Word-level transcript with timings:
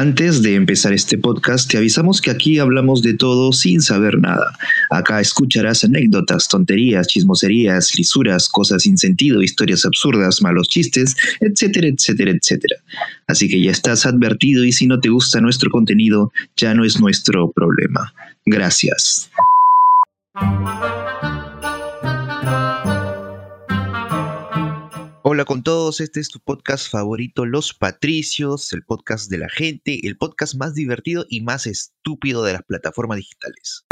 Antes 0.00 0.40
de 0.40 0.54
empezar 0.54 0.94
este 0.94 1.18
podcast, 1.18 1.70
te 1.70 1.76
avisamos 1.76 2.22
que 2.22 2.30
aquí 2.30 2.58
hablamos 2.58 3.02
de 3.02 3.12
todo 3.12 3.52
sin 3.52 3.82
saber 3.82 4.18
nada. 4.18 4.56
Acá 4.88 5.20
escucharás 5.20 5.84
anécdotas, 5.84 6.48
tonterías, 6.48 7.06
chismoserías, 7.06 7.94
lisuras, 7.98 8.48
cosas 8.48 8.84
sin 8.84 8.96
sentido, 8.96 9.42
historias 9.42 9.84
absurdas, 9.84 10.40
malos 10.40 10.68
chistes, 10.68 11.14
etcétera, 11.40 11.88
etcétera, 11.88 12.30
etcétera. 12.30 12.76
Así 13.26 13.46
que 13.46 13.60
ya 13.60 13.72
estás 13.72 14.06
advertido 14.06 14.64
y 14.64 14.72
si 14.72 14.86
no 14.86 14.98
te 15.00 15.10
gusta 15.10 15.42
nuestro 15.42 15.70
contenido, 15.70 16.32
ya 16.56 16.72
no 16.72 16.86
es 16.86 16.98
nuestro 16.98 17.50
problema. 17.50 18.14
Gracias. 18.46 19.30
Hola 25.32 25.44
con 25.44 25.62
todos, 25.62 26.00
este 26.00 26.18
es 26.18 26.28
tu 26.28 26.40
podcast 26.40 26.90
favorito, 26.90 27.46
Los 27.46 27.72
Patricios, 27.72 28.72
el 28.72 28.82
podcast 28.82 29.30
de 29.30 29.38
la 29.38 29.48
gente, 29.48 30.00
el 30.02 30.16
podcast 30.16 30.56
más 30.56 30.74
divertido 30.74 31.24
y 31.30 31.40
más 31.40 31.68
estúpido 31.68 32.42
de 32.42 32.54
las 32.54 32.64
plataformas 32.64 33.18
digitales. 33.18 33.86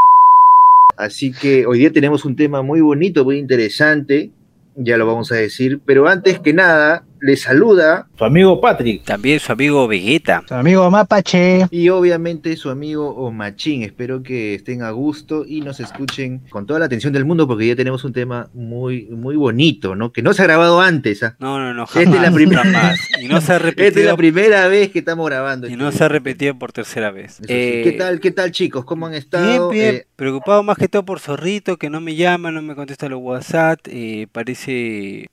Así 0.97 1.31
que 1.31 1.65
hoy 1.65 1.79
día 1.79 1.93
tenemos 1.93 2.25
un 2.25 2.35
tema 2.35 2.61
muy 2.61 2.81
bonito, 2.81 3.23
muy 3.23 3.37
interesante, 3.37 4.33
ya 4.75 4.97
lo 4.97 5.07
vamos 5.07 5.31
a 5.31 5.35
decir, 5.35 5.79
pero 5.85 6.09
antes 6.09 6.41
que 6.41 6.51
nada, 6.51 7.07
le 7.21 7.35
saluda 7.37 8.07
su 8.17 8.25
amigo 8.25 8.59
Patrick. 8.59 9.03
También 9.05 9.39
su 9.39 9.51
amigo 9.51 9.87
Vegeta. 9.87 10.43
Su 10.47 10.53
amigo 10.53 10.89
Mapache. 10.91 11.67
Y 11.71 11.89
obviamente 11.89 12.55
su 12.57 12.69
amigo 12.69 13.15
Omachín. 13.15 13.83
Espero 13.83 14.23
que 14.23 14.55
estén 14.55 14.81
a 14.81 14.91
gusto 14.91 15.45
y 15.47 15.61
nos 15.61 15.79
escuchen 15.79 16.41
con 16.49 16.65
toda 16.65 16.79
la 16.79 16.85
atención 16.85 17.13
del 17.13 17.25
mundo 17.25 17.47
porque 17.47 17.67
ya 17.67 17.75
tenemos 17.75 18.03
un 18.03 18.13
tema 18.13 18.49
muy, 18.53 19.05
muy 19.05 19.35
bonito, 19.35 19.95
¿no? 19.95 20.11
Que 20.11 20.21
no 20.21 20.33
se 20.33 20.41
ha 20.41 20.45
grabado 20.45 20.81
antes. 20.81 21.23
¿ah? 21.23 21.35
No, 21.39 21.59
no, 21.59 21.73
no, 21.73 21.85
jamás, 21.85 22.07
Esta 22.07 22.17
es 22.17 22.21
la 22.29 22.35
primera 22.35 22.95
Y 23.21 23.27
no 23.27 23.41
se 23.41 23.53
ha 23.53 23.59
repetido. 23.59 23.87
Esta 23.87 23.99
es 24.01 24.05
la 24.05 24.17
primera 24.17 24.67
vez 24.67 24.89
que 24.89 24.99
estamos 24.99 25.25
grabando. 25.25 25.67
Y 25.67 25.75
no 25.75 25.91
se 25.91 26.03
ha 26.03 26.09
repetido 26.09 26.57
por 26.57 26.71
tercera 26.71 27.11
vez. 27.11 27.39
Eh, 27.47 27.81
¿Qué 27.83 27.93
tal, 27.93 28.19
qué 28.19 28.31
tal, 28.31 28.51
chicos? 28.51 28.85
¿Cómo 28.85 29.07
han 29.07 29.13
estado? 29.13 29.69
Bien, 29.69 29.83
bien. 29.83 29.95
Eh, 29.95 30.05
Preocupado 30.15 30.61
más 30.63 30.77
que 30.77 30.89
todo 30.89 31.05
por 31.05 31.21
Zorrito, 31.21 31.77
que 31.77 31.89
no 31.89 32.01
me 32.01 32.15
llama, 32.15 32.51
no 32.51 32.61
me 32.61 32.75
contesta 32.75 33.07
los 33.07 33.21
WhatsApp. 33.21 33.79
Eh, 33.85 34.27
parece 34.33 35.29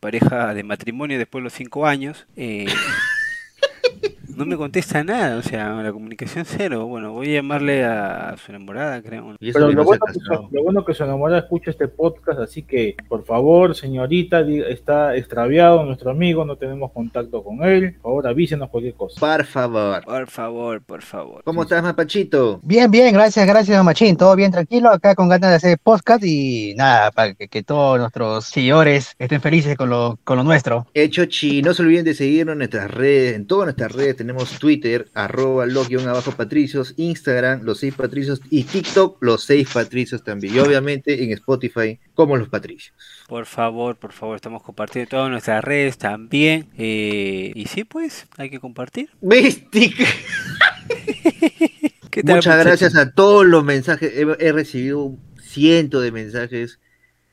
pareja 0.00 0.54
de 0.54 0.64
matrimonio 0.64 1.18
después 1.24 1.40
de 1.40 1.44
los 1.44 1.52
cinco 1.54 1.86
años. 1.86 2.26
Eh, 2.36 2.66
no 4.36 4.46
me 4.46 4.56
contesta 4.56 5.04
nada, 5.04 5.36
o 5.36 5.42
sea, 5.42 5.70
la 5.82 5.92
comunicación 5.92 6.44
cero. 6.44 6.86
Bueno, 6.86 7.12
voy 7.12 7.30
a 7.30 7.34
llamarle 7.34 7.84
a 7.84 8.36
su 8.36 8.50
enamorada, 8.50 9.02
creo. 9.02 9.36
Pero 9.40 9.70
lo 9.70 9.84
bueno, 9.84 10.04
que 10.06 10.12
su, 10.14 10.48
lo 10.50 10.62
bueno, 10.62 10.84
que 10.84 10.94
su, 10.94 11.04
enamorada 11.04 11.40
escucha 11.40 11.70
este 11.70 11.88
podcast, 11.88 12.40
así 12.40 12.62
que, 12.62 12.96
por 13.08 13.24
favor, 13.24 13.74
señorita, 13.74 14.40
está 14.40 15.16
extraviado 15.16 15.84
nuestro 15.84 16.10
amigo, 16.10 16.44
no 16.44 16.56
tenemos 16.56 16.92
contacto 16.92 17.42
con 17.42 17.62
él. 17.64 17.94
Por 17.94 18.02
favor, 18.02 18.26
avísenos 18.26 18.70
cualquier 18.70 18.94
cosa. 18.94 19.20
Por 19.20 19.44
favor. 19.44 20.04
Por 20.04 20.28
favor, 20.28 20.82
por 20.82 21.02
favor. 21.02 21.42
¿Cómo 21.44 21.62
estás, 21.62 21.82
Mapachito? 21.82 22.60
Bien, 22.62 22.90
bien, 22.90 23.12
gracias, 23.14 23.46
gracias, 23.46 23.84
Machín. 23.84 24.16
Todo 24.16 24.34
bien, 24.36 24.50
tranquilo, 24.50 24.90
acá 24.90 25.14
con 25.14 25.28
ganas 25.28 25.50
de 25.50 25.56
hacer 25.56 25.78
podcast 25.82 26.24
y 26.24 26.74
nada, 26.76 27.10
para 27.10 27.34
que, 27.34 27.62
todos 27.62 27.98
nuestros 27.98 28.46
seguidores 28.46 29.14
estén 29.18 29.40
felices 29.40 29.76
con 29.76 29.88
lo, 29.88 30.18
con 30.24 30.36
lo 30.36 30.44
nuestro. 30.44 30.86
Hecho, 30.92 31.24
chi, 31.26 31.62
no 31.62 31.72
se 31.72 31.82
olviden 31.82 32.04
de 32.04 32.14
seguirnos 32.14 32.54
en 32.54 32.58
nuestras 32.58 32.90
redes, 32.90 33.36
en 33.36 33.46
todas 33.46 33.66
nuestras 33.66 33.92
redes 33.92 34.16
tenemos 34.24 34.58
Twitter, 34.58 35.10
arroba 35.12 35.66
los 35.66 35.92
abajo 36.06 36.32
patricios, 36.32 36.94
Instagram, 36.96 37.62
los 37.62 37.80
seis 37.80 37.94
patricios 37.94 38.40
y 38.48 38.64
TikTok, 38.64 39.22
los 39.22 39.44
seis 39.44 39.68
patricios 39.70 40.24
también. 40.24 40.54
Y 40.54 40.58
obviamente 40.60 41.22
en 41.22 41.32
Spotify, 41.32 42.00
como 42.14 42.38
los 42.38 42.48
patricios. 42.48 42.96
Por 43.28 43.44
favor, 43.44 43.96
por 43.96 44.12
favor, 44.12 44.36
estamos 44.36 44.62
compartiendo 44.62 45.10
todas 45.10 45.30
nuestras 45.30 45.62
redes 45.62 45.98
también. 45.98 46.70
Eh, 46.78 47.52
y 47.54 47.66
sí, 47.66 47.84
pues, 47.84 48.26
hay 48.38 48.48
que 48.48 48.60
compartir. 48.60 49.10
Mystic. 49.20 49.94
Muchas 52.24 52.64
gracias 52.64 52.96
a 52.96 53.12
todos 53.12 53.44
los 53.44 53.62
mensajes. 53.62 54.10
He, 54.16 54.52
recibido 54.52 55.18
cientos 55.38 56.02
de 56.02 56.12
mensajes. 56.12 56.80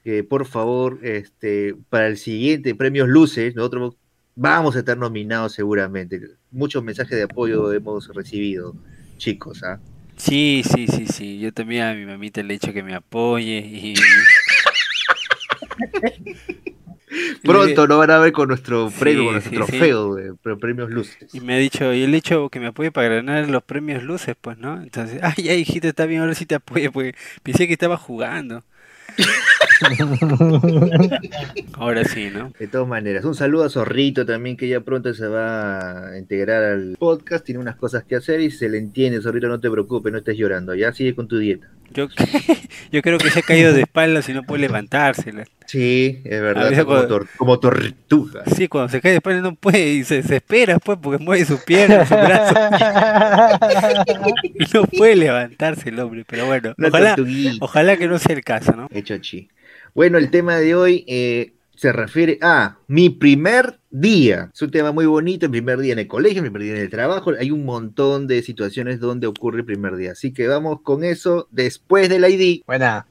que 0.03 0.25
por 0.25 0.45
favor, 0.45 0.99
este, 1.03 1.73
para 1.89 2.07
el 2.07 2.17
siguiente 2.17 2.75
Premios 2.75 3.07
Luces, 3.07 3.55
nosotros 3.55 3.95
vamos 4.35 4.75
a 4.75 4.79
estar 4.79 4.97
nominados 4.97 5.53
seguramente. 5.53 6.19
Muchos 6.51 6.83
mensajes 6.83 7.17
de 7.17 7.23
apoyo 7.23 7.71
hemos 7.73 8.07
recibido, 8.13 8.75
chicos. 9.17 9.63
¿ah? 9.63 9.79
Sí, 10.17 10.63
sí, 10.63 10.87
sí, 10.87 11.07
sí. 11.07 11.39
Yo 11.39 11.53
también 11.53 11.83
a 11.83 11.93
mi 11.93 12.05
mamita 12.05 12.43
le 12.43 12.53
he 12.53 12.59
dicho 12.59 12.73
que 12.73 12.83
me 12.83 12.93
apoye 12.93 13.57
y... 13.57 13.95
Pronto 17.43 17.87
lo 17.87 17.97
van 17.97 18.11
a 18.11 18.19
ver 18.19 18.31
con 18.31 18.47
nuestro 18.47 18.89
premio, 18.91 19.25
con 19.25 19.33
nuestro 19.33 19.65
trofeo 19.65 20.15
de 20.15 20.33
premios 20.57 20.89
luces. 20.89 21.33
Y 21.33 21.41
me 21.41 21.55
ha 21.55 21.57
dicho, 21.57 21.93
y 21.93 22.03
el 22.03 22.13
hecho 22.13 22.49
que 22.49 22.59
me 22.59 22.67
apoye 22.67 22.91
para 22.91 23.09
ganar 23.09 23.49
los 23.49 23.63
premios 23.63 24.03
luces, 24.03 24.35
pues, 24.39 24.57
¿no? 24.57 24.81
Entonces, 24.81 25.19
ay, 25.23 25.43
ya 25.43 25.53
hijita, 25.53 25.89
está 25.89 26.05
bien, 26.05 26.21
ahora 26.21 26.35
sí 26.35 26.45
te 26.45 26.55
apoyo, 26.55 26.91
porque 26.91 27.15
pensé 27.43 27.67
que 27.67 27.73
estaba 27.73 27.97
jugando. 27.97 28.63
Ahora 31.73 32.03
sí, 32.05 32.29
¿no? 32.33 32.51
De 32.59 32.67
todas 32.67 32.87
maneras, 32.87 33.25
un 33.25 33.35
saludo 33.35 33.65
a 33.65 33.69
Zorrito 33.69 34.25
también, 34.25 34.57
que 34.57 34.67
ya 34.67 34.81
pronto 34.81 35.13
se 35.13 35.27
va 35.27 36.09
a 36.09 36.17
integrar 36.17 36.63
al 36.63 36.95
podcast, 36.97 37.45
tiene 37.45 37.59
unas 37.59 37.75
cosas 37.75 38.03
que 38.03 38.15
hacer 38.15 38.41
y 38.41 38.51
se 38.51 38.69
le 38.69 38.77
entiende, 38.77 39.21
Zorrito, 39.21 39.47
no 39.47 39.59
te 39.59 39.71
preocupes, 39.71 40.11
no 40.11 40.19
estés 40.19 40.37
llorando, 40.37 40.75
ya 40.75 40.93
sigue 40.93 41.15
con 41.15 41.27
tu 41.27 41.37
dieta. 41.37 41.67
Yo, 41.93 42.07
yo 42.91 43.01
creo 43.01 43.17
que 43.17 43.29
se 43.29 43.39
ha 43.39 43.43
caído 43.43 43.73
de 43.73 43.81
espaldas 43.81 44.27
y 44.29 44.33
no 44.33 44.43
puede 44.43 44.61
levantársela. 44.61 45.45
Sí, 45.65 46.21
es 46.25 46.41
verdad, 46.41 46.85
como, 47.37 47.59
tortuga. 47.59 48.43
Sí, 48.55 48.67
cuando 48.67 48.89
se 48.89 49.01
cae 49.01 49.11
de 49.11 49.17
espaldas 49.17 49.43
no 49.43 49.55
puede 49.55 49.93
y 49.93 50.03
se 50.03 50.15
desespera 50.15 50.79
pues 50.79 50.97
porque 51.01 51.23
mueve 51.23 51.45
su 51.45 51.63
pierna, 51.63 52.05
su 52.05 52.13
brazo. 52.13 52.55
y 54.43 54.65
no 54.73 54.83
puede 54.85 55.15
levantarse 55.15 55.89
el 55.89 55.99
hombre, 55.99 56.25
pero 56.27 56.45
bueno, 56.45 56.73
ojalá, 56.77 57.15
ojalá 57.59 57.97
que 57.97 58.07
no 58.07 58.19
sea 58.19 58.35
el 58.35 58.43
caso, 58.43 58.73
¿no? 58.73 58.87
Hecho 58.91 59.17
chi. 59.17 59.49
Bueno, 59.93 60.17
el 60.17 60.31
tema 60.31 60.57
de 60.57 60.75
hoy 60.75 61.05
eh, 61.07 61.53
se 61.75 61.91
refiere 61.91 62.37
a 62.41 62.77
mi 62.87 63.09
primer 63.09 63.80
día. 63.91 64.49
Es 64.53 64.61
un 64.61 64.71
tema 64.71 64.91
muy 64.91 65.05
bonito, 65.05 65.45
el 65.45 65.51
primer 65.51 65.79
día 65.79 65.93
en 65.93 65.99
el 65.99 66.07
colegio, 66.07 66.41
el 66.41 66.51
primer 66.51 66.63
día 66.63 66.75
en 66.77 66.81
el 66.81 66.89
trabajo. 66.89 67.31
Hay 67.37 67.51
un 67.51 67.65
montón 67.65 68.27
de 68.27 68.41
situaciones 68.41 68.99
donde 68.99 69.27
ocurre 69.27 69.59
el 69.59 69.65
primer 69.65 69.95
día. 69.95 70.13
Así 70.13 70.33
que 70.33 70.47
vamos 70.47 70.81
con 70.81 71.03
eso 71.03 71.47
después 71.51 72.09
del 72.09 72.25
ID. 72.25 72.61
Buena. 72.65 73.07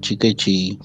Chiquechi. 0.00 0.78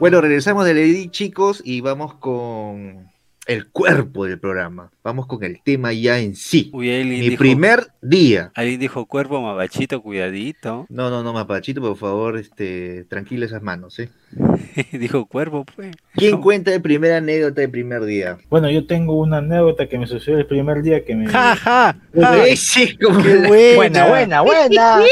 Bueno, 0.00 0.22
regresamos 0.22 0.64
de 0.64 0.72
Lady 0.72 1.10
chicos 1.10 1.60
y 1.62 1.82
vamos 1.82 2.14
con 2.14 3.10
el 3.46 3.68
cuerpo 3.68 4.24
del 4.24 4.38
programa. 4.38 4.90
Vamos 5.04 5.26
con 5.26 5.44
el 5.44 5.60
tema 5.62 5.92
ya 5.92 6.18
en 6.18 6.36
sí. 6.36 6.70
Mi 6.72 7.36
primer 7.36 7.88
día. 8.00 8.50
Alguien 8.54 8.80
dijo 8.80 9.04
cuerpo, 9.04 9.42
mapachito, 9.42 10.00
cuidadito. 10.00 10.86
No, 10.88 11.10
no, 11.10 11.22
no, 11.22 11.34
mapachito, 11.34 11.82
por 11.82 11.98
favor, 11.98 12.38
este, 12.38 13.04
tranquilo 13.10 13.44
esas 13.44 13.60
manos, 13.60 13.98
¿eh? 13.98 14.08
dijo 14.92 15.26
cuerpo, 15.26 15.66
pues. 15.76 15.94
¿Quién 16.14 16.40
cuenta 16.40 16.74
el 16.74 16.80
primer 16.80 17.12
anécdota 17.12 17.60
del 17.60 17.70
primer 17.70 18.04
día? 18.04 18.38
Bueno, 18.48 18.70
yo 18.70 18.86
tengo 18.86 19.18
una 19.18 19.36
anécdota 19.36 19.86
que 19.86 19.98
me 19.98 20.06
sucedió 20.06 20.38
el 20.38 20.46
primer 20.46 20.80
día 20.80 21.04
que 21.04 21.14
me. 21.14 21.26
¡Ja, 21.26 21.54
ja! 21.56 21.96
Sí, 22.56 22.96
como 22.96 23.18
buena, 23.76 24.08
buena, 24.08 24.40
buena. 24.40 25.02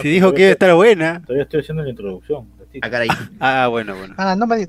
Si 0.00 0.08
dijo 0.08 0.32
que 0.32 0.40
iba 0.40 0.48
a 0.48 0.52
estar 0.52 0.74
buena. 0.74 1.20
Todavía 1.20 1.42
estoy 1.42 1.60
haciendo 1.60 1.82
la 1.82 1.90
introducción. 1.90 2.55
Ah, 2.82 2.90
caray. 2.90 3.08
ah, 3.40 3.68
bueno, 3.68 3.96
bueno. 3.96 4.14
Ah, 4.18 4.34
no 4.36 4.46
me. 4.46 4.66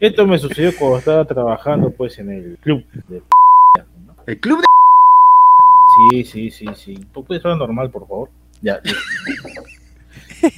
Esto 0.00 0.26
me 0.26 0.38
sucedió 0.38 0.74
cuando 0.76 0.98
estaba 0.98 1.24
trabajando 1.24 1.90
pues 1.90 2.18
en 2.18 2.30
el 2.30 2.58
club 2.60 2.84
de 3.08 3.22
¿El 4.26 4.40
club 4.40 4.58
de 4.60 4.64
Sí, 6.10 6.24
sí, 6.24 6.50
sí, 6.50 6.66
sí. 6.74 6.94
¿Puedes 7.12 7.44
hablar 7.44 7.58
normal, 7.58 7.90
por 7.90 8.06
favor? 8.06 8.30
Ya. 8.62 8.80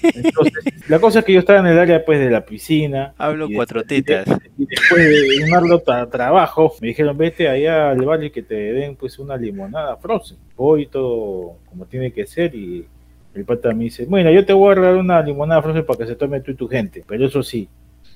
Entonces, 0.02 0.88
la 0.88 0.99
cosa 0.99 1.19
es 1.19 1.25
que 1.25 1.32
yo 1.32 1.40
estaba 1.40 1.58
en 1.60 1.66
el 1.66 1.78
área 1.78 2.04
pues 2.04 2.19
de 2.20 2.31
la 2.31 2.44
piscina. 2.44 3.14
Hablo 3.19 3.49
cuatro 3.54 3.82
tetas. 3.84 4.26
Y, 4.56 4.66
después 4.66 5.02
de 5.02 5.44
un 5.44 5.54
arduo 5.54 5.82
trabajo, 6.08 6.72
me 6.81 6.88
dijeron, 6.88 7.16
vete 7.19 7.49
allá 7.49 7.90
al 7.90 8.04
valle 8.04 8.31
que 8.31 8.43
te 8.43 8.54
den 8.54 8.96
pues 8.96 9.19
una 9.19 9.37
limonada 9.37 9.96
frozen. 9.96 10.38
Voy 10.56 10.87
todo 10.87 11.58
como 11.69 11.87
tiene 11.87 12.12
que 12.12 12.26
ser 12.26 12.54
y 12.54 12.87
el 13.34 13.44
pata 13.44 13.72
me 13.75 13.84
dice, 13.84 14.06
bueno, 14.06 14.31
yo 14.31 14.44
te 14.44 14.52
voy 14.52 14.72
a 14.72 14.75
regalar 14.76 14.96
una 14.96 15.20
limonada 15.22 15.62
frozen 15.62 15.84
para 15.84 15.98
que 15.98 16.06
se 16.06 16.16
tome 16.16 16.40
tú 16.40 16.52
y 16.52 16.54
tu 16.54 16.69
gente, 16.69 17.02
pero 17.06 17.26
eso 17.26 17.42
sí, 17.42 17.69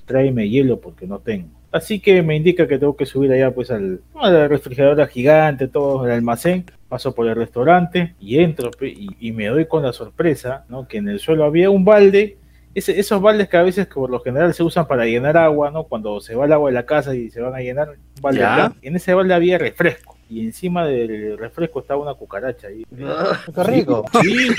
tráeme 0.05 0.49
hielo 0.49 0.79
porque 0.79 1.05
no 1.07 1.19
tengo. 1.19 1.49
Así 1.71 1.99
que 1.99 2.23
me 2.23 2.35
indica 2.35 2.67
que 2.67 2.79
tengo 2.79 2.95
que 2.95 3.05
subir 3.05 3.31
allá 3.31 3.51
pues 3.53 3.69
al, 3.69 4.01
a 4.15 4.31
la 4.31 4.47
refrigeradora 4.47 5.05
gigante, 5.07 5.67
todo 5.67 6.05
el 6.05 6.11
almacén, 6.11 6.65
paso 6.87 7.13
por 7.13 7.27
el 7.27 7.35
restaurante 7.35 8.15
y 8.19 8.39
entro 8.39 8.71
y, 8.81 9.31
me 9.33 9.45
doy 9.47 9.65
con 9.67 9.83
la 9.83 9.93
sorpresa, 9.93 10.65
¿no? 10.67 10.87
Que 10.87 10.97
en 10.97 11.09
el 11.09 11.19
suelo 11.19 11.43
había 11.43 11.69
un 11.69 11.85
balde 11.85 12.37
ese- 12.73 12.99
esos 12.99 13.21
baldes 13.21 13.49
que 13.49 13.57
a 13.57 13.63
veces 13.63 13.85
por 13.87 14.09
lo 14.09 14.19
general 14.21 14.53
se 14.53 14.63
usan 14.63 14.87
para 14.87 15.05
llenar 15.05 15.37
agua, 15.37 15.69
¿no? 15.69 15.83
Cuando 15.83 16.19
se 16.21 16.33
va 16.35 16.45
el 16.45 16.53
agua 16.53 16.69
de 16.71 16.75
la 16.75 16.85
casa 16.87 17.13
y 17.13 17.29
se 17.29 17.41
van 17.41 17.53
a 17.53 17.59
llenar, 17.59 17.89
un 17.89 18.21
balde 18.21 18.41
en 18.81 18.95
ese 18.95 19.13
balde 19.13 19.33
había 19.35 19.57
refresco. 19.59 20.15
Y 20.27 20.41
encima 20.45 20.85
del 20.85 21.37
refresco 21.37 21.79
estaba 21.81 22.01
una 22.01 22.13
cucaracha 22.13 22.67
ahí. 22.67 22.83
Qué 22.95 23.63
rico. 23.63 24.05
Sí, 24.23 24.49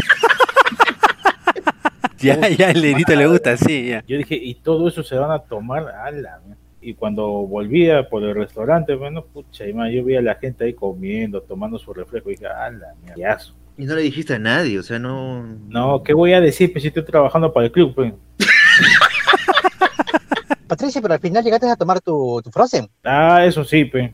Ya, 2.23 2.49
ya, 2.49 2.71
el 2.71 2.83
negrito 2.83 3.15
le 3.15 3.27
gusta, 3.27 3.57
sí, 3.57 3.89
ya. 3.89 4.05
Yo 4.07 4.19
dije, 4.19 4.35
y 4.37 4.55
todo 4.55 4.89
eso 4.89 5.03
se 5.03 5.17
van 5.17 5.31
a 5.31 5.39
tomar 5.39 5.89
a 5.89 6.11
la 6.11 6.39
mierda. 6.45 6.61
Y 6.83 6.95
cuando 6.95 7.27
volvía 7.27 8.09
por 8.09 8.23
el 8.23 8.35
restaurante, 8.35 8.95
bueno, 8.95 9.25
pucha, 9.25 9.67
y 9.67 9.73
más, 9.73 9.93
yo 9.93 10.03
vi 10.05 10.17
a 10.17 10.23
la 10.23 10.35
gente 10.35 10.65
ahí 10.65 10.73
comiendo, 10.73 11.43
tomando 11.43 11.79
su 11.79 11.93
refresco, 11.93 12.31
y 12.31 12.35
dije, 12.35 12.47
a 12.47 12.71
la 12.71 12.95
mierda. 13.03 13.15
qué 13.15 13.27
asco". 13.27 13.57
Y 13.77 13.85
no 13.87 13.95
le 13.95 14.03
dijiste 14.03 14.35
a 14.35 14.39
nadie, 14.39 14.79
o 14.79 14.83
sea, 14.83 14.99
no. 14.99 15.43
No, 15.69 16.03
¿qué 16.03 16.13
voy 16.13 16.33
a 16.35 16.41
decir? 16.41 16.73
Pues 16.73 16.83
si 16.83 16.89
estoy 16.89 17.05
trabajando 17.05 17.53
para 17.53 17.67
el 17.67 17.73
club, 17.73 17.95
pues. 17.95 18.13
Patricia, 20.71 21.03
pero 21.03 21.15
al 21.15 21.21
final 21.21 21.43
llegaste 21.43 21.69
a 21.69 21.75
tomar 21.77 22.01
tu, 22.01 22.41
tu 22.45 22.51
Frozen. 22.51 22.89
Ah, 23.05 23.45
eso 23.45 23.65
sí, 23.65 23.85
pues. 23.87 24.13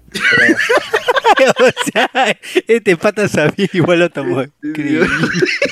o 1.59 1.71
sea, 1.93 2.37
este 2.67 2.97
pata 2.97 3.29
sabía 3.29 3.69
igual 3.75 3.99
lo 4.01 4.09
tomó. 4.11 4.43
Increíble. 4.63 5.07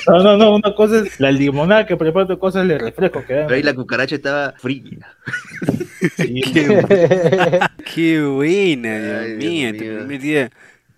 No, 0.07 0.23
no, 0.23 0.37
no, 0.37 0.55
una 0.57 0.75
cosa 0.75 0.99
es 0.99 1.19
la 1.19 1.33
limonada 1.33 1.87
que 1.87 1.97
preparo, 1.97 2.25
otra 2.25 2.37
cosa 2.37 2.63
es 2.63 2.71
el 2.71 2.79
refresco 2.79 3.21
que. 3.21 3.35
Pero 3.35 3.55
ahí 3.55 3.63
la 3.63 3.75
cucaracha 3.75 4.15
estaba 4.17 4.53
fría. 4.59 5.09
Sí. 6.17 6.43
Qué, 6.53 7.61
qué 7.95 8.23
buena, 8.23 8.99
Dios 8.99 9.21
Ay, 9.23 9.37
Dios 9.37 9.39
mío, 9.39 9.73
tu 9.73 9.85
mío. 9.85 9.99
primer 10.01 10.21
día. 10.21 10.51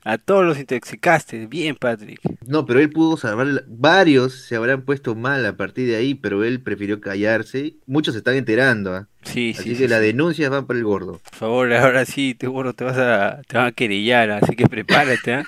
A 0.08 0.18
todos 0.18 0.44
los 0.44 0.56
intoxicaste. 0.60 1.46
Bien, 1.48 1.74
Patrick. 1.74 2.20
No, 2.46 2.64
pero 2.64 2.78
él 2.78 2.90
pudo 2.90 3.16
salvar. 3.16 3.64
Varios 3.66 4.34
se 4.34 4.54
habrán 4.54 4.82
puesto 4.82 5.16
mal 5.16 5.44
a 5.44 5.56
partir 5.56 5.88
de 5.88 5.96
ahí, 5.96 6.14
pero 6.14 6.44
él 6.44 6.62
prefirió 6.62 7.00
callarse. 7.00 7.74
Muchos 7.86 8.14
se 8.14 8.18
están 8.18 8.36
enterando, 8.36 8.94
¿ah? 8.94 9.08
Sí, 9.24 9.52
Así 9.58 9.70
sí, 9.70 9.70
que 9.70 9.74
sí, 9.74 9.88
las 9.88 10.00
sí. 10.00 10.06
denuncias 10.06 10.48
van 10.48 10.66
para 10.66 10.78
el 10.78 10.84
gordo. 10.84 11.20
Por 11.24 11.34
favor, 11.34 11.72
ahora 11.72 12.04
sí, 12.04 12.34
te 12.34 12.46
juro, 12.46 12.72
te 12.72 12.84
vas 12.84 12.96
a, 12.96 13.42
te 13.48 13.56
van 13.56 13.66
a 13.66 13.72
querellar, 13.72 14.30
así 14.30 14.54
que 14.54 14.66
prepárate, 14.68 15.34
¿ah? 15.34 15.44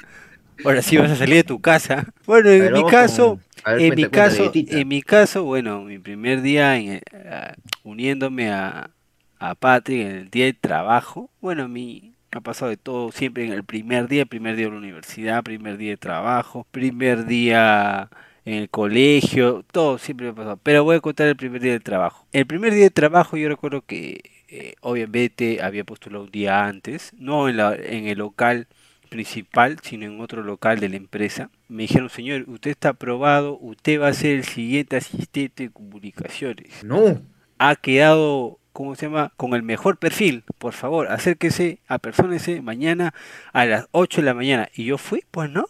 Ahora 0.64 0.82
sí 0.82 0.96
vas 0.96 1.12
a 1.12 1.16
salir 1.16 1.36
de 1.36 1.44
tu 1.44 1.60
casa. 1.60 2.08
Bueno, 2.26 2.50
en 2.50 2.60
ver, 2.60 2.72
mi 2.72 2.84
caso, 2.84 3.36
con- 3.36 3.44
a 3.62 3.72
ver, 3.74 3.82
en 3.82 3.94
mi 3.94 4.06
caso, 4.06 4.50
en 4.54 4.88
mi 4.88 5.02
caso, 5.02 5.44
bueno, 5.44 5.82
mi 5.84 6.00
primer 6.00 6.42
día 6.42 6.76
en 6.76 7.00
ah, 7.30 7.54
uniéndome 7.84 8.50
a, 8.50 8.90
a 9.38 9.54
Patrick 9.54 10.00
en 10.00 10.16
el 10.16 10.30
día 10.30 10.46
de 10.46 10.52
trabajo, 10.54 11.30
bueno, 11.40 11.68
me 11.68 12.12
ha 12.32 12.40
pasado 12.40 12.70
de 12.70 12.76
todo, 12.76 13.12
siempre 13.12 13.44
en 13.44 13.52
el 13.52 13.64
primer 13.64 14.08
día, 14.08 14.26
primer 14.26 14.56
día 14.56 14.66
de 14.66 14.72
la 14.72 14.78
universidad, 14.78 15.42
primer 15.42 15.78
día 15.78 15.90
de 15.90 15.96
trabajo, 15.96 16.66
primer 16.70 17.26
día 17.26 18.10
en 18.44 18.54
el 18.54 18.70
colegio, 18.70 19.64
todo 19.70 19.98
siempre 19.98 20.26
me 20.26 20.32
ha 20.32 20.34
pasado. 20.34 20.60
Pero 20.62 20.84
voy 20.84 20.96
a 20.96 21.00
contar 21.00 21.28
el 21.28 21.36
primer 21.36 21.60
día 21.60 21.72
de 21.72 21.80
trabajo. 21.80 22.26
El 22.32 22.46
primer 22.46 22.74
día 22.74 22.84
de 22.84 22.90
trabajo 22.90 23.36
yo 23.36 23.48
recuerdo 23.48 23.82
que 23.82 24.20
eh, 24.48 24.74
obviamente 24.80 25.62
había 25.62 25.84
postulado 25.84 26.24
un 26.24 26.30
día 26.30 26.64
antes, 26.64 27.12
no 27.18 27.48
en, 27.48 27.58
la, 27.58 27.74
en 27.74 28.06
el 28.06 28.18
local 28.18 28.66
principal, 29.08 29.78
sino 29.82 30.06
en 30.06 30.20
otro 30.20 30.42
local 30.42 30.80
de 30.80 30.88
la 30.88 30.96
empresa. 30.96 31.50
Me 31.68 31.82
dijeron, 31.82 32.08
señor, 32.08 32.44
usted 32.48 32.70
está 32.70 32.90
aprobado, 32.90 33.58
usted 33.60 34.00
va 34.00 34.08
a 34.08 34.14
ser 34.14 34.36
el 34.36 34.44
siguiente 34.44 34.96
asistente 34.96 35.64
de 35.64 35.70
comunicaciones. 35.70 36.82
No. 36.84 37.20
Ha 37.58 37.76
quedado, 37.76 38.58
¿cómo 38.78 38.94
se 38.94 39.06
llama? 39.06 39.32
Con 39.36 39.54
el 39.54 39.64
mejor 39.64 39.96
perfil. 39.96 40.44
Por 40.56 40.72
favor, 40.72 41.10
acérquese, 41.10 41.80
apersónese 41.88 42.62
mañana 42.62 43.12
a 43.52 43.64
las 43.64 43.88
8 43.90 44.20
de 44.20 44.24
la 44.24 44.34
mañana. 44.34 44.68
Y 44.72 44.84
yo 44.84 44.98
fui, 44.98 45.24
pues 45.32 45.50
no, 45.50 45.66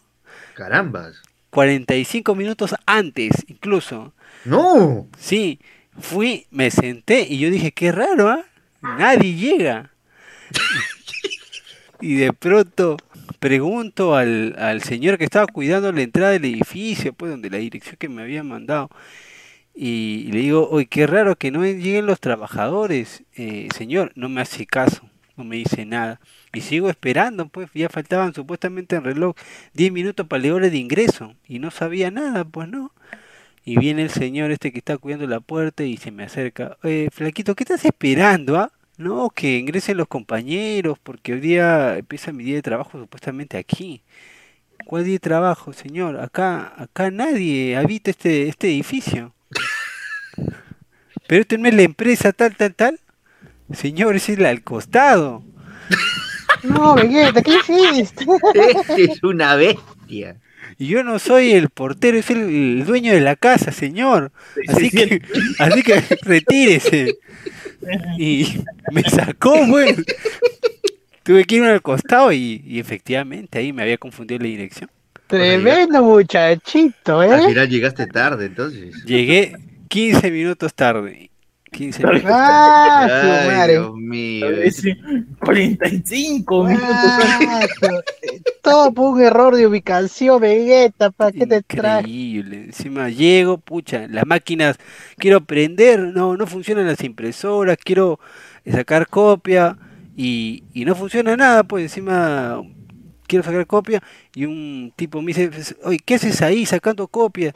Carambas. 0.52 1.22
45 1.48 2.34
minutos 2.34 2.74
antes 2.84 3.46
incluso. 3.46 4.12
No. 4.44 5.08
Sí, 5.18 5.58
fui, 5.98 6.48
me 6.50 6.70
senté 6.70 7.22
y 7.26 7.38
yo 7.38 7.48
dije, 7.48 7.72
qué 7.72 7.92
raro, 7.92 8.28
¿ah? 8.28 8.44
Nadie 8.82 9.34
llega. 9.34 9.90
Y 12.00 12.14
de 12.14 12.32
pronto 12.32 12.96
pregunto 13.40 14.14
al, 14.14 14.54
al 14.56 14.82
señor 14.82 15.18
que 15.18 15.24
estaba 15.24 15.48
cuidando 15.48 15.90
la 15.90 16.02
entrada 16.02 16.30
del 16.30 16.44
edificio, 16.44 17.12
pues 17.12 17.32
donde 17.32 17.50
la 17.50 17.56
dirección 17.56 17.96
que 17.98 18.08
me 18.08 18.22
había 18.22 18.44
mandado. 18.44 18.88
Y, 19.80 20.24
le 20.32 20.40
digo, 20.40 20.68
oye, 20.70 20.86
qué 20.86 21.06
raro 21.06 21.36
que 21.36 21.52
no 21.52 21.64
lleguen 21.64 22.06
los 22.06 22.18
trabajadores. 22.18 23.22
Eh, 23.36 23.68
señor, 23.76 24.10
no 24.16 24.28
me 24.28 24.40
hace 24.40 24.66
caso, 24.66 25.08
no 25.36 25.44
me 25.44 25.54
dice 25.54 25.86
nada. 25.86 26.20
Y 26.52 26.62
sigo 26.62 26.90
esperando, 26.90 27.46
pues 27.48 27.70
ya 27.74 27.88
faltaban 27.88 28.34
supuestamente 28.34 28.96
en 28.96 29.04
reloj 29.04 29.36
10 29.74 29.92
minutos 29.92 30.26
para 30.26 30.42
la 30.42 30.54
hora 30.54 30.68
de 30.68 30.78
ingreso. 30.78 31.36
Y 31.46 31.60
no 31.60 31.70
sabía 31.70 32.10
nada, 32.10 32.44
pues 32.44 32.68
no. 32.68 32.92
Y 33.64 33.78
viene 33.78 34.02
el 34.02 34.10
señor 34.10 34.50
este 34.50 34.72
que 34.72 34.78
está 34.78 34.98
cuidando 34.98 35.28
la 35.28 35.38
puerta 35.38 35.84
y 35.84 35.96
se 35.96 36.10
me 36.10 36.24
acerca. 36.24 36.76
Eh, 36.82 37.08
flaquito, 37.12 37.54
¿qué 37.54 37.62
estás 37.62 37.84
esperando, 37.84 38.56
ah? 38.58 38.72
No, 38.96 39.30
que 39.30 39.58
ingresen 39.58 39.96
los 39.96 40.08
compañeros, 40.08 40.98
porque 41.00 41.34
hoy 41.34 41.40
día 41.40 41.98
empieza 41.98 42.32
mi 42.32 42.42
día 42.42 42.56
de 42.56 42.62
trabajo 42.62 42.98
supuestamente 42.98 43.58
aquí. 43.58 44.02
¿Cuál 44.86 45.04
día 45.04 45.14
de 45.14 45.20
trabajo, 45.20 45.72
señor? 45.72 46.18
Acá, 46.18 46.72
acá 46.76 47.12
nadie 47.12 47.76
habita 47.76 48.10
este, 48.10 48.48
este 48.48 48.68
edificio. 48.68 49.34
Pero 51.26 51.42
esto 51.42 51.58
no 51.58 51.68
es 51.68 51.74
la 51.74 51.82
empresa 51.82 52.32
tal, 52.32 52.56
tal, 52.56 52.74
tal. 52.74 53.00
Señor, 53.72 54.16
es 54.16 54.28
la 54.38 54.50
al 54.50 54.62
costado. 54.64 55.44
No, 56.62 56.94
Vegeta, 56.94 57.42
¿qué 57.42 57.52
hiciste? 57.56 58.24
es 58.96 59.22
una 59.22 59.54
bestia. 59.56 60.40
Y 60.78 60.88
yo 60.88 61.02
no 61.04 61.18
soy 61.18 61.52
el 61.52 61.70
portero, 61.70 62.18
es 62.18 62.30
el, 62.30 62.38
el 62.80 62.84
dueño 62.84 63.12
de 63.12 63.20
la 63.20 63.36
casa, 63.36 63.72
señor. 63.72 64.32
Así 64.66 64.90
Sí, 64.90 64.90
que, 64.90 65.22
así 65.58 65.82
que 65.82 66.02
retírese. 66.22 67.18
Y 68.18 68.64
me 68.92 69.02
sacó, 69.04 69.66
pues. 69.68 69.96
Tuve 71.22 71.44
que 71.44 71.56
irme 71.56 71.68
al 71.68 71.82
costado 71.82 72.32
y, 72.32 72.62
y 72.66 72.80
efectivamente 72.80 73.58
ahí 73.58 73.72
me 73.72 73.82
había 73.82 73.98
confundido 73.98 74.40
la 74.40 74.48
dirección. 74.48 74.90
Tremendo 75.26 76.02
muchachito, 76.02 77.20
Al 77.28 77.40
¿eh? 77.40 77.40
final 77.42 77.68
llegaste 77.68 78.06
tarde, 78.06 78.46
entonces. 78.46 79.04
Llegué 79.04 79.58
15 79.88 80.30
minutos 80.30 80.74
tarde. 80.74 81.30
15 81.72 82.04
minutos. 82.04 82.30
Ah, 82.32 83.10
Ay, 83.10 83.42
madre. 83.46 83.72
Dios 83.74 83.94
mío. 83.96 84.70
Sí, 84.70 84.94
45 85.40 86.64
minutos. 86.64 87.12
Ah, 87.20 87.66
Todo 88.62 88.92
por 88.94 89.14
un 89.14 89.22
error 89.22 89.54
de 89.56 89.66
ubicación, 89.66 90.40
Vegeta, 90.40 91.10
¿para 91.10 91.32
qué 91.32 91.46
te 91.46 91.62
traes? 91.62 92.06
Increíble. 92.06 92.64
Encima 92.66 93.08
llego, 93.10 93.58
pucha, 93.58 94.06
las 94.08 94.26
máquinas 94.26 94.78
quiero 95.18 95.44
prender, 95.44 96.00
no, 96.00 96.36
no 96.36 96.46
funcionan 96.46 96.86
las 96.86 97.02
impresoras, 97.02 97.78
quiero 97.82 98.20
sacar 98.66 99.08
copia 99.08 99.78
y, 100.16 100.64
y 100.72 100.84
no 100.84 100.94
funciona 100.94 101.36
nada, 101.36 101.64
pues 101.64 101.84
encima 101.84 102.62
quiero 103.26 103.44
sacar 103.44 103.66
copia 103.66 104.02
y 104.34 104.44
un 104.46 104.92
tipo 104.96 105.20
me 105.22 105.32
dice, 105.34 105.50
oye, 105.84 105.98
¿qué 106.04 106.14
haces 106.16 106.42
ahí 106.42 106.66
sacando 106.66 107.08
copia? 107.08 107.52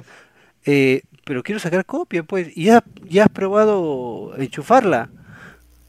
Eh, 0.65 1.03
pero 1.25 1.43
quiero 1.43 1.59
sacar 1.59 1.85
copia, 1.85 2.23
pues, 2.23 2.49
y 2.57 2.65
ya, 2.65 2.83
ya 3.09 3.25
has 3.25 3.29
probado 3.31 4.35
enchufarla. 4.39 5.09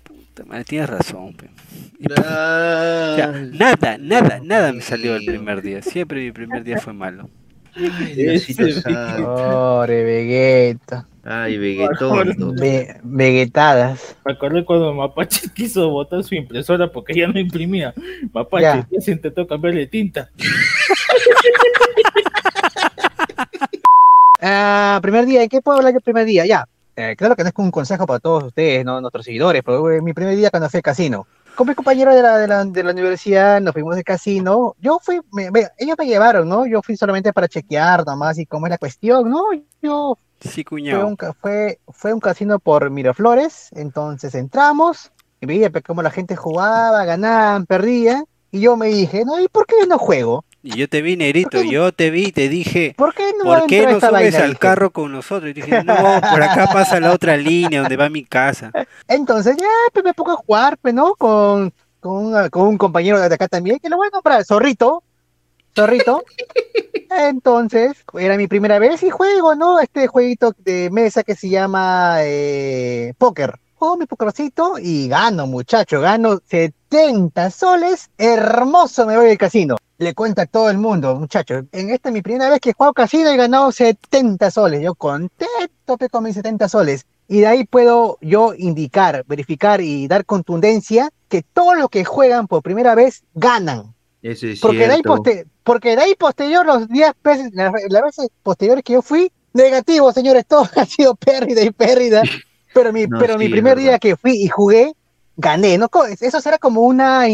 Puta 0.03 0.45
madre, 0.45 0.63
tienes 0.65 0.89
razón, 0.89 1.33
pues. 1.33 1.51
Y, 1.99 2.11
O 2.11 2.15
sea, 2.15 3.29
Ay, 3.33 3.51
nada, 3.53 3.97
nada, 3.99 4.39
nada 4.43 4.73
me 4.73 4.81
salió 4.81 5.15
el 5.15 5.25
primer 5.25 5.61
día. 5.61 5.81
Siempre 5.81 6.21
mi 6.23 6.31
primer 6.31 6.63
día 6.63 6.79
fue 6.79 6.93
malo. 6.93 7.29
Ay, 7.75 8.13
Diosito. 8.13 8.63
Pobre 9.23 10.03
Vegeta. 10.03 11.07
Ay, 11.23 11.57
Vegetón. 11.57 12.55
Ve- 12.59 12.99
vegetadas. 13.03 14.15
Me 14.25 14.33
acordé 14.33 14.65
cuando 14.65 14.93
Mapache 14.93 15.47
quiso 15.55 15.89
botar 15.89 16.23
su 16.23 16.35
impresora 16.35 16.91
porque 16.91 17.13
ya 17.15 17.27
no 17.27 17.39
imprimía. 17.39 17.93
Mapache, 18.33 18.85
ya 18.91 19.01
se 19.01 19.11
intentó 19.13 19.47
cambiarle 19.47 19.87
tinta. 19.87 20.29
Ah, 24.45 24.99
primer 25.01 25.25
día, 25.25 25.41
¿en 25.43 25.49
qué 25.49 25.61
puedo 25.61 25.77
hablar 25.77 25.93
yo 25.93 26.01
primer 26.01 26.25
día? 26.25 26.45
Ya. 26.45 26.67
Eh, 26.95 27.15
claro 27.15 27.35
que 27.35 27.43
no 27.43 27.49
es 27.49 27.55
un 27.57 27.71
consejo 27.71 28.05
para 28.05 28.19
todos 28.19 28.43
ustedes, 28.43 28.83
¿no? 28.85 28.99
nuestros 29.01 29.23
seguidores, 29.25 29.63
pero 29.65 29.89
eh, 29.89 30.01
mi 30.01 30.13
primer 30.13 30.35
día 30.35 30.49
cuando 30.49 30.69
fui 30.69 30.79
al 30.79 30.83
casino. 30.83 31.25
Con 31.55 31.67
mi 31.67 31.75
compañero 31.75 32.13
de 32.13 32.21
la, 32.21 32.37
de 32.37 32.47
la, 32.47 32.65
de 32.65 32.83
la 32.83 32.91
universidad 32.91 33.61
nos 33.61 33.73
fuimos 33.73 33.95
de 33.95 34.03
casino. 34.03 34.75
Yo 34.79 34.99
fui, 35.01 35.21
me- 35.31 35.49
me- 35.49 35.69
ellos 35.77 35.95
me 35.97 36.05
llevaron, 36.05 36.49
¿no? 36.49 36.65
Yo 36.65 36.81
fui 36.81 36.97
solamente 36.97 37.31
para 37.31 37.47
chequear 37.47 38.05
nomás 38.05 38.37
y 38.37 38.45
cómo 38.45 38.65
es 38.67 38.71
la 38.71 38.77
cuestión, 38.77 39.29
¿no? 39.29 39.43
Yo 39.81 40.17
Sí, 40.41 40.49
fue 40.63 40.63
cuñado. 40.65 41.07
un, 41.07 41.15
ca- 41.15 41.33
fue, 41.33 41.79
fue 41.87 42.13
un 42.13 42.19
casino 42.19 42.59
por 42.59 42.89
Miraflores, 42.89 43.69
entonces 43.71 44.35
entramos 44.35 45.11
y 45.39 45.45
veía 45.45 45.71
cómo 45.85 46.01
la 46.01 46.11
gente 46.11 46.35
jugaba, 46.35 47.05
ganaban, 47.05 47.65
perdían, 47.65 48.25
y 48.51 48.59
yo 48.59 48.75
me 48.75 48.87
dije, 48.87 49.23
no, 49.25 49.39
¿y 49.39 49.47
por 49.47 49.65
qué 49.65 49.75
yo 49.79 49.87
no 49.87 49.97
juego? 49.97 50.43
Y 50.65 50.77
yo 50.77 50.87
te 50.87 51.01
vi, 51.01 51.17
negrito, 51.17 51.49
¿Por 51.51 51.59
qué 51.59 51.65
no? 51.65 51.71
yo 51.71 51.91
te 51.91 52.09
vi 52.09 52.27
y 52.27 52.31
te 52.31 52.47
dije, 52.47 52.93
¿Por 52.97 53.13
qué 53.13 53.31
no 53.37 53.43
¿por 53.43 53.67
qué 53.67 53.85
no 53.85 53.99
subes 53.99 54.11
vaina?" 54.11 54.37
al 54.39 54.49
Dije. 54.51 54.59
carro 54.59 54.91
con 54.91 55.11
nosotros? 55.11 55.49
Y 55.49 55.53
dije, 55.53 55.83
no, 55.83 55.93
por 56.31 56.41
acá 56.41 56.69
pasa 56.71 57.01
la 57.01 57.11
otra 57.11 57.35
línea 57.35 57.81
donde 57.81 57.97
va 57.97 58.07
mi 58.09 58.23
casa. 58.23 58.71
Entonces 59.09 59.57
ya 59.57 59.67
pues, 59.91 60.05
me 60.05 60.13
pongo 60.13 60.31
a 60.31 60.35
jugar, 60.37 60.77
pues, 60.77 60.93
¿no? 60.93 61.15
Con, 61.15 61.73
con, 61.99 62.27
una- 62.27 62.49
con 62.49 62.67
un 62.67 62.77
compañero 62.77 63.19
de 63.19 63.35
acá 63.35 63.49
también, 63.49 63.77
que 63.79 63.89
lo 63.89 63.97
voy 63.97 64.07
a 64.07 64.11
nombrar, 64.15 64.45
Zorrito. 64.45 65.03
zorrito. 65.75 66.23
Entonces, 67.09 67.91
era 68.17 68.37
mi 68.37 68.47
primera 68.47 68.79
vez 68.79 69.03
y 69.03 69.09
juego, 69.09 69.55
¿no? 69.55 69.79
Este 69.81 70.07
jueguito 70.07 70.53
de 70.59 70.89
mesa 70.91 71.23
que 71.23 71.35
se 71.35 71.49
llama 71.49 72.17
eh, 72.21 73.13
póker. 73.17 73.55
Juego 73.75 73.97
mi 73.97 74.05
pokercito 74.05 74.75
y 74.79 75.09
gano, 75.09 75.45
muchacho, 75.45 75.99
gano 75.99 76.39
70 76.47 77.49
soles. 77.51 78.09
Hermoso, 78.17 79.05
me 79.05 79.17
voy 79.17 79.29
al 79.31 79.37
casino. 79.37 79.75
Le 79.97 80.13
cuenta 80.13 80.43
a 80.43 80.45
todo 80.45 80.69
el 80.69 80.77
mundo, 80.77 81.15
muchacho. 81.15 81.65
En 81.71 81.89
esta 81.89 82.09
es 82.09 82.13
mi 82.13 82.21
primera 82.21 82.49
vez 82.49 82.59
que 82.59 82.73
juego 82.73 82.93
casino 82.93 83.29
y 83.29 83.33
he 83.33 83.37
ganado 83.37 83.71
70 83.71 84.51
soles. 84.51 84.81
Yo 84.81 84.95
contento 84.95 85.97
con 86.11 86.23
mis 86.23 86.35
70 86.35 86.67
soles. 86.67 87.05
Y 87.27 87.41
de 87.41 87.47
ahí 87.47 87.65
puedo 87.65 88.17
yo 88.21 88.53
indicar, 88.57 89.23
verificar 89.27 89.81
y 89.81 90.07
dar 90.07 90.25
contundencia 90.25 91.09
que 91.29 91.41
todos 91.41 91.77
los 91.77 91.89
que 91.89 92.03
juegan 92.03 92.47
por 92.47 92.61
primera 92.61 92.95
vez 92.95 93.23
ganan. 93.33 93.93
Eso 94.21 94.47
es 94.47 94.59
Porque 94.59 94.87
de, 94.87 94.93
ahí 94.93 95.01
porque 95.63 95.95
de 95.95 96.01
ahí 96.01 96.15
posterior, 96.15 96.65
los 96.65 96.87
10 96.87 97.11
veces, 97.23 97.51
las, 97.53 97.73
las 97.89 98.01
veces 98.01 98.29
posteriores 98.41 98.83
que 98.83 98.93
yo 98.93 99.01
fui, 99.01 99.31
negativo, 99.53 100.11
señores, 100.11 100.45
todo 100.47 100.67
ha 100.75 100.85
sido 100.85 101.15
pérdida 101.15 101.61
y 101.61 101.71
pérdida. 101.71 102.23
Pero 102.73 102.91
mi, 102.91 103.05
No, 103.05 103.19
pero 103.19 103.37
mi 103.37 103.45
sí, 103.45 103.51
es 103.51 103.51
primer 103.51 103.77
día 103.77 103.99
que 103.99 104.15
fui 104.15 104.31
y 104.31 104.47
jugué, 104.47 104.93
gané, 105.37 105.77
¿no? 105.77 105.87
Eso 106.19 106.41
será 106.41 106.57
como 106.57 106.81
una, 106.81 107.27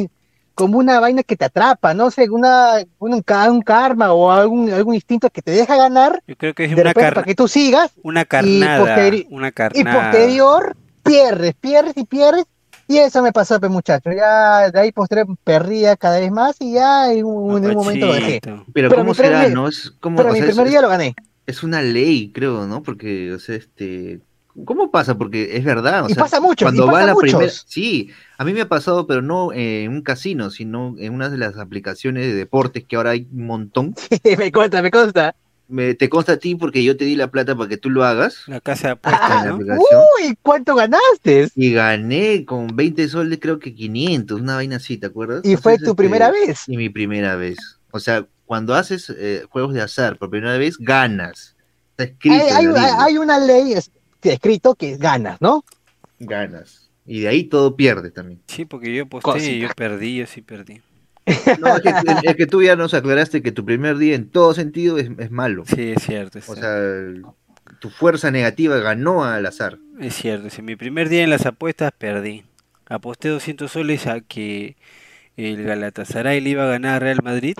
como 0.59 0.77
una 0.77 0.99
vaina 0.99 1.23
que 1.23 1.37
te 1.37 1.45
atrapa, 1.45 1.93
no 1.93 2.11
sé, 2.11 2.29
una, 2.29 2.83
un, 2.99 3.21
karma 3.21 4.11
o 4.11 4.29
algún, 4.29 4.69
algún 4.69 4.93
instinto 4.93 5.29
que 5.29 5.41
te 5.41 5.51
deja 5.51 5.77
ganar, 5.77 6.21
Yo 6.27 6.35
creo 6.35 6.53
que 6.53 6.65
es 6.65 6.71
de 6.71 6.75
una, 6.75 6.83
repente 6.91 7.01
car- 7.05 7.13
para 7.13 7.25
que 7.25 7.33
tú 7.33 7.47
sigas, 7.47 7.91
una 8.03 8.25
carnada. 8.25 8.83
posteri- 8.83 9.25
una 9.29 9.47
y 9.47 9.51
carnada. 9.53 10.11
posterior 10.11 10.75
pierdes, 11.01 11.53
pierdes 11.55 11.95
y 11.95 12.03
pierdes. 12.03 12.43
Y 12.89 12.97
eso 12.97 13.23
me 13.23 13.31
pasó, 13.31 13.57
pues, 13.59 13.71
muchacho. 13.71 14.09
Ya 14.11 14.69
de 14.69 14.79
ahí 14.79 14.91
posterior 14.91 15.27
perdía 15.45 15.95
cada 15.95 16.19
vez 16.19 16.31
más 16.31 16.57
y 16.59 16.73
ya 16.73 17.13
en 17.13 17.23
un, 17.23 17.63
en 17.63 17.69
un 17.69 17.75
momento 17.75 18.07
lo 18.07 18.13
dejé. 18.15 18.41
Pero, 18.41 18.65
Pero 18.73 18.95
¿cómo 18.95 19.13
será, 19.13 19.47
no? 19.47 19.67
Es 19.69 19.91
como, 20.01 20.17
Pero 20.17 20.29
o 20.29 20.33
mi 20.33 20.41
primer 20.41 20.65
es, 20.65 20.71
día 20.71 20.81
lo 20.81 20.89
gané. 20.89 21.15
es 21.45 21.63
una 21.63 21.81
ley, 21.81 22.31
creo, 22.33 22.65
¿no? 22.67 22.83
Porque, 22.83 23.31
o 23.31 23.39
sea, 23.39 23.55
este... 23.55 24.19
¿Cómo 24.65 24.91
pasa? 24.91 25.17
Porque 25.17 25.57
es 25.57 25.63
verdad, 25.63 26.05
o 26.05 26.09
Y 26.09 26.13
sea, 26.13 26.23
pasa 26.23 26.39
mucho, 26.39 26.65
cuando 26.65 26.83
y 26.83 26.85
va 26.87 26.91
pasa 26.93 27.05
la 27.07 27.13
muchos. 27.13 27.31
primera... 27.31 27.51
Sí, 27.67 28.09
a 28.37 28.43
mí 28.45 28.53
me 28.53 28.61
ha 28.61 28.69
pasado, 28.69 29.05
pero 29.07 29.21
no 29.21 29.51
en 29.53 29.91
un 29.91 30.01
casino, 30.01 30.49
sino 30.49 30.95
en 30.97 31.13
una 31.13 31.29
de 31.29 31.37
las 31.37 31.57
aplicaciones 31.57 32.25
de 32.25 32.33
deportes 32.33 32.83
que 32.85 32.95
ahora 32.95 33.11
hay 33.11 33.27
un 33.31 33.45
montón. 33.45 33.95
me 34.37 34.51
consta, 34.51 34.81
me 34.81 34.91
consta. 34.91 35.35
Me, 35.67 35.93
te 35.93 36.09
consta 36.09 36.31
a 36.33 36.37
ti 36.37 36.55
porque 36.55 36.83
yo 36.83 36.97
te 36.97 37.05
di 37.05 37.15
la 37.15 37.29
plata 37.29 37.55
para 37.55 37.69
que 37.69 37.77
tú 37.77 37.91
lo 37.91 38.03
hagas 38.03 38.41
La 38.47 38.59
casa 38.59 38.87
de 38.87 38.91
en 38.93 38.97
apuestas, 38.97 39.45
la 39.45 39.75
¿no? 39.75 39.81
Uy, 39.81 40.35
¿cuánto 40.41 40.73
ganaste? 40.73 41.49
Y 41.53 41.71
gané 41.73 42.43
con 42.43 42.75
20 42.75 43.07
soles, 43.07 43.37
creo 43.39 43.59
que 43.59 43.75
500, 43.75 44.41
una 44.41 44.55
vaina 44.55 44.77
así, 44.77 44.97
¿te 44.97 45.05
acuerdas? 45.05 45.41
Y 45.45 45.57
fue 45.57 45.73
Entonces, 45.73 45.79
tu 45.85 45.91
este, 45.91 45.95
primera 45.95 46.31
vez. 46.31 46.63
Y 46.67 46.75
mi 46.75 46.89
primera 46.89 47.35
vez. 47.35 47.57
O 47.91 47.99
sea, 47.99 48.25
cuando 48.47 48.73
haces 48.73 49.13
eh, 49.15 49.43
juegos 49.47 49.75
de 49.75 49.81
azar 49.81 50.17
por 50.17 50.31
primera 50.31 50.57
vez, 50.57 50.75
ganas. 50.79 51.55
Está 51.91 52.05
escrito. 52.05 52.35
Hay, 52.45 52.65
en 52.65 52.69
hay- 52.69 52.73
la 52.73 53.03
hay 53.03 53.17
una 53.19 53.37
ley 53.37 53.73
escrito 54.21 54.75
que 54.75 54.97
ganas, 54.97 55.41
¿no? 55.41 55.63
Ganas. 56.19 56.89
Y 57.05 57.21
de 57.21 57.27
ahí 57.29 57.43
todo 57.45 57.75
pierdes 57.75 58.13
también. 58.13 58.41
Sí, 58.47 58.65
porque 58.65 58.93
yo 58.93 59.03
aposté 59.03 59.51
y 59.53 59.59
yo 59.59 59.69
perdí, 59.75 60.17
yo 60.17 60.27
sí 60.27 60.41
perdí. 60.41 60.81
No, 61.59 61.75
es 61.75 61.81
que, 61.81 61.93
es 62.23 62.35
que 62.35 62.47
tú 62.47 62.61
ya 62.63 62.75
nos 62.75 62.93
aclaraste 62.93 63.41
que 63.41 63.51
tu 63.51 63.63
primer 63.65 63.97
día 63.97 64.15
en 64.15 64.29
todo 64.29 64.53
sentido 64.53 64.97
es, 64.97 65.09
es 65.17 65.31
malo. 65.31 65.63
Sí, 65.65 65.91
es 65.95 66.03
cierto. 66.03 66.39
Es 66.39 66.49
O 66.49 66.55
cierto. 66.55 66.61
sea, 67.23 67.33
tu 67.79 67.89
fuerza 67.89 68.31
negativa 68.31 68.77
ganó 68.77 69.23
al 69.23 69.45
azar. 69.45 69.77
Es 69.99 70.15
cierto, 70.15 70.49
si 70.49 70.61
mi 70.61 70.75
primer 70.75 71.07
día 71.09 71.23
en 71.23 71.29
las 71.29 71.45
apuestas 71.45 71.91
perdí. 71.97 72.43
Aposté 72.87 73.29
200 73.29 73.71
soles 73.71 74.07
a 74.07 74.21
que 74.21 74.75
el 75.37 75.63
Galatasaray 75.63 76.41
le 76.41 76.49
iba 76.49 76.63
a 76.63 76.67
ganar 76.67 76.95
a 76.95 76.99
Real 76.99 77.19
Madrid. 77.23 77.55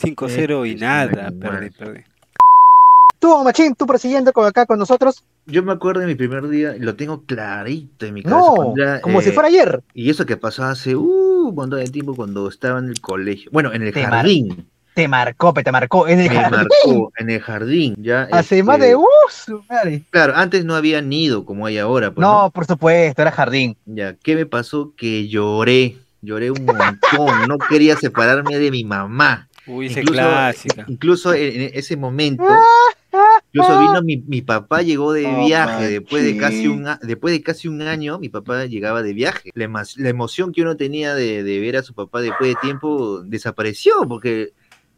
5-0 0.00 0.70
y 0.70 0.74
nada, 0.76 1.30
perdí, 1.38 1.70
perdí. 1.70 2.00
Tú, 3.18 3.42
Machín, 3.42 3.74
tú 3.74 3.86
prosiguiendo 3.86 4.32
con 4.32 4.46
acá 4.46 4.64
con 4.66 4.78
nosotros. 4.78 5.24
Yo 5.46 5.62
me 5.62 5.72
acuerdo 5.72 6.00
de 6.00 6.06
mi 6.06 6.14
primer 6.14 6.46
día, 6.48 6.76
y 6.76 6.80
lo 6.80 6.94
tengo 6.94 7.24
clarito 7.24 8.06
en 8.06 8.14
mi 8.14 8.22
cabeza. 8.22 8.38
No, 8.40 8.74
era, 8.76 9.00
como 9.00 9.20
si 9.22 9.30
eh, 9.30 9.32
fuera 9.32 9.48
ayer. 9.48 9.82
Y 9.94 10.10
eso 10.10 10.24
que 10.26 10.36
pasó 10.36 10.64
hace 10.64 10.94
uh, 10.94 11.48
un 11.48 11.54
montón 11.54 11.80
de 11.80 11.90
tiempo 11.90 12.14
cuando 12.14 12.48
estaba 12.48 12.78
en 12.78 12.88
el 12.90 13.00
colegio. 13.00 13.50
Bueno, 13.52 13.72
en 13.72 13.82
el 13.82 13.92
Te 13.92 14.02
mar- 14.02 14.10
jardín. 14.12 14.66
Te 14.94 15.06
marcó, 15.08 15.54
pe, 15.54 15.62
te 15.62 15.70
marcó. 15.72 16.06
En 16.08 16.20
el 16.20 16.28
Me 16.28 16.34
jardín. 16.36 16.58
marcó 16.58 17.12
en 17.16 17.30
el 17.30 17.40
jardín. 17.40 17.94
Ya, 17.98 18.28
Hace 18.32 18.62
más 18.62 18.76
este, 18.76 18.88
de. 18.88 18.96
¡Uh! 18.96 19.04
su 19.30 19.62
madre! 19.68 20.02
Claro, 20.10 20.34
antes 20.36 20.64
no 20.64 20.74
había 20.74 21.00
nido 21.02 21.44
como 21.44 21.66
hay 21.66 21.78
ahora. 21.78 22.10
pues, 22.12 22.20
No, 22.20 22.50
por 22.52 22.66
supuesto, 22.66 23.22
era 23.22 23.30
jardín. 23.30 23.76
Ya, 23.86 24.14
¿qué 24.14 24.34
me 24.36 24.44
pasó? 24.46 24.92
Que 24.96 25.28
lloré. 25.28 25.96
Lloré 26.20 26.50
un 26.50 26.64
montón. 26.64 27.48
no 27.48 27.58
quería 27.58 27.96
separarme 27.96 28.58
de 28.58 28.70
mi 28.72 28.84
mamá. 28.84 29.48
Uy, 29.68 29.86
esa 29.86 30.00
Incluso- 30.00 30.20
clásica. 30.20 30.84
Incluso 30.88 31.32
en, 31.32 31.60
en 31.62 31.70
ese 31.74 31.96
momento, 31.96 32.42
incluso 33.52 33.78
vino 33.78 34.02
mi, 34.02 34.18
mi 34.18 34.42
papá 34.42 34.82
llegó 34.82 35.12
de 35.12 35.26
Oh, 35.26 35.46
viaje 35.46 35.88
después 35.88 36.24
de 36.24 36.36
casi 36.36 36.68
un 36.68 36.86
después 37.02 37.32
de 37.32 37.42
casi 37.42 37.68
un 37.68 37.82
año, 37.82 38.18
mi 38.18 38.28
papá 38.28 38.66
llegaba 38.66 39.02
de 39.02 39.12
viaje. 39.12 39.50
La 39.54 40.08
emoción 40.08 40.52
que 40.52 40.62
uno 40.62 40.76
tenía 40.76 41.14
de, 41.14 41.42
de 41.42 41.60
ver 41.60 41.76
a 41.76 41.82
su 41.82 41.94
papá 41.94 42.20
después 42.20 42.50
de 42.50 42.60
tiempo 42.60 43.22
desapareció 43.22 44.06
porque 44.06 44.52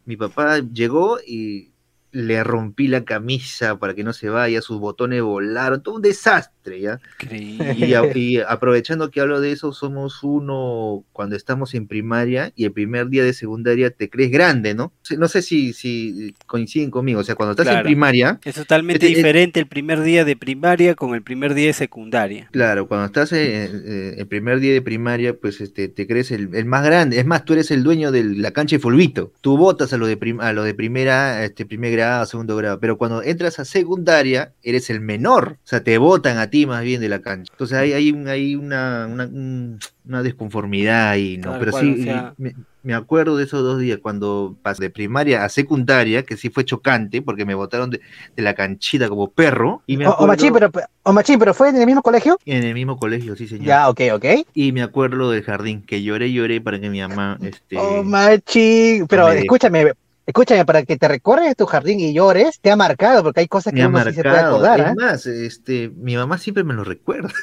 mi 0.05 0.17
papá 0.17 0.59
llegó 0.59 1.19
y 1.25 1.71
le 2.11 2.43
rompí 2.43 2.87
la 2.87 3.05
camisa 3.05 3.79
para 3.79 3.93
que 3.93 4.03
no 4.03 4.13
se 4.13 4.29
vaya, 4.29 4.61
sus 4.61 4.79
botones 4.79 5.21
volaron, 5.21 5.81
todo 5.81 5.95
un 5.95 6.01
desastre, 6.01 6.60
Increíble. 6.61 7.75
Y, 7.77 7.93
a- 7.93 8.03
y 8.15 8.37
aprovechando 8.39 9.09
que 9.11 9.21
hablo 9.21 9.41
de 9.41 9.51
eso, 9.51 9.73
somos 9.73 10.23
uno 10.23 11.03
cuando 11.11 11.35
estamos 11.35 11.73
en 11.73 11.87
primaria 11.87 12.51
y 12.55 12.65
el 12.65 12.71
primer 12.71 13.07
día 13.09 13.23
de 13.23 13.33
secundaria 13.33 13.89
te 13.91 14.09
crees 14.09 14.31
grande, 14.31 14.73
¿no? 14.73 14.91
No 15.17 15.27
sé 15.27 15.41
si, 15.41 15.73
si 15.73 16.33
coinciden 16.45 16.91
conmigo, 16.91 17.19
o 17.19 17.23
sea, 17.23 17.35
cuando 17.35 17.51
estás 17.51 17.67
en 17.67 17.83
primaria, 17.83 18.39
Es 18.43 18.55
totalmente 18.55 19.05
diferente 19.05 19.59
el 19.59 19.67
primer 19.67 20.01
día 20.01 20.25
de 20.25 20.35
primaria 20.35 20.95
con 20.95 21.13
el 21.15 21.21
primer 21.21 21.53
día 21.53 21.67
de 21.67 21.73
secundaria. 21.73 22.47
claro, 22.51 22.87
cuando 22.87 23.05
estás 23.07 23.31
en, 23.33 23.83
el 24.17 24.27
primer 24.27 24.59
día 24.59 24.73
de 24.73 24.81
primaria, 24.81 25.35
pues 25.35 25.61
este, 25.61 25.87
te 25.87 26.07
crees 26.07 26.31
el, 26.31 26.49
el 26.53 26.65
más 26.65 26.85
grande, 26.85 27.19
es 27.19 27.25
más, 27.25 27.45
tú 27.45 27.53
eres 27.53 27.71
el 27.71 27.83
dueño 27.83 28.11
de 28.11 28.23
la 28.23 28.51
cancha 28.51 28.75
de 28.75 28.79
fulbito, 28.79 29.31
tú 29.41 29.57
votas 29.57 29.93
a 29.93 29.97
lo 29.97 30.07
de, 30.07 30.17
prim- 30.17 30.39
a 30.41 30.53
lo 30.53 30.63
de 30.63 30.73
primera, 30.73 31.43
este, 31.43 31.65
primer 31.65 31.91
grado, 31.91 32.25
segundo 32.25 32.55
grado, 32.55 32.79
pero 32.79 32.97
cuando 32.97 33.23
entras 33.23 33.59
a 33.59 33.65
secundaria, 33.65 34.53
eres 34.63 34.89
el 34.89 35.01
menor, 35.01 35.57
o 35.63 35.67
sea, 35.67 35.83
te 35.83 35.97
votan 35.97 36.37
a 36.37 36.49
ti 36.51 36.67
más 36.67 36.83
bien 36.83 37.01
de 37.01 37.09
la 37.09 37.19
cancha. 37.19 37.51
Entonces 37.51 37.77
hay, 37.77 37.93
hay, 37.93 38.11
un- 38.11 38.27
hay 38.27 38.55
una, 38.55 39.07
una, 39.11 39.25
un- 39.25 39.79
una 40.07 40.21
desconformidad 40.21 41.09
ahí, 41.09 41.37
¿no? 41.37 41.57
Pero 41.57 41.71
cual, 41.71 41.83
sí, 41.95 42.01
o 42.01 42.03
sea- 42.03 42.33
me, 42.37 42.53
me 42.83 42.93
acuerdo 42.93 43.37
de 43.37 43.43
esos 43.45 43.63
dos 43.63 43.79
días 43.79 43.99
cuando 44.01 44.55
pasé 44.61 44.83
de 44.83 44.89
primaria 44.89 45.43
a 45.43 45.49
secundaria, 45.49 46.23
que 46.23 46.35
sí 46.37 46.49
fue 46.49 46.65
chocante, 46.65 47.21
porque 47.21 47.45
me 47.45 47.53
votaron 47.55 47.89
de, 47.91 48.01
de 48.35 48.41
la 48.43 48.53
canchita 48.55 49.07
como 49.09 49.29
perro, 49.29 49.81
y 49.87 49.97
me 49.97 50.05
O, 50.07 50.09
o 50.09 50.13
acuerdo... 50.13 50.27
Machín, 50.33 50.53
pero, 50.53 50.71
o 51.03 51.13
Machín, 51.13 51.39
pero 51.39 51.53
fue 51.53 51.69
en 51.69 51.77
el 51.77 51.85
mismo 51.85 52.01
colegio. 52.01 52.37
En 52.45 52.63
el 52.63 52.73
mismo 52.73 52.97
colegio, 52.97 53.35
sí, 53.35 53.47
señor. 53.47 53.65
Ya, 53.65 53.89
ok, 53.89 54.01
ok. 54.13 54.25
Y 54.53 54.71
me 54.71 54.81
acuerdo 54.81 55.31
del 55.31 55.43
jardín, 55.43 55.83
que 55.83 56.01
lloré, 56.03 56.31
lloré 56.33 56.59
para 56.61 56.79
que 56.79 56.89
mi 56.89 56.99
mamá, 57.01 57.37
este... 57.43 57.77
Oh, 57.77 58.03
Machín. 58.03 59.07
Pero 59.07 59.29
escúchame, 59.29 59.93
escúchame, 60.31 60.65
para 60.65 60.83
que 60.83 60.97
te 60.97 61.07
recorres 61.07 61.55
tu 61.57 61.65
jardín 61.65 61.99
y 61.99 62.13
llores, 62.13 62.59
te 62.61 62.71
ha 62.71 62.75
marcado, 62.77 63.21
porque 63.21 63.41
hay 63.41 63.47
cosas 63.47 63.73
que 63.73 63.85
uno 63.85 64.03
sí 64.05 64.13
se 64.13 64.23
puede 64.23 64.39
acordar. 64.39 64.79
es 64.79 64.85
¿ah? 64.87 64.93
más, 64.97 65.25
este, 65.25 65.89
mi 65.89 66.15
mamá 66.15 66.37
siempre 66.37 66.63
me 66.63 66.73
lo 66.73 66.83
recuerda. 66.83 67.29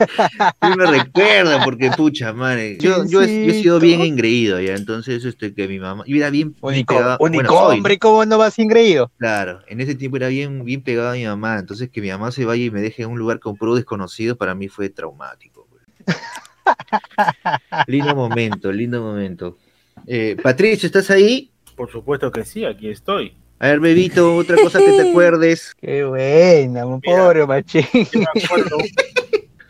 Sí 0.00 0.68
me 0.78 0.86
recuerda 0.86 1.62
porque 1.62 1.90
pucha 1.90 2.32
madre. 2.32 2.78
Yo, 2.80 3.04
yo, 3.04 3.20
he, 3.20 3.44
yo 3.44 3.52
he 3.52 3.54
sido 3.60 3.78
bien 3.80 4.00
engreído 4.00 4.58
ya, 4.58 4.74
entonces 4.74 5.22
este 5.26 5.52
que 5.52 5.68
mi 5.68 5.78
mamá, 5.78 6.04
yo 6.06 6.16
era 6.16 6.30
bien, 6.30 6.54
Único, 6.62 6.94
pegado- 6.94 7.18
único 7.20 7.52
bueno, 7.52 7.68
hombre, 7.68 7.98
¿cómo 7.98 8.24
no 8.24 8.38
vas 8.38 8.58
ingreído? 8.58 9.12
Claro, 9.18 9.60
en 9.68 9.78
ese 9.82 9.94
tiempo 9.94 10.16
era 10.16 10.28
bien, 10.28 10.64
bien 10.64 10.82
pegado 10.82 11.10
a 11.10 11.12
mi 11.12 11.26
mamá, 11.26 11.58
entonces 11.58 11.90
que 11.90 12.00
mi 12.00 12.08
mamá 12.08 12.32
se 12.32 12.46
vaya 12.46 12.64
y 12.64 12.70
me 12.70 12.80
deje 12.80 13.02
en 13.02 13.10
un 13.10 13.18
lugar 13.18 13.40
con 13.40 13.56
puro 13.56 13.74
desconocido 13.74 14.36
para 14.36 14.54
mí 14.54 14.68
fue 14.68 14.88
traumático. 14.88 15.68
lindo 17.86 18.14
momento, 18.14 18.72
lindo 18.72 19.02
momento. 19.02 19.58
Eh, 20.06 20.34
Patricio, 20.42 20.86
¿estás 20.86 21.10
ahí? 21.10 21.50
Por 21.80 21.90
supuesto 21.90 22.30
que 22.30 22.44
sí, 22.44 22.62
aquí 22.66 22.90
estoy. 22.90 23.32
A 23.58 23.68
ver, 23.68 23.80
bebito, 23.80 24.36
otra 24.36 24.54
cosa 24.62 24.80
que 24.80 24.92
te 24.92 25.00
acuerdes. 25.10 25.74
Qué 25.80 26.04
buena, 26.04 26.84
un 26.84 27.00
Mira. 27.02 27.22
pobre 27.24 27.46
Machín. 27.46 27.86
Yo 28.12 28.20
me 28.20 28.26
acuerdo, 28.44 28.76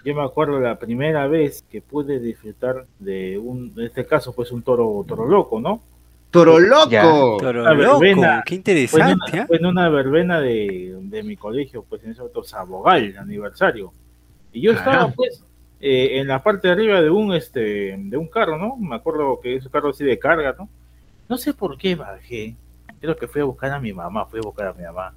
yo 0.05 0.15
me 0.17 0.23
acuerdo 0.25 0.59
la 0.59 0.77
primera 0.77 1.29
vez 1.29 1.63
que 1.71 1.81
pude 1.81 2.19
disfrutar 2.19 2.85
de 2.99 3.39
un, 3.39 3.73
en 3.77 3.85
este 3.87 4.05
caso, 4.07 4.33
pues 4.33 4.51
un 4.51 4.61
toro, 4.63 5.05
toro 5.07 5.25
loco, 5.29 5.61
¿no? 5.61 5.81
¡Toro 6.33 6.59
loco! 6.59 6.91
Ya. 6.91 7.03
Toro 7.05 7.63
Una 7.63 7.75
loco, 7.75 8.01
verbena. 8.01 8.43
qué 8.45 8.55
Fue 8.57 8.57
en 8.57 8.59
interesante. 8.59 9.33
una, 9.33 9.43
¿ah? 9.43 9.47
fue 9.47 9.57
en 9.59 9.67
una 9.67 9.89
verbena 9.89 10.41
de, 10.41 10.97
de 11.03 11.23
mi 11.23 11.37
colegio, 11.37 11.85
pues 11.89 12.03
en 12.03 12.11
ese 12.11 12.23
otro 12.23 12.43
Sabogal, 12.43 13.15
aniversario. 13.19 13.93
Y 14.53 14.63
yo 14.63 14.73
estaba, 14.73 14.93
Caramba. 14.97 15.15
pues, 15.15 15.45
eh, 15.81 16.19
en 16.19 16.27
la 16.27 16.43
parte 16.43 16.67
de 16.67 16.73
arriba 16.75 17.01
de 17.03 17.11
un, 17.11 17.33
este, 17.35 17.95
de 17.97 18.17
un 18.17 18.27
carro, 18.27 18.59
¿no? 18.59 18.77
Me 18.79 18.97
acuerdo 18.97 19.39
que 19.41 19.55
es 19.55 19.65
un 19.65 19.71
carro 19.71 19.91
así 19.91 20.03
de 20.03 20.19
carga, 20.19 20.57
¿no? 20.59 20.69
No 21.31 21.39
sé 21.39 21.55
por 21.55 21.79
qué 21.79 21.95
bajé. 21.95 22.57
Creo 23.01 23.17
que 23.17 23.29
fui 23.29 23.41
a 23.41 23.45
buscar 23.45 23.71
a 23.71 23.79
mi 23.79 23.93
mamá, 23.93 24.27
fui 24.27 24.41
a 24.41 24.43
buscar 24.43 24.67
a 24.67 24.73
mi 24.73 24.83
mamá. 24.83 25.15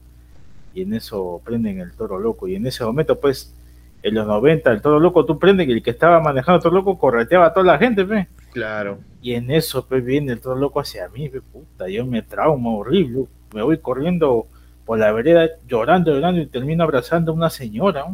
Y 0.71 0.83
en 0.83 0.93
eso 0.93 1.41
prenden 1.43 1.79
el 1.79 1.91
toro 1.93 2.19
loco. 2.19 2.47
Y 2.47 2.55
en 2.55 2.67
ese 2.67 2.85
momento, 2.85 3.19
pues, 3.19 3.55
en 4.03 4.13
los 4.13 4.27
90, 4.27 4.71
el 4.71 4.81
toro 4.83 4.99
loco, 4.99 5.25
tú 5.25 5.39
prendes 5.39 5.65
que 5.65 5.73
el 5.73 5.81
que 5.81 5.89
estaba 5.89 6.19
manejando 6.19 6.57
el 6.57 6.61
toro 6.61 6.75
loco 6.75 6.99
correteaba 6.99 7.47
a 7.47 7.53
toda 7.53 7.65
la 7.65 7.79
gente, 7.79 8.05
pe. 8.05 8.27
Claro. 8.51 8.99
Y 9.23 9.33
en 9.33 9.49
eso 9.49 9.87
pues, 9.87 10.05
viene 10.05 10.33
el 10.33 10.39
todo 10.39 10.53
loco 10.53 10.79
hacia 10.79 11.09
mí, 11.09 11.29
pues, 11.29 11.41
puta, 11.51 11.89
yo 11.89 12.05
me 12.05 12.21
trauma 12.21 12.69
horrible. 12.69 13.25
Me 13.51 13.63
voy 13.63 13.79
corriendo 13.79 14.45
por 14.85 14.99
la 14.99 15.11
vereda 15.11 15.49
llorando, 15.67 16.13
llorando 16.13 16.41
y 16.41 16.45
termino 16.45 16.83
abrazando 16.83 17.31
a 17.31 17.35
una 17.35 17.49
señora. 17.49 18.05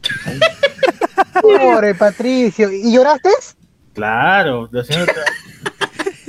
Pobre 1.42 1.94
Patricio. 1.94 2.72
¿Y 2.72 2.94
lloraste? 2.94 3.28
Claro, 3.92 4.66
la 4.72 4.82
señora. 4.82 5.12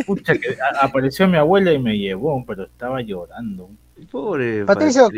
Pucha, 0.06 0.34
que 0.36 0.56
apareció 0.82 1.28
mi 1.28 1.38
abuela 1.38 1.72
y 1.74 1.80
me 1.80 1.98
llevó, 1.98 2.44
pero 2.46 2.64
estaba 2.64 3.02
llorando. 3.02 3.70
Pobre 4.12 4.66
Patricio, 4.66 5.10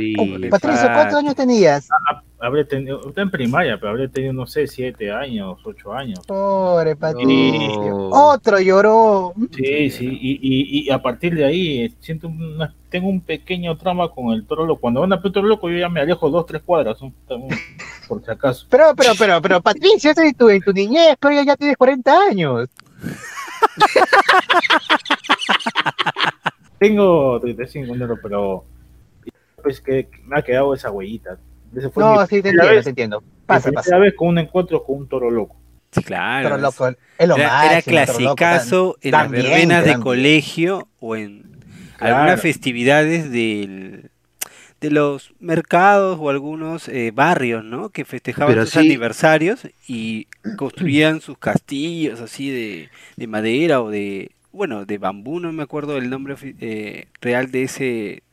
Patricio, 0.51 0.87
¿cuántos 0.93 1.15
años 1.15 1.35
tenías? 1.35 1.87
Ah, 1.91 2.21
habré 2.39 2.63
tenido, 2.63 3.09
está 3.09 3.21
en 3.21 3.31
primaria, 3.31 3.79
pero 3.79 3.89
habré 3.89 4.07
tenido, 4.07 4.33
no 4.33 4.45
sé, 4.45 4.67
siete 4.67 5.11
años, 5.11 5.59
ocho 5.63 5.93
años. 5.93 6.19
Pobre 6.27 6.95
Patricio. 6.95 8.09
Otro 8.11 8.59
lloró. 8.59 9.33
Sí, 9.55 9.89
sí, 9.89 10.05
y, 10.05 10.31
y, 10.41 10.85
y, 10.85 10.89
a 10.91 11.01
partir 11.01 11.33
de 11.33 11.45
ahí 11.45 11.81
eh, 11.85 11.93
siento 11.99 12.27
una, 12.27 12.71
tengo 12.89 13.09
un 13.09 13.21
pequeño 13.21 13.75
trauma 13.77 14.09
con 14.11 14.31
el 14.33 14.45
toro 14.45 14.65
loco. 14.65 14.81
Cuando 14.81 15.01
van 15.01 15.13
a 15.13 15.21
toro 15.21 15.47
loco, 15.47 15.69
yo 15.69 15.79
ya 15.79 15.89
me 15.89 16.01
alejo 16.01 16.29
dos, 16.29 16.45
tres 16.45 16.61
cuadras, 16.63 16.99
por 18.07 18.23
si 18.23 18.29
acaso. 18.29 18.67
Pero, 18.69 18.93
pero, 18.95 19.13
pero, 19.17 19.41
pero, 19.41 19.61
Patricio, 19.61 20.11
eso 20.11 20.21
es 20.21 20.37
tu, 20.37 20.49
en 20.49 20.61
tu 20.61 20.71
niñez, 20.71 21.15
pero 21.19 21.41
ya 21.41 21.57
tienes 21.57 21.77
40 21.77 22.21
años. 22.29 22.69
Tengo 26.79 27.39
35 27.39 27.93
minutos, 27.93 28.19
pero 28.21 28.65
pues 29.61 29.81
que 29.81 30.09
me 30.23 30.39
ha 30.39 30.41
quedado 30.41 30.73
esa 30.73 30.91
huellita. 30.91 31.37
no, 31.95 32.25
sí, 32.27 32.41
te 32.41 32.49
entiendo, 32.49 32.83
te 32.83 32.89
entiendo. 32.89 33.23
Pasa, 33.45 33.71
pasa. 33.71 33.97
vez 33.97 34.13
con 34.15 34.29
un 34.29 34.39
encuentro 34.39 34.83
con 34.83 34.97
un 34.97 35.07
toro 35.07 35.31
loco. 35.31 35.55
claro. 36.05 36.49
Toro 36.49 36.61
loco, 36.61 36.87
es 37.17 37.27
lo 37.27 37.35
era, 37.35 37.71
era 37.71 37.81
clasicazo 37.81 38.97
en 39.01 39.11
las 39.11 39.29
verbenas 39.29 39.85
de 39.85 39.99
colegio 39.99 40.87
o 40.99 41.15
en 41.15 41.57
algunas 41.99 42.39
festividades 42.39 43.31
del, 43.31 44.11
de 44.79 44.91
los 44.91 45.33
mercados 45.39 46.19
o 46.21 46.29
algunos 46.29 46.87
eh, 46.87 47.11
barrios, 47.13 47.63
¿no? 47.63 47.89
Que 47.89 48.05
festejaban 48.05 48.55
sus 48.65 48.77
aniversarios 48.77 49.67
y 49.87 50.27
construían 50.55 51.21
sus 51.21 51.37
castillos 51.37 52.21
así 52.21 52.49
de, 52.49 52.89
de 53.15 53.27
madera 53.27 53.81
o 53.81 53.89
de 53.89 54.31
bueno, 54.57 54.85
de 54.85 54.97
bambú, 54.97 55.39
no 55.39 55.53
me 55.53 55.63
acuerdo 55.63 55.97
el 55.97 56.09
nombre 56.09 56.35
eh, 56.41 57.05
real 57.21 57.51
de 57.51 57.63
ese, 57.63 57.83
de 57.83 58.23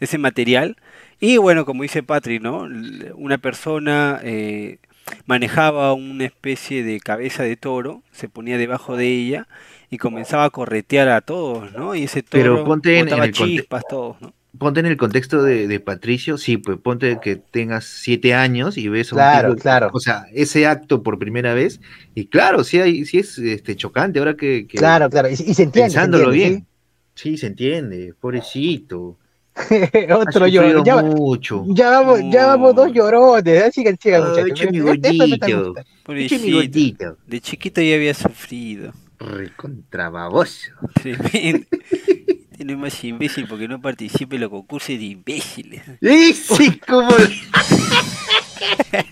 ese 0.00 0.16
material. 0.16 0.76
Y 1.20 1.36
bueno, 1.36 1.66
como 1.66 1.82
dice 1.82 2.02
Patri, 2.02 2.40
¿no? 2.40 2.66
Una 3.14 3.38
persona 3.38 4.20
eh, 4.22 4.78
manejaba 5.26 5.92
una 5.92 6.24
especie 6.24 6.82
de 6.82 6.98
cabeza 7.00 7.42
de 7.42 7.56
toro, 7.56 8.02
se 8.10 8.28
ponía 8.28 8.58
debajo 8.58 8.96
de 8.96 9.06
ella 9.06 9.48
y 9.90 9.98
comenzaba 9.98 10.44
a 10.44 10.50
corretear 10.50 11.08
a 11.08 11.20
todos, 11.20 11.72
¿no? 11.72 11.94
Y 11.94 12.04
ese 12.04 12.22
toro 12.22 12.42
Pero 12.42 12.64
ponte 12.64 12.98
en, 12.98 13.32
chispas, 13.32 13.84
todos, 13.88 14.20
¿no? 14.20 14.32
Ponte 14.58 14.80
en 14.80 14.86
el 14.86 14.96
contexto 14.96 15.42
de, 15.42 15.80
Patricio, 15.80 16.38
sí, 16.38 16.56
pues 16.56 16.78
ponte 16.78 17.18
que 17.22 17.36
tengas 17.36 17.84
siete 17.84 18.34
años 18.34 18.76
y 18.76 18.88
ves 18.88 19.12
a 19.12 19.14
un 19.14 19.18
claro, 19.18 19.56
claro. 19.56 19.90
o 19.92 20.00
sea, 20.00 20.26
ese 20.32 20.66
acto 20.66 21.02
por 21.02 21.18
primera 21.18 21.54
vez, 21.54 21.80
y 22.14 22.26
claro, 22.26 22.64
sí, 22.64 22.80
hay, 22.80 23.04
sí 23.04 23.18
es 23.18 23.38
este, 23.38 23.76
chocante 23.76 24.18
ahora 24.18 24.36
que, 24.36 24.66
Claro, 24.66 25.08
claro, 25.10 25.28
y, 25.28 25.36
se 25.36 25.62
entiende. 25.62 25.80
Pensándolo 25.80 26.30
bien. 26.30 26.66
¿sí? 27.14 27.36
se 27.36 27.46
entiende, 27.46 28.14
pobrecito. 28.20 29.18
Otro 30.14 30.46
llorón. 30.46 30.84
Ya, 30.84 31.02
mucho. 31.02 31.64
Ya 31.68 31.90
vamos, 31.90 32.20
ya 32.30 32.46
vamos 32.46 32.74
dos 32.74 32.92
llorones. 32.92 33.62
Así 33.62 33.82
que 33.82 33.96
sigan, 33.96 34.22
muchachos. 34.28 35.74
Pobrecito. 36.04 37.16
De 37.26 37.40
chiquito 37.40 37.80
ya 37.80 37.94
había 37.94 38.14
sufrido. 38.14 38.92
Recontrababoso. 39.18 40.72
Tremendo. 40.94 41.66
Tiene 42.56 42.74
más 42.74 43.04
imbécil 43.04 43.46
porque 43.46 43.68
no 43.68 43.82
participe 43.82 44.36
en 44.36 44.42
los 44.42 44.50
concursos 44.50 44.88
de 44.88 45.04
imbéciles. 45.04 45.82
Sí, 46.00 46.80
como. 46.86 47.10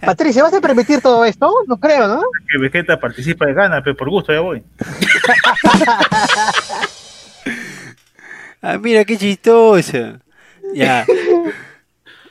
Patricia, 0.00 0.42
¿vas 0.42 0.54
a 0.54 0.62
permitir 0.62 1.02
todo 1.02 1.26
esto? 1.26 1.52
No 1.66 1.78
creo, 1.78 2.08
¿no? 2.08 2.22
Que 2.50 2.58
Vegeta 2.58 2.98
participa 2.98 3.44
de 3.44 3.52
gana, 3.52 3.82
pero 3.82 3.94
por 3.96 4.08
gusto 4.08 4.32
ya 4.32 4.40
voy. 4.40 4.62
ah, 8.62 8.78
mira 8.78 9.04
qué 9.04 9.18
chistoso. 9.18 10.20
Ya. 10.72 11.04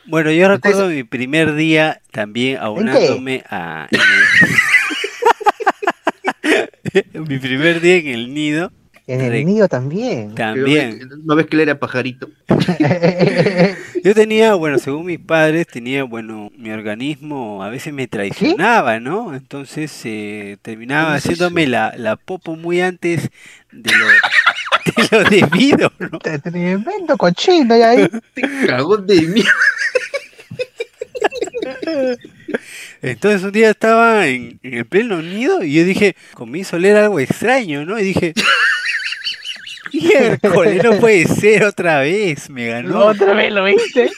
Bueno, 0.05 0.31
yo 0.31 0.47
recuerdo 0.47 0.87
mi 0.87 1.03
primer 1.03 1.53
día 1.53 2.01
también 2.11 2.57
aunándome 2.57 3.43
a. 3.49 3.87
mi 7.13 7.37
primer 7.37 7.81
día 7.81 7.97
en 7.97 8.07
el 8.07 8.33
nido 8.33 8.71
en 9.05 9.21
el 9.21 9.45
nido 9.45 9.67
también. 9.67 10.33
También. 10.33 11.09
¿No 11.25 11.35
ves 11.35 11.47
que 11.47 11.57
él 11.57 11.63
era 11.63 11.79
pajarito? 11.79 12.29
Yo 14.03 14.13
tenía, 14.15 14.53
bueno, 14.53 14.79
según 14.79 15.05
mis 15.05 15.19
padres, 15.19 15.67
tenía, 15.67 16.03
bueno, 16.03 16.51
mi 16.57 16.71
organismo 16.71 17.63
a 17.63 17.69
veces 17.69 17.93
me 17.93 18.07
traicionaba, 18.07 18.99
¿no? 18.99 19.35
Entonces 19.35 19.91
eh, 20.05 20.57
terminaba 20.61 21.15
haciéndome 21.15 21.67
la, 21.67 21.93
la 21.97 22.15
popo 22.15 22.55
muy 22.55 22.81
antes 22.81 23.29
de 23.71 23.91
lo, 23.91 24.05
de 24.95 25.07
lo 25.11 25.29
debido, 25.29 25.91
¿no? 25.99 26.19
Tremendo 26.19 27.17
cochino 27.17 27.75
ya 27.75 27.89
ahí. 27.89 28.09
Cagón 28.67 29.05
de 29.05 29.21
mierda. 29.21 29.51
Entonces 33.01 33.43
un 33.43 33.51
día 33.51 33.69
estaba 33.69 34.27
en, 34.27 34.59
en, 34.63 34.73
el 34.73 34.85
pleno 34.85 35.21
nido 35.21 35.63
y 35.63 35.73
yo 35.73 35.83
dije, 35.83 36.15
comienzo 36.33 36.75
a 36.75 36.79
leer 36.79 36.97
algo 36.97 37.19
extraño, 37.19 37.85
¿no? 37.85 37.99
Y 37.99 38.03
dije, 38.03 38.33
Miércoles, 39.93 40.83
no 40.83 40.99
puede 40.99 41.25
ser 41.27 41.63
otra 41.63 41.99
vez, 41.99 42.49
me 42.49 42.67
ganó. 42.67 43.05
Otra 43.05 43.33
vez 43.33 43.51
lo 43.51 43.63
viste. 43.63 44.09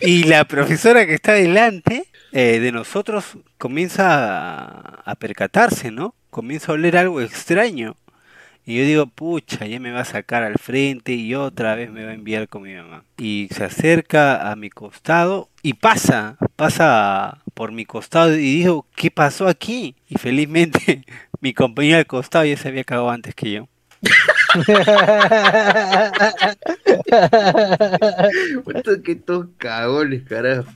Y 0.00 0.24
la 0.24 0.44
profesora 0.44 1.06
que 1.06 1.14
está 1.14 1.32
delante 1.34 2.04
eh, 2.32 2.60
de 2.60 2.72
nosotros 2.72 3.36
comienza 3.58 5.00
a, 5.04 5.14
percatarse, 5.16 5.90
¿no? 5.90 6.14
Comienza 6.30 6.70
a 6.70 6.74
oler 6.74 6.96
algo 6.96 7.20
extraño. 7.20 7.96
Y 8.68 8.78
yo 8.78 8.84
digo, 8.84 9.06
pucha, 9.06 9.64
ya 9.64 9.78
me 9.78 9.92
va 9.92 10.00
a 10.00 10.04
sacar 10.04 10.42
al 10.42 10.58
frente 10.58 11.12
y 11.12 11.36
otra 11.36 11.76
vez 11.76 11.88
me 11.88 12.04
va 12.04 12.10
a 12.10 12.14
enviar 12.14 12.48
con 12.48 12.62
mi 12.62 12.74
mamá. 12.74 13.04
Y 13.16 13.48
se 13.54 13.62
acerca 13.62 14.50
a 14.50 14.56
mi 14.56 14.70
costado 14.70 15.48
y 15.62 15.74
pasa, 15.74 16.36
pasa 16.56 17.38
por 17.54 17.70
mi 17.70 17.84
costado 17.84 18.34
y 18.34 18.38
digo, 18.38 18.84
¿qué 18.96 19.12
pasó 19.12 19.46
aquí? 19.46 19.94
Y 20.08 20.18
felizmente 20.18 21.04
mi 21.40 21.54
compañero 21.54 21.98
al 21.98 22.06
costado 22.06 22.44
ya 22.44 22.56
se 22.56 22.66
había 22.66 22.82
cagado 22.82 23.08
antes 23.08 23.36
que 23.36 23.52
yo. 23.52 23.68
que 29.04 29.14
todos 29.14 29.46
cagones, 29.58 30.24
carajo. 30.28 30.68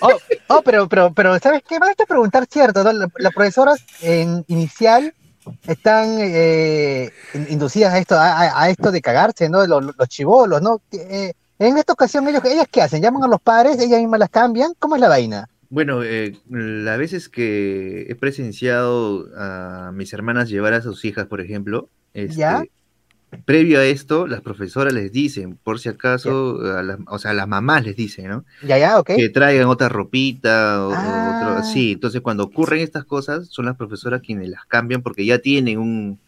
Oh, 0.00 0.18
oh, 0.48 0.62
pero, 0.62 0.88
pero, 0.88 1.12
pero, 1.14 1.38
¿sabes 1.38 1.62
qué? 1.68 1.78
Vas 1.78 1.94
a 2.00 2.06
preguntar 2.06 2.46
cierto, 2.50 2.82
¿no? 2.82 2.92
Las 2.92 3.32
profesoras 3.32 3.84
en 4.02 4.44
inicial 4.48 5.14
están 5.66 6.18
eh, 6.18 7.10
inducidas 7.48 7.94
a 7.94 7.98
esto, 7.98 8.16
a, 8.18 8.68
esto 8.70 8.90
de 8.90 9.00
cagarse, 9.00 9.48
¿no? 9.48 9.66
Los, 9.66 9.96
los 9.96 10.08
chivolos, 10.08 10.60
¿no? 10.62 10.80
Eh, 10.92 11.32
en 11.58 11.76
esta 11.76 11.92
ocasión, 11.92 12.26
ellos, 12.28 12.44
¿ellas 12.44 12.66
qué 12.70 12.82
hacen? 12.82 13.02
¿Llaman 13.02 13.24
a 13.24 13.28
los 13.28 13.40
padres? 13.40 13.78
¿Ellas 13.78 14.00
mismas 14.00 14.20
las 14.20 14.30
cambian? 14.30 14.72
¿Cómo 14.78 14.94
es 14.94 15.00
la 15.00 15.08
vaina? 15.08 15.48
Bueno, 15.68 16.02
eh, 16.02 16.36
las 16.48 16.98
veces 16.98 17.28
que 17.28 18.06
he 18.08 18.14
presenciado 18.16 19.28
a 19.36 19.92
mis 19.94 20.12
hermanas 20.12 20.48
llevar 20.48 20.74
a 20.74 20.82
sus 20.82 21.04
hijas, 21.04 21.26
por 21.26 21.40
ejemplo, 21.40 21.88
este, 22.12 22.44
previo 23.44 23.80
a 23.80 23.84
esto, 23.84 24.26
las 24.26 24.40
profesoras 24.40 24.92
les 24.92 25.12
dicen, 25.12 25.56
por 25.62 25.78
si 25.78 25.88
acaso, 25.88 26.58
o 27.06 27.18
sea, 27.18 27.32
las 27.32 27.48
mamás 27.48 27.84
les 27.84 27.96
dicen, 27.96 28.28
¿no? 28.28 28.44
Ya, 28.62 28.78
ya, 28.78 28.98
ok. 28.98 29.12
Que 29.16 29.28
traigan 29.28 29.66
otra 29.66 29.88
ropita, 29.88 30.86
o, 30.86 30.92
ah. 30.94 31.62
sí, 31.62 31.92
entonces 31.92 32.20
cuando 32.20 32.44
ocurren 32.44 32.80
estas 32.80 33.04
cosas, 33.04 33.48
son 33.48 33.66
las 33.66 33.76
profesoras 33.76 34.20
quienes 34.20 34.48
las 34.48 34.64
cambian 34.66 35.02
porque 35.02 35.24
ya 35.24 35.38
tienen 35.38 35.78
un 35.78 36.18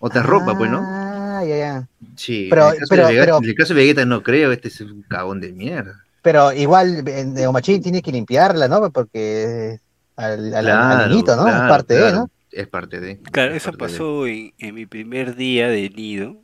otra 0.00 0.22
ropa, 0.22 0.56
pues, 0.56 0.70
¿no? 0.70 0.80
Ah, 0.82 1.42
ya, 1.44 1.56
ya. 1.56 1.88
Sí, 2.16 2.46
pero, 2.50 2.72
en, 2.72 2.80
el 2.80 2.88
pero, 2.88 3.38
en 3.38 3.44
el 3.44 3.54
caso 3.54 3.74
de 3.74 3.80
Vegeta 3.80 4.04
no 4.04 4.22
creo, 4.22 4.52
este 4.52 4.68
es 4.68 4.80
un 4.80 5.02
cagón 5.02 5.40
de 5.40 5.52
mierda. 5.52 6.04
Pero 6.22 6.52
igual 6.52 7.04
Omachín 7.46 7.82
tiene 7.82 8.02
que 8.02 8.12
limpiarla, 8.12 8.68
¿no? 8.68 8.90
Porque 8.90 9.78
al, 10.16 10.54
al, 10.54 11.08
niñito, 11.08 11.36
¿no? 11.36 11.46
es 11.46 11.54
parte 11.54 11.94
de, 11.94 12.12
¿no? 12.12 12.30
Es 12.52 12.66
parte 12.66 13.00
de. 13.00 13.18
Claro, 13.18 13.54
eso 13.54 13.72
pasó 13.72 14.26
en, 14.26 14.52
mi 14.74 14.86
primer 14.86 15.36
día 15.36 15.68
de 15.68 15.90
nido. 15.90 16.36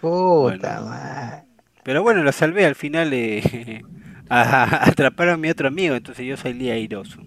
Puta 0.00 0.80
madre. 0.80 1.44
Pero 1.82 2.02
bueno, 2.02 2.22
lo 2.22 2.32
salvé 2.32 2.64
al 2.64 2.74
final. 2.74 3.12
Eh, 3.12 3.82
a, 4.28 4.88
atraparon 4.88 5.34
a 5.34 5.36
mi 5.36 5.50
otro 5.50 5.68
amigo, 5.68 5.94
entonces 5.94 6.26
yo 6.26 6.36
salí 6.36 6.70
airoso. 6.70 7.20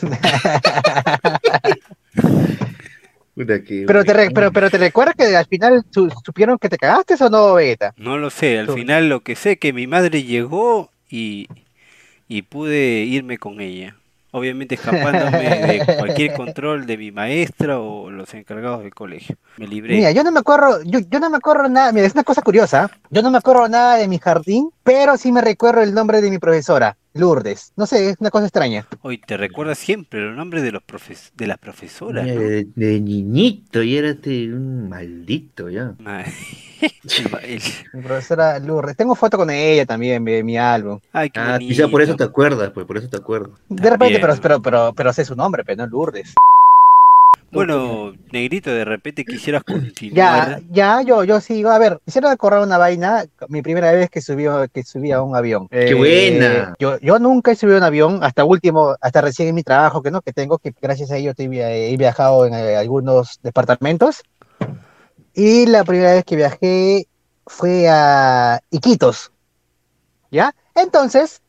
pero, 3.34 4.04
te 4.04 4.30
pero, 4.30 4.52
pero 4.52 4.70
te 4.70 4.78
recuerdas 4.78 5.14
que 5.16 5.36
al 5.36 5.46
final 5.46 5.84
supieron 6.24 6.58
que 6.58 6.68
te 6.68 6.78
cagaste 6.78 7.14
o 7.20 7.30
no, 7.30 7.54
Vegeta? 7.54 7.94
No 7.96 8.18
lo 8.18 8.30
sé, 8.30 8.58
al 8.58 8.70
final 8.70 9.08
lo 9.08 9.20
que 9.20 9.36
sé 9.36 9.58
que 9.58 9.72
mi 9.72 9.86
madre 9.86 10.22
llegó 10.22 10.90
y, 11.08 11.48
y 12.28 12.42
pude 12.42 13.04
irme 13.04 13.38
con 13.38 13.60
ella. 13.60 13.96
Obviamente 14.32 14.74
escapándome 14.74 15.38
de 15.38 15.96
cualquier 15.98 16.34
control 16.34 16.86
de 16.86 16.96
mi 16.96 17.12
maestra 17.12 17.78
o 17.78 18.10
los 18.10 18.34
encargados 18.34 18.82
del 18.82 18.94
colegio. 18.94 19.36
Me 19.58 19.68
libré. 19.68 19.94
Mira, 19.94 20.10
yo 20.10 20.24
no 20.24 20.32
me 20.32 20.40
acuerdo, 20.40 20.82
yo, 20.84 20.98
yo 20.98 21.20
no 21.20 21.30
me 21.30 21.36
acuerdo 21.36 21.68
nada, 21.68 21.92
mira, 21.92 22.06
es 22.06 22.14
una 22.14 22.24
cosa 22.24 22.42
curiosa, 22.42 22.90
yo 23.10 23.22
no 23.22 23.30
me 23.30 23.38
acuerdo 23.38 23.68
nada 23.68 23.96
de 23.96 24.08
mi 24.08 24.18
jardín, 24.18 24.70
pero 24.82 25.16
sí 25.16 25.30
me 25.30 25.40
recuerdo 25.40 25.82
el 25.82 25.94
nombre 25.94 26.20
de 26.20 26.30
mi 26.30 26.38
profesora, 26.38 26.96
Lourdes. 27.14 27.72
No 27.76 27.86
sé, 27.86 28.10
es 28.10 28.16
una 28.20 28.30
cosa 28.30 28.46
extraña. 28.46 28.86
Hoy 29.02 29.18
te 29.18 29.36
recuerdas 29.36 29.78
siempre 29.78 30.20
los 30.20 30.36
nombres 30.36 30.62
de 30.62 30.72
los 30.72 30.82
profes 30.82 31.32
de 31.36 31.46
las 31.46 31.58
profesoras, 31.58 32.24
de, 32.24 32.66
de 32.74 33.00
niñito 33.00 33.82
y 33.82 33.96
eras 33.96 34.16
un 34.26 34.88
maldito 34.88 35.68
ya. 35.68 35.94
Mi 37.94 38.02
profesora 38.02 38.58
Lourdes. 38.58 38.96
Tengo 38.96 39.14
foto 39.14 39.36
con 39.36 39.50
ella 39.50 39.86
también, 39.86 40.24
de 40.24 40.42
mi 40.42 40.56
álbum. 40.56 40.98
Ay, 41.12 41.30
qué 41.30 41.40
Ah, 41.40 41.58
quizá 41.58 41.88
por 41.88 42.02
eso 42.02 42.16
te 42.16 42.24
acuerdas, 42.24 42.70
pues 42.70 42.86
por 42.86 42.96
eso 42.96 43.08
te 43.08 43.16
acuerdas. 43.16 43.58
De 43.68 43.90
repente, 43.90 44.18
También. 44.18 44.20
pero, 44.20 44.40
pero, 44.40 44.62
pero, 44.62 44.92
pero 44.94 45.12
sé 45.12 45.24
su 45.24 45.36
nombre, 45.36 45.64
pero 45.64 45.84
no 45.84 45.86
Lourdes. 45.86 46.34
Bueno, 47.52 48.12
negrito, 48.32 48.70
de 48.70 48.84
repente 48.84 49.24
quisieras 49.24 49.62
Ya, 49.66 49.74
continuar. 49.74 50.62
ya, 50.70 51.02
yo, 51.02 51.22
yo 51.24 51.40
sigo. 51.40 51.70
A 51.70 51.78
ver, 51.78 52.00
quisiera 52.04 52.34
correr 52.36 52.60
una 52.60 52.78
vaina. 52.78 53.24
Mi 53.48 53.60
primera 53.60 53.92
vez 53.92 54.08
que 54.08 54.22
subí, 54.22 54.44
que 54.72 54.82
subí 54.82 55.12
a 55.12 55.20
un 55.22 55.36
avión. 55.36 55.68
¡Qué 55.68 55.92
buena! 55.94 56.74
Yo, 56.78 56.98
yo 57.00 57.18
nunca 57.18 57.50
he 57.52 57.56
subido 57.56 57.76
a 57.76 57.80
un 57.80 57.84
avión, 57.84 58.24
hasta 58.24 58.44
último, 58.44 58.96
hasta 59.00 59.20
recién 59.20 59.48
en 59.48 59.54
mi 59.54 59.62
trabajo, 59.62 60.02
que 60.02 60.10
no, 60.10 60.22
que 60.22 60.32
tengo, 60.32 60.58
que 60.58 60.72
gracias 60.80 61.10
a 61.10 61.16
ello 61.18 61.32
estoy- 61.32 61.60
he 61.60 61.96
viajado 61.98 62.46
en 62.46 62.54
eh, 62.54 62.76
algunos 62.76 63.38
departamentos. 63.42 64.22
Y 65.34 65.66
la 65.66 65.84
primera 65.84 66.12
vez 66.14 66.24
que 66.24 66.36
viajé 66.36 67.06
fue 67.46 67.88
a 67.88 68.60
Iquitos. 68.70 69.30
¿Ya? 70.30 70.54
Entonces, 70.74 71.42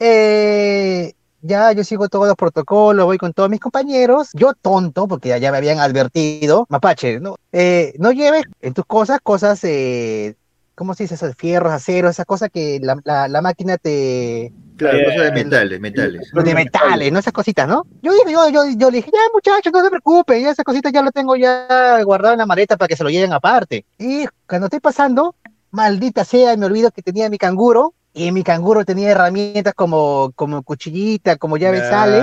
eh, 0.00 1.12
ya 1.46 1.72
yo 1.72 1.84
sigo 1.84 2.08
todos 2.08 2.26
los 2.26 2.36
protocolos, 2.36 3.04
voy 3.06 3.18
con 3.18 3.32
todos 3.32 3.50
mis 3.50 3.60
compañeros. 3.60 4.30
Yo 4.32 4.54
tonto, 4.54 5.06
porque 5.06 5.28
ya, 5.28 5.38
ya 5.38 5.50
me 5.52 5.58
habían 5.58 5.78
advertido, 5.78 6.66
mapache, 6.70 7.20
no, 7.20 7.36
eh, 7.52 7.92
no 7.98 8.12
lleves 8.12 8.44
en 8.60 8.72
tus 8.74 8.84
cosas 8.86 9.20
cosas, 9.22 9.60
eh, 9.64 10.34
¿cómo 10.74 10.94
se 10.94 11.04
dice 11.04 11.16
eso? 11.16 11.30
Fierros, 11.36 11.72
aceros, 11.72 12.12
esas 12.12 12.26
cosas 12.26 12.48
que 12.52 12.80
la, 12.82 12.96
la- 13.04 13.28
la 13.28 13.42
máquina 13.42 13.76
te... 13.78 14.52
Claro, 14.76 14.98
Eh, 14.98 15.04
cosas 15.04 15.22
de 15.34 15.44
metales, 15.44 15.80
metales. 15.80 16.28
Los 16.32 16.44
de 16.44 16.54
metales, 16.54 17.12
¿no? 17.12 17.18
Esas 17.20 17.32
cositas, 17.32 17.68
¿no? 17.68 17.86
Yo, 18.02 18.12
dije- 18.12 18.32
yo, 18.32 18.48
yo, 18.48 18.62
yo 18.76 18.90
le 18.90 18.96
dije, 18.96 19.10
ya 19.12 19.20
muchachos, 19.32 19.72
no 19.72 19.82
se 19.84 19.90
preocupen, 19.90 20.42
ya 20.42 20.50
esas 20.50 20.64
cositas 20.64 20.92
ya 20.92 21.02
lo 21.02 21.12
tengo 21.12 21.36
ya 21.36 22.02
guardado 22.04 22.34
en 22.34 22.38
la 22.38 22.46
maleta 22.46 22.76
para 22.76 22.88
que 22.88 22.96
se 22.96 23.04
lo 23.04 23.10
lleven 23.10 23.32
aparte. 23.32 23.84
Y 23.98 24.24
cuando 24.48 24.66
estoy 24.66 24.80
pasando, 24.80 25.36
maldita 25.70 26.24
sea, 26.24 26.56
me 26.56 26.66
olvido 26.66 26.90
que 26.90 27.02
tenía 27.02 27.28
mi 27.30 27.38
canguro, 27.38 27.94
y 28.14 28.30
mi 28.30 28.44
canguro 28.44 28.84
tenía 28.84 29.10
herramientas 29.10 29.74
como, 29.74 30.32
como 30.36 30.62
cuchillita, 30.62 31.36
como 31.36 31.56
llave 31.56 31.80
sale, 31.80 32.18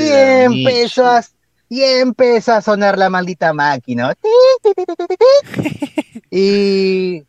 y 0.00 0.08
empezó 0.44 1.04
a, 1.04 1.20
y 1.68 1.82
empezó 1.82 2.52
a 2.52 2.62
sonar 2.62 2.96
la 2.96 3.10
maldita 3.10 3.52
máquina. 3.52 4.14
Y, 6.28 7.24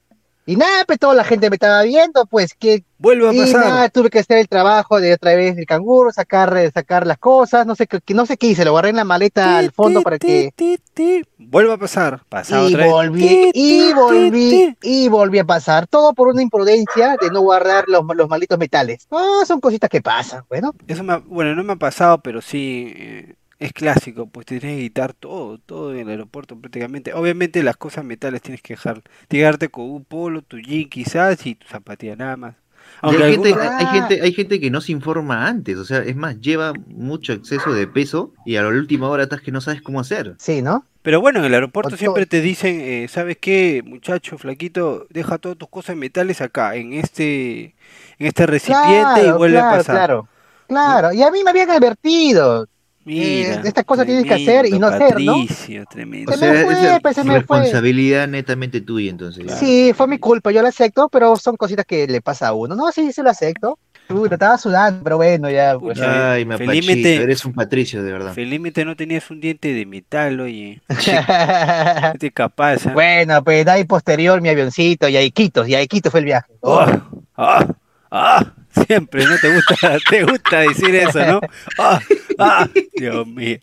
y 0.47 0.55
nada, 0.55 0.85
pues 0.85 0.97
toda 0.97 1.13
la 1.13 1.23
gente 1.23 1.49
me 1.51 1.57
estaba 1.57 1.83
viendo, 1.83 2.25
pues 2.25 2.55
que 2.55 2.83
Vuelve 2.99 3.29
a 3.29 3.31
y 3.33 3.37
pasar. 3.41 3.65
nada, 3.67 3.89
tuve 3.89 4.09
que 4.09 4.17
hacer 4.17 4.39
el 4.39 4.47
trabajo 4.47 4.99
de 4.99 5.13
otra 5.13 5.35
vez 5.35 5.55
del 5.55 5.67
canguro, 5.67 6.11
sacar, 6.11 6.55
sacar 6.73 7.05
las 7.05 7.19
cosas, 7.19 7.67
no 7.67 7.75
sé 7.75 7.85
qué, 7.85 7.99
no 8.15 8.25
sé 8.25 8.37
qué 8.37 8.47
hice, 8.47 8.65
lo 8.65 8.71
guardé 8.71 8.89
en 8.89 8.95
la 8.95 9.03
maleta 9.03 9.59
al 9.59 9.71
fondo 9.71 9.99
Ti, 9.99 10.03
para 10.03 10.17
ti, 10.17 10.27
que 10.27 10.51
ti, 10.55 10.77
ti. 10.95 11.21
Vuelve 11.37 11.73
a 11.73 11.77
pasar. 11.77 12.21
Pasa 12.27 12.59
y 12.59 12.73
otra 12.73 12.85
vez. 12.85 12.91
volví, 12.91 13.19
Ti, 13.27 13.51
y 13.53 13.93
volví, 13.93 14.49
ti, 14.49 14.75
ti. 14.79 15.03
y 15.03 15.07
volví 15.09 15.37
a 15.39 15.45
pasar, 15.45 15.85
todo 15.85 16.13
por 16.15 16.29
una 16.29 16.41
imprudencia 16.41 17.17
de 17.21 17.29
no 17.29 17.41
guardar 17.41 17.83
los, 17.87 18.01
los 18.15 18.27
malditos 18.27 18.57
metales. 18.57 19.07
Ah, 19.11 19.43
son 19.45 19.59
cositas 19.59 19.89
que 19.91 20.01
pasan, 20.01 20.43
bueno. 20.49 20.73
Eso 20.87 21.03
me 21.03 21.13
ha- 21.13 21.17
bueno, 21.23 21.53
no 21.53 21.63
me 21.63 21.73
ha 21.73 21.77
pasado, 21.77 22.19
pero 22.23 22.41
sí 22.41 22.93
eh, 22.95 23.35
es 23.59 23.73
clásico, 23.73 24.27
pues 24.27 24.45
te 24.45 24.59
tienes 24.59 24.77
que 24.77 24.83
quitar 24.83 25.13
todo, 25.13 25.57
todo 25.57 25.93
en 25.93 25.99
el 26.01 26.09
aeropuerto 26.09 26.55
prácticamente. 26.59 27.13
Obviamente 27.13 27.63
las 27.63 27.77
cosas 27.77 28.05
metales 28.05 28.41
tienes 28.41 28.61
que 28.61 28.73
dejar, 28.73 29.01
quedarte 29.29 29.69
con 29.69 29.89
un 29.89 30.05
polo, 30.05 30.41
tu 30.43 30.57
jean 30.59 30.89
quizás 30.89 31.45
y 31.45 31.55
tu 31.55 31.67
zapatilla 31.67 32.15
nada 32.15 32.37
más. 32.37 32.55
Aunque 33.01 33.23
hay, 33.23 33.33
gente, 33.33 33.53
hay, 33.53 33.85
gente, 33.87 34.21
hay 34.21 34.33
gente 34.33 34.59
que 34.59 34.71
no 34.71 34.79
se 34.81 34.91
informa 34.93 35.47
antes, 35.47 35.77
o 35.77 35.85
sea, 35.85 35.99
es 35.99 36.15
más, 36.15 36.39
lleva 36.39 36.73
mucho 36.73 37.33
exceso 37.33 37.73
de 37.73 37.85
peso 37.87 38.33
y 38.45 38.55
a 38.55 38.61
la 38.63 38.69
última 38.69 39.09
hora 39.09 39.23
estás 39.23 39.41
que 39.41 39.51
no 39.51 39.59
sabes 39.61 39.81
cómo 39.81 39.99
hacer. 39.99 40.35
Sí, 40.39 40.61
¿no? 40.61 40.85
Pero 41.01 41.19
bueno, 41.21 41.39
en 41.39 41.45
el 41.45 41.53
aeropuerto 41.53 41.95
O 41.95 41.97
siempre 41.97 42.25
todo- 42.25 42.29
te 42.31 42.41
dicen, 42.41 42.79
eh, 42.81 43.07
¿sabes 43.09 43.37
qué, 43.39 43.81
muchacho, 43.85 44.37
flaquito? 44.37 45.05
Deja 45.09 45.37
todas 45.37 45.57
tus 45.57 45.69
cosas 45.69 45.95
metales 45.95 46.41
acá, 46.41 46.75
en 46.75 46.93
este, 46.93 47.75
en 48.19 48.27
este 48.27 48.45
recipiente 48.45 49.19
y 49.21 49.23
Claro, 49.23 49.37
vuelve 49.37 49.57
a 49.57 49.61
claro, 49.61 49.77
pasar. 49.77 49.95
claro. 49.95 50.27
Claro, 50.67 51.13
y 51.13 51.23
a 51.23 51.31
mí 51.31 51.43
me 51.43 51.49
habían 51.51 51.71
advertido. 51.71 52.67
Mira, 53.07 53.61
estas 53.63 53.85
cosas 53.85 54.05
tienes 54.05 54.25
que 54.25 54.33
hacer 54.33 54.65
y 54.65 54.77
no 54.77 54.87
hacer, 54.87 55.19
¿no? 55.21 55.33
Patricio, 55.39 55.85
tremendo. 55.89 56.31
O 56.33 56.37
Se 56.37 56.51
me 56.51 56.63
fue, 56.65 56.99
pues, 57.01 57.15
se 57.15 57.23
me 57.23 57.29
fue. 57.29 57.39
responsabilidad 57.39 58.27
netamente 58.27 58.81
tuya, 58.81 59.09
entonces. 59.09 59.49
Sí, 59.57 59.93
fue 59.95 60.07
mi 60.07 60.17
culpa, 60.19 60.51
yo 60.51 60.61
lo 60.61 60.67
acepto, 60.67 61.07
pero 61.09 61.35
son 61.37 61.55
cositas 61.55 61.85
que 61.85 62.05
le 62.07 62.21
pasa 62.21 62.49
a 62.49 62.53
uno. 62.53 62.75
No, 62.75 62.91
sí, 62.91 63.11
sí 63.13 63.21
lo 63.21 63.29
acepto. 63.29 63.79
Puta, 64.07 64.35
estaba 64.35 64.57
sudando, 64.57 65.03
pero 65.03 65.17
bueno, 65.17 65.49
ya. 65.49 65.77
Pues. 65.77 65.99
Ay, 65.99 66.45
me 66.45 66.57
Felizmente- 66.57 67.15
eres 67.15 67.43
un 67.43 67.53
patricio, 67.53 68.03
de 68.03 68.11
verdad. 68.13 68.33
Felizmente 68.33 68.85
no 68.85 68.95
tenías 68.95 69.29
un 69.29 69.41
diente 69.41 69.73
de 69.73 69.85
metal, 69.85 70.39
oye. 70.39 70.81
Este 72.13 72.31
capaz, 72.31 72.87
¿ah? 72.87 72.93
bueno, 72.93 73.43
pues 73.43 73.67
ahí 73.67 73.83
posterior 73.83 74.39
mi 74.41 74.49
avioncito 74.49 75.09
y 75.09 75.17
a 75.17 75.21
Iquitos, 75.21 75.67
y 75.67 75.75
a 75.75 75.81
Iquitos 75.81 76.11
fue 76.11 76.21
el 76.21 76.25
viaje. 76.25 76.47
Ah, 76.63 77.01
ah, 77.35 77.65
ah, 78.11 78.45
siempre, 78.85 79.25
¿no? 79.25 79.37
Te 79.37 79.53
gusta, 79.53 79.97
te 80.09 80.23
gusta 80.23 80.59
decir 80.61 80.95
eso, 80.95 81.25
¿no? 81.25 81.41
Ah, 81.79 81.99
ah, 82.39 82.69
Dios 82.95 83.27
mío. 83.27 83.57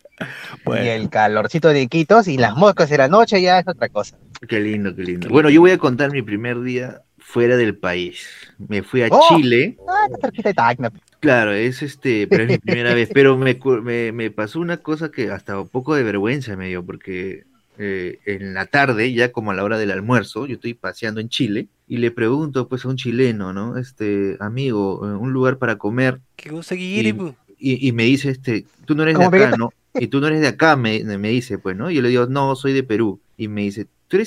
Y 0.67 0.89
el 0.89 1.09
calorcito 1.11 1.69
de 1.69 1.83
Iquitos 1.83 2.29
y 2.29 2.39
las 2.39 2.57
moscas 2.57 2.89
de 2.91 2.99
la 2.99 3.09
noche 3.09 3.41
ya 3.43 3.59
es 3.59 3.69
otra 3.69 3.89
cosa. 3.89 4.17
Qué 4.49 4.61
lindo, 4.61 4.95
qué 4.95 5.03
lindo. 5.03 5.29
Bueno, 5.29 5.51
yo 5.51 5.61
voy 5.61 5.71
a 5.73 5.79
contar 5.79 6.11
mi 6.13 6.23
primer 6.23 6.61
día 6.63 7.03
fuera 7.19 7.57
del 7.57 7.77
país. 7.77 8.29
Me 8.59 8.83
fui 8.83 9.03
a 9.03 9.09
Oh. 9.11 9.21
Chile. 9.37 9.77
Ah, 9.89 10.07
de. 10.09 10.91
Claro, 11.21 11.53
es 11.53 11.83
este, 11.83 12.27
pero 12.27 12.45
es 12.45 12.51
mi 12.51 12.59
primera 12.59 12.95
vez. 12.95 13.09
Pero 13.15 13.37
me, 13.37 13.59
me, 13.83 14.13
me 14.13 14.31
pasó 14.31 14.61
una 14.61 14.77
cosa 14.77 15.11
que 15.11 15.31
hasta 15.31 15.59
un 15.59 15.69
poco 15.69 15.95
de 15.95 16.03
vergüenza 16.03 16.55
me 16.57 16.69
dio, 16.69 16.85
porque 16.85 17.45
eh, 17.79 18.19
en 18.25 18.55
la 18.55 18.67
tarde, 18.67 19.13
ya 19.13 19.33
como 19.33 19.51
a 19.51 19.55
la 19.55 19.65
hora 19.65 19.79
del 19.79 19.91
almuerzo, 19.91 20.47
yo 20.47 20.55
estoy 20.55 20.75
paseando 20.75 21.21
en 21.21 21.29
Chile 21.29 21.69
y 21.89 21.99
le 21.99 22.11
pregunto 22.11 22.69
pues 22.69 22.85
a 22.85 22.89
un 22.89 22.97
chileno, 22.97 23.53
¿no? 23.53 23.77
Este, 23.77 24.37
amigo, 24.41 25.01
eh, 25.05 25.17
un 25.17 25.33
lugar 25.33 25.59
para 25.59 25.77
comer. 25.77 26.21
¿qué 26.37 26.51
cosa 26.51 26.77
que 26.77 27.15
pu? 27.17 27.35
Y, 27.59 27.89
y 27.89 27.93
me 27.93 28.05
dice, 28.05 28.31
este, 28.31 28.65
tú 28.85 28.95
no 28.95 29.03
eres 29.03 29.15
de 29.15 29.25
¿Cómo 29.25 29.29
acá, 29.29 29.39
Vegeta? 29.39 29.57
¿no? 29.57 29.73
Y 29.95 30.09
tú 30.09 30.21
no 30.21 30.27
eres 30.27 30.41
de 30.41 30.49
acá, 30.49 30.77
me, 30.77 31.03
me 31.05 31.29
dice, 31.29 31.59
pues, 31.59 31.77
¿no? 31.77 31.91
Y 31.91 31.95
yo 31.95 32.03
le 32.03 32.09
digo, 32.09 32.27
no, 32.27 32.57
soy 32.57 32.73
de 32.73 32.83
Perú. 32.83 33.21
Y 33.37 33.49
me 33.49 33.63
dice, 33.63 33.87
tú 34.09 34.17
eres... 34.17 34.27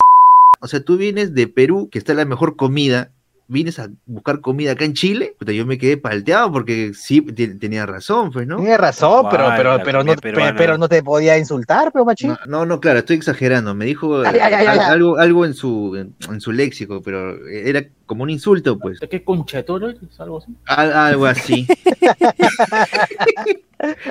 O 0.59 0.67
sea, 0.67 0.79
tú 0.79 0.97
vienes 0.97 1.33
de 1.33 1.47
Perú, 1.47 1.89
que 1.91 1.99
está 1.99 2.13
la 2.13 2.25
mejor 2.25 2.55
comida, 2.55 3.11
vienes 3.47 3.79
a 3.79 3.89
buscar 4.05 4.41
comida 4.41 4.73
acá 4.73 4.85
en 4.85 4.93
Chile. 4.93 5.35
Puta, 5.39 5.51
yo 5.51 5.65
me 5.65 5.77
quedé 5.77 5.97
palteado 5.97 6.51
porque 6.51 6.91
sí, 6.93 7.21
te- 7.21 7.47
tenía 7.55 7.85
razón, 7.85 8.31
pues, 8.31 8.45
¿no? 8.47 8.57
Tienes 8.57 8.77
razón, 8.77 9.27
pero, 9.31 9.45
pero, 9.55 9.79
pero, 9.83 10.03
no, 10.03 10.15
peruana. 10.15 10.55
pero 10.57 10.77
no 10.77 10.89
te 10.89 11.01
podía 11.03 11.37
insultar, 11.37 11.91
pero 11.91 12.05
machín. 12.05 12.29
No, 12.29 12.37
no, 12.47 12.65
no, 12.65 12.79
claro, 12.79 12.99
estoy 12.99 13.15
exagerando. 13.17 13.73
Me 13.73 13.85
dijo 13.85 14.21
Ay, 14.21 14.39
ay, 14.41 14.53
ay. 14.67 14.79
algo, 14.79 15.17
algo 15.17 15.45
en 15.45 15.53
su 15.53 15.95
en, 15.95 16.13
en 16.31 16.41
su 16.41 16.51
léxico, 16.51 17.01
pero 17.01 17.37
era 17.47 17.83
como 18.07 18.23
un 18.23 18.31
insulto, 18.31 18.79
pues. 18.79 18.99
¿Qué 18.99 19.23
conchatoro 19.23 19.89
es? 19.91 19.97
Algo 20.19 20.39
así. 20.39 20.55
Al- 20.65 20.93
algo 20.93 21.25
así. 21.27 21.67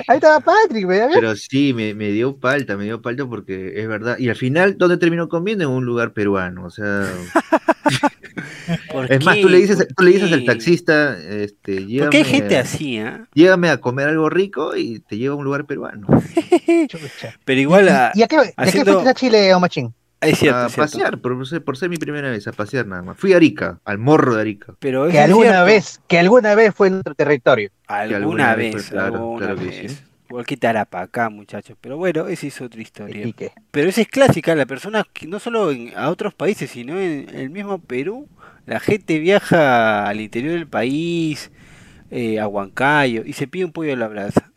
Ahí 0.07 0.15
estaba 0.15 0.39
Patrick, 0.39 0.87
¿verdad? 0.87 1.09
Pero 1.13 1.35
sí, 1.35 1.73
me, 1.73 1.93
me 1.93 2.09
dio 2.11 2.37
palta, 2.37 2.77
me 2.77 2.85
dio 2.85 3.01
palta 3.01 3.25
porque 3.25 3.73
es 3.81 3.87
verdad. 3.87 4.17
Y 4.17 4.29
al 4.29 4.35
final, 4.37 4.77
¿dónde 4.77 4.95
terminó 4.97 5.27
comiendo? 5.27 5.65
En 5.65 5.71
un 5.71 5.83
lugar 5.85 6.13
peruano. 6.13 6.63
O 6.65 6.69
sea, 6.69 7.05
¿Por 8.91 9.11
es 9.11 9.25
más, 9.25 9.35
qué? 9.35 9.41
tú 9.41 9.49
le 9.49 9.57
dices, 9.57 9.75
¿Por 9.77 9.87
tú 9.87 10.03
le 10.03 10.11
dices 10.11 10.31
al 10.31 10.39
qué? 10.39 10.45
taxista, 10.45 11.17
este, 11.19 11.77
hay 11.79 11.85
llévame 11.85 12.23
gente 12.23 12.57
a- 12.57 12.61
así, 12.61 12.97
¿ah? 12.99 13.27
Llévame 13.33 13.69
a 13.69 13.81
comer 13.81 14.07
algo 14.07 14.29
rico 14.29 14.75
y 14.77 14.99
te 14.99 15.17
lleva 15.17 15.35
a 15.35 15.37
un 15.37 15.43
lugar 15.43 15.65
peruano. 15.65 16.07
Pero 17.45 17.59
igual 17.59 17.89
a, 17.89 18.11
¿Y 18.15 18.21
a 18.21 18.27
qué, 18.27 18.37
de 18.37 18.43
qué 18.47 18.53
haciendo- 18.57 18.93
fuiste 18.93 19.09
a 19.09 19.13
Chile, 19.13 19.53
o 19.53 19.59
machín? 19.59 19.93
Es 20.21 20.39
cierto, 20.39 20.57
a 20.59 20.65
es 20.67 20.73
cierto. 20.73 20.91
pasear, 20.91 21.19
por 21.19 21.47
ser, 21.47 21.63
por 21.63 21.77
ser 21.77 21.89
mi 21.89 21.97
primera 21.97 22.29
vez, 22.29 22.47
a 22.47 22.51
pasear 22.53 22.87
nada 22.87 23.01
más. 23.03 23.17
Fui 23.17 23.33
a 23.33 23.37
Arica, 23.37 23.79
al 23.85 23.97
morro 23.99 24.35
de 24.35 24.41
Arica. 24.41 24.75
Pero 24.79 25.07
Que 25.09 25.19
alguna 25.19 25.45
cierto. 25.49 25.65
vez, 25.65 26.01
que 26.07 26.19
alguna 26.19 26.55
vez 26.55 26.73
fue 26.75 26.87
en 26.87 26.93
nuestro 26.93 27.15
territorio. 27.15 27.69
Alguna, 27.87 28.17
alguna 28.17 28.55
vez, 28.55 28.73
vez 28.75 28.85
fue, 28.85 28.91
claro, 28.91 29.15
alguna 29.15 29.45
claro 29.45 29.59
que 29.59 29.65
vez. 29.65 29.91
sí. 29.91 29.97
Igual 30.29 30.45
que 30.45 30.57
Tarapacá, 30.57 31.29
muchachos. 31.29 31.77
Pero 31.79 31.95
bueno, 31.97 32.27
esa 32.27 32.47
es 32.47 32.59
otra 32.59 32.81
historia. 32.81 33.33
Pero 33.71 33.89
esa 33.89 34.01
es 34.01 34.07
clásica, 34.09 34.55
la 34.55 34.65
persona 34.65 35.05
que 35.13 35.25
no 35.25 35.39
solo 35.39 35.71
en- 35.71 35.93
a 35.95 36.09
otros 36.09 36.33
países, 36.33 36.69
sino 36.71 36.99
en 36.99 37.29
el 37.33 37.49
mismo 37.49 37.79
Perú, 37.79 38.27
la 38.65 38.79
gente 38.81 39.19
viaja 39.19 40.05
al 40.07 40.19
interior 40.19 40.53
del 40.55 40.67
país, 40.67 41.49
eh, 42.11 42.39
a 42.41 42.47
Huancayo, 42.47 43.23
y 43.25 43.33
se 43.33 43.47
pide 43.47 43.63
un 43.65 43.71
pollo 43.71 43.93
a 43.93 43.95
la 43.95 44.07
brasa. 44.09 44.51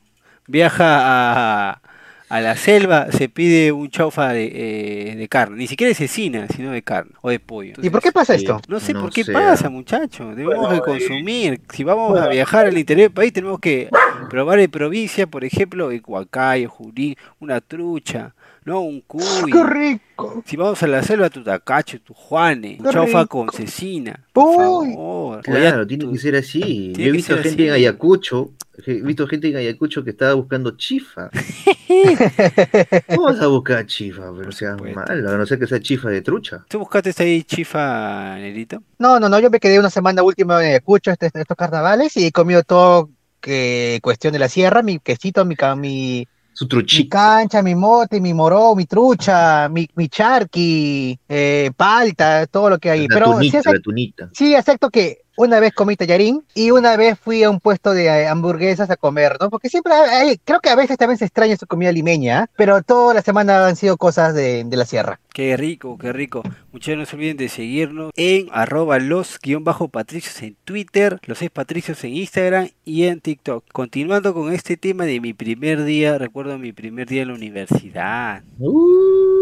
Viaja 0.48 1.70
a, 1.72 1.82
a 2.30 2.40
la 2.40 2.56
selva, 2.56 3.10
se 3.10 3.28
pide 3.28 3.72
un 3.72 3.90
chaufa 3.90 4.32
de, 4.32 5.10
eh, 5.12 5.16
de 5.16 5.28
carne, 5.28 5.56
ni 5.56 5.66
siquiera 5.66 5.88
de 5.88 5.96
cecina, 5.96 6.46
sino 6.48 6.70
de 6.70 6.80
carne 6.80 7.10
o 7.22 7.28
de 7.28 7.40
pollo. 7.40 7.74
¿Y 7.82 7.90
por 7.90 8.00
qué 8.00 8.12
pasa 8.12 8.36
esto? 8.36 8.60
No 8.68 8.78
sé 8.78 8.94
No 8.94 9.02
por 9.02 9.10
qué 9.12 9.24
pasa, 9.24 9.68
muchachos. 9.68 10.36
Debemos 10.36 10.68
Bueno, 10.68 10.74
de 10.74 10.80
consumir. 10.80 11.60
Si 11.72 11.82
vamos 11.82 12.18
a 12.18 12.28
viajar 12.28 12.66
al 12.66 12.78
interior 12.78 13.08
del 13.08 13.14
país, 13.14 13.32
tenemos 13.32 13.58
que 13.58 13.90
Probar 14.28 14.60
en 14.60 14.70
provincia, 14.70 15.26
por 15.26 15.44
ejemplo, 15.44 15.90
en 15.90 16.02
Huacayo, 16.06 16.68
Junín, 16.68 17.16
una 17.40 17.60
trucha, 17.60 18.34
¿no? 18.64 18.80
Un 18.80 19.00
cuy. 19.02 19.52
¡Qué 19.52 19.64
rico! 19.64 20.42
Si 20.46 20.56
vamos 20.56 20.82
a 20.82 20.86
la 20.86 21.02
selva, 21.02 21.30
tu 21.30 21.42
tacacho, 21.42 22.00
tu 22.00 22.14
juane, 22.14 22.78
Qué 22.82 22.90
chaufa 22.90 23.22
rico. 23.22 23.28
con 23.46 23.50
cecina. 23.50 24.24
Por 24.32 24.56
favor. 24.56 25.40
Claro, 25.42 25.86
tiene 25.86 26.10
que 26.10 26.18
ser 26.18 26.36
así. 26.36 26.92
Yo 26.94 27.06
he 27.06 27.10
visto 27.10 27.36
gente 27.38 27.66
en. 27.66 27.72
Ayacucho, 27.72 28.52
he 28.86 29.02
visto 29.02 29.26
gente 29.26 29.48
en 29.48 29.56
Ayacucho 29.56 30.04
que 30.04 30.10
estaba 30.10 30.34
buscando 30.34 30.76
chifa. 30.76 31.30
¿Cómo 33.08 33.22
vas 33.24 33.40
a 33.40 33.46
buscar 33.46 33.86
chifa? 33.86 34.32
Pero 34.36 34.52
sea 34.52 34.72
supuesto. 34.72 35.00
mal, 35.00 35.28
a 35.28 35.36
no 35.36 35.46
ser 35.46 35.58
que 35.58 35.66
sea 35.66 35.80
chifa 35.80 36.08
de 36.08 36.22
trucha. 36.22 36.64
¿Tú 36.68 36.78
buscaste 36.78 37.12
ahí 37.22 37.42
chifa, 37.42 38.36
Nerito? 38.36 38.82
No, 38.98 39.18
no, 39.18 39.28
no, 39.28 39.38
yo 39.40 39.50
me 39.50 39.60
quedé 39.60 39.78
una 39.78 39.90
semana 39.90 40.22
última 40.22 40.60
en 40.62 40.70
Ayacucho 40.70 41.10
este, 41.10 41.30
estos 41.32 41.56
carnavales 41.56 42.16
y 42.16 42.26
he 42.26 42.32
comido 42.32 42.62
todo 42.62 43.10
que 43.40 44.00
cuestión 44.02 44.32
de 44.32 44.38
la 44.38 44.48
sierra, 44.48 44.82
mi 44.82 44.98
quesito, 44.98 45.44
mi, 45.44 45.56
mi, 45.76 46.28
Su 46.52 46.64
mi 46.64 46.68
truchita. 46.68 47.16
cancha, 47.18 47.62
mi 47.62 47.74
mote, 47.74 48.20
mi 48.20 48.34
moró, 48.34 48.74
mi 48.74 48.84
trucha, 48.84 49.68
mi, 49.70 49.88
mi 49.94 50.08
charqui, 50.08 51.18
eh, 51.28 51.70
palta, 51.76 52.46
todo 52.46 52.70
lo 52.70 52.78
que 52.78 52.90
hay. 52.90 53.08
La 53.08 53.14
Pero 53.14 53.26
sí, 53.40 53.50
tunita, 53.50 53.58
acep- 53.60 53.72
la 53.74 53.80
tunita. 53.80 54.30
sí 54.32 54.54
acepto 54.54 54.90
que 54.90 55.22
una 55.40 55.58
vez 55.58 55.72
comí 55.72 55.96
tallarín 55.96 56.44
y 56.54 56.70
una 56.70 56.98
vez 56.98 57.18
fui 57.18 57.42
a 57.42 57.48
un 57.48 57.60
puesto 57.60 57.94
de 57.94 58.04
eh, 58.04 58.28
hamburguesas 58.28 58.90
a 58.90 58.96
comer, 58.96 59.38
¿no? 59.40 59.48
Porque 59.48 59.70
siempre 59.70 59.94
hay, 59.94 60.36
creo 60.44 60.60
que 60.60 60.68
a 60.68 60.76
veces 60.76 60.98
también 60.98 61.16
se 61.16 61.24
extraña 61.24 61.56
su 61.56 61.66
comida 61.66 61.90
limeña, 61.90 62.42
¿eh? 62.42 62.46
pero 62.56 62.82
toda 62.82 63.14
la 63.14 63.22
semana 63.22 63.66
han 63.66 63.74
sido 63.74 63.96
cosas 63.96 64.34
de, 64.34 64.64
de 64.64 64.76
la 64.76 64.84
sierra. 64.84 65.18
Qué 65.32 65.56
rico, 65.56 65.96
qué 65.96 66.12
rico. 66.12 66.42
Muchachos, 66.72 66.98
no 66.98 67.06
se 67.06 67.16
olviden 67.16 67.38
de 67.38 67.48
seguirnos 67.48 68.10
en 68.16 68.48
arroba 68.52 68.98
los 68.98 69.38
guion 69.40 69.64
bajo 69.64 69.88
patricios 69.88 70.42
en 70.42 70.56
Twitter, 70.64 71.18
los 71.24 71.38
seis 71.38 71.50
patricios 71.50 72.04
en 72.04 72.16
Instagram 72.16 72.68
y 72.84 73.04
en 73.04 73.20
TikTok. 73.20 73.64
Continuando 73.72 74.34
con 74.34 74.52
este 74.52 74.76
tema 74.76 75.06
de 75.06 75.20
mi 75.20 75.32
primer 75.32 75.84
día, 75.84 76.18
recuerdo 76.18 76.58
mi 76.58 76.72
primer 76.72 77.08
día 77.08 77.22
en 77.22 77.28
la 77.28 77.34
universidad. 77.34 78.42
Uh, 78.58 79.39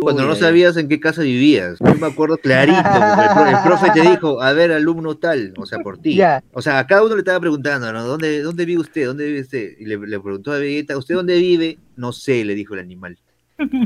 cuando 0.00 0.24
no 0.26 0.34
sabías 0.34 0.76
en 0.76 0.88
qué 0.88 0.98
casa 1.00 1.22
vivías. 1.22 1.78
Yo 1.78 1.94
me 1.96 2.06
acuerdo 2.06 2.36
clarito. 2.38 2.78
porque 2.82 3.22
el, 3.22 3.28
pro- 3.34 3.46
el 3.46 3.62
profe 3.64 3.90
te 3.92 4.00
dijo, 4.08 4.42
a 4.42 4.52
ver, 4.52 4.72
alumno 4.72 5.16
tal, 5.16 5.54
o 5.56 5.66
sea, 5.66 5.78
por 5.80 5.98
ti. 5.98 6.14
O 6.52 6.62
sea, 6.62 6.78
a 6.78 6.86
cada 6.86 7.04
uno 7.04 7.14
le 7.14 7.20
estaba 7.20 7.40
preguntando, 7.40 7.92
¿no? 7.92 8.04
¿Dónde, 8.04 8.42
dónde 8.42 8.64
vive 8.64 8.80
usted? 8.80 9.06
¿Dónde 9.06 9.26
vive 9.26 9.40
usted? 9.42 9.72
Y 9.78 9.84
le, 9.86 9.96
le 9.98 10.20
preguntó 10.20 10.52
a 10.52 10.58
Vegeta, 10.58 10.96
¿usted 10.96 11.14
dónde 11.14 11.36
vive? 11.38 11.78
No 11.96 12.12
sé, 12.12 12.44
le 12.44 12.54
dijo 12.54 12.74
el 12.74 12.80
animal. 12.80 13.16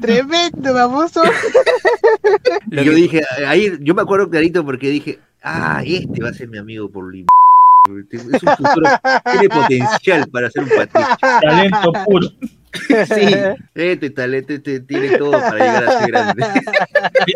Tremendo, 0.01 0.73
baboso. 0.73 1.23
Y 2.71 2.85
yo 2.85 2.93
dije, 2.93 3.23
ahí, 3.47 3.73
yo 3.81 3.95
me 3.95 4.03
acuerdo 4.03 4.31
clarito 4.31 4.65
porque 4.65 4.89
dije, 4.89 5.19
ah, 5.43 5.83
este 5.85 6.23
va 6.23 6.29
a 6.31 6.35
ser 6.35 6.49
mi 6.49 6.59
amigo 6.59 6.89
por 6.89 7.13
Lima. 7.13 7.29
Es 8.11 8.23
un 8.25 8.31
futuro, 8.57 8.89
tiene 9.31 9.49
potencial 9.49 10.27
para 10.31 10.51
ser 10.51 10.63
un 10.63 10.71
patricio. 10.71 11.17
Talento 11.43 11.93
puro. 12.07 12.29
Sí, 13.15 13.35
este 13.75 14.11
talento 14.11 14.53
este 14.53 14.81
tiene 14.81 15.17
todo 15.19 15.33
para 15.33 15.53
llegar 15.59 15.85
a 15.85 15.99
ser 16.01 16.11
grande. 16.11 16.45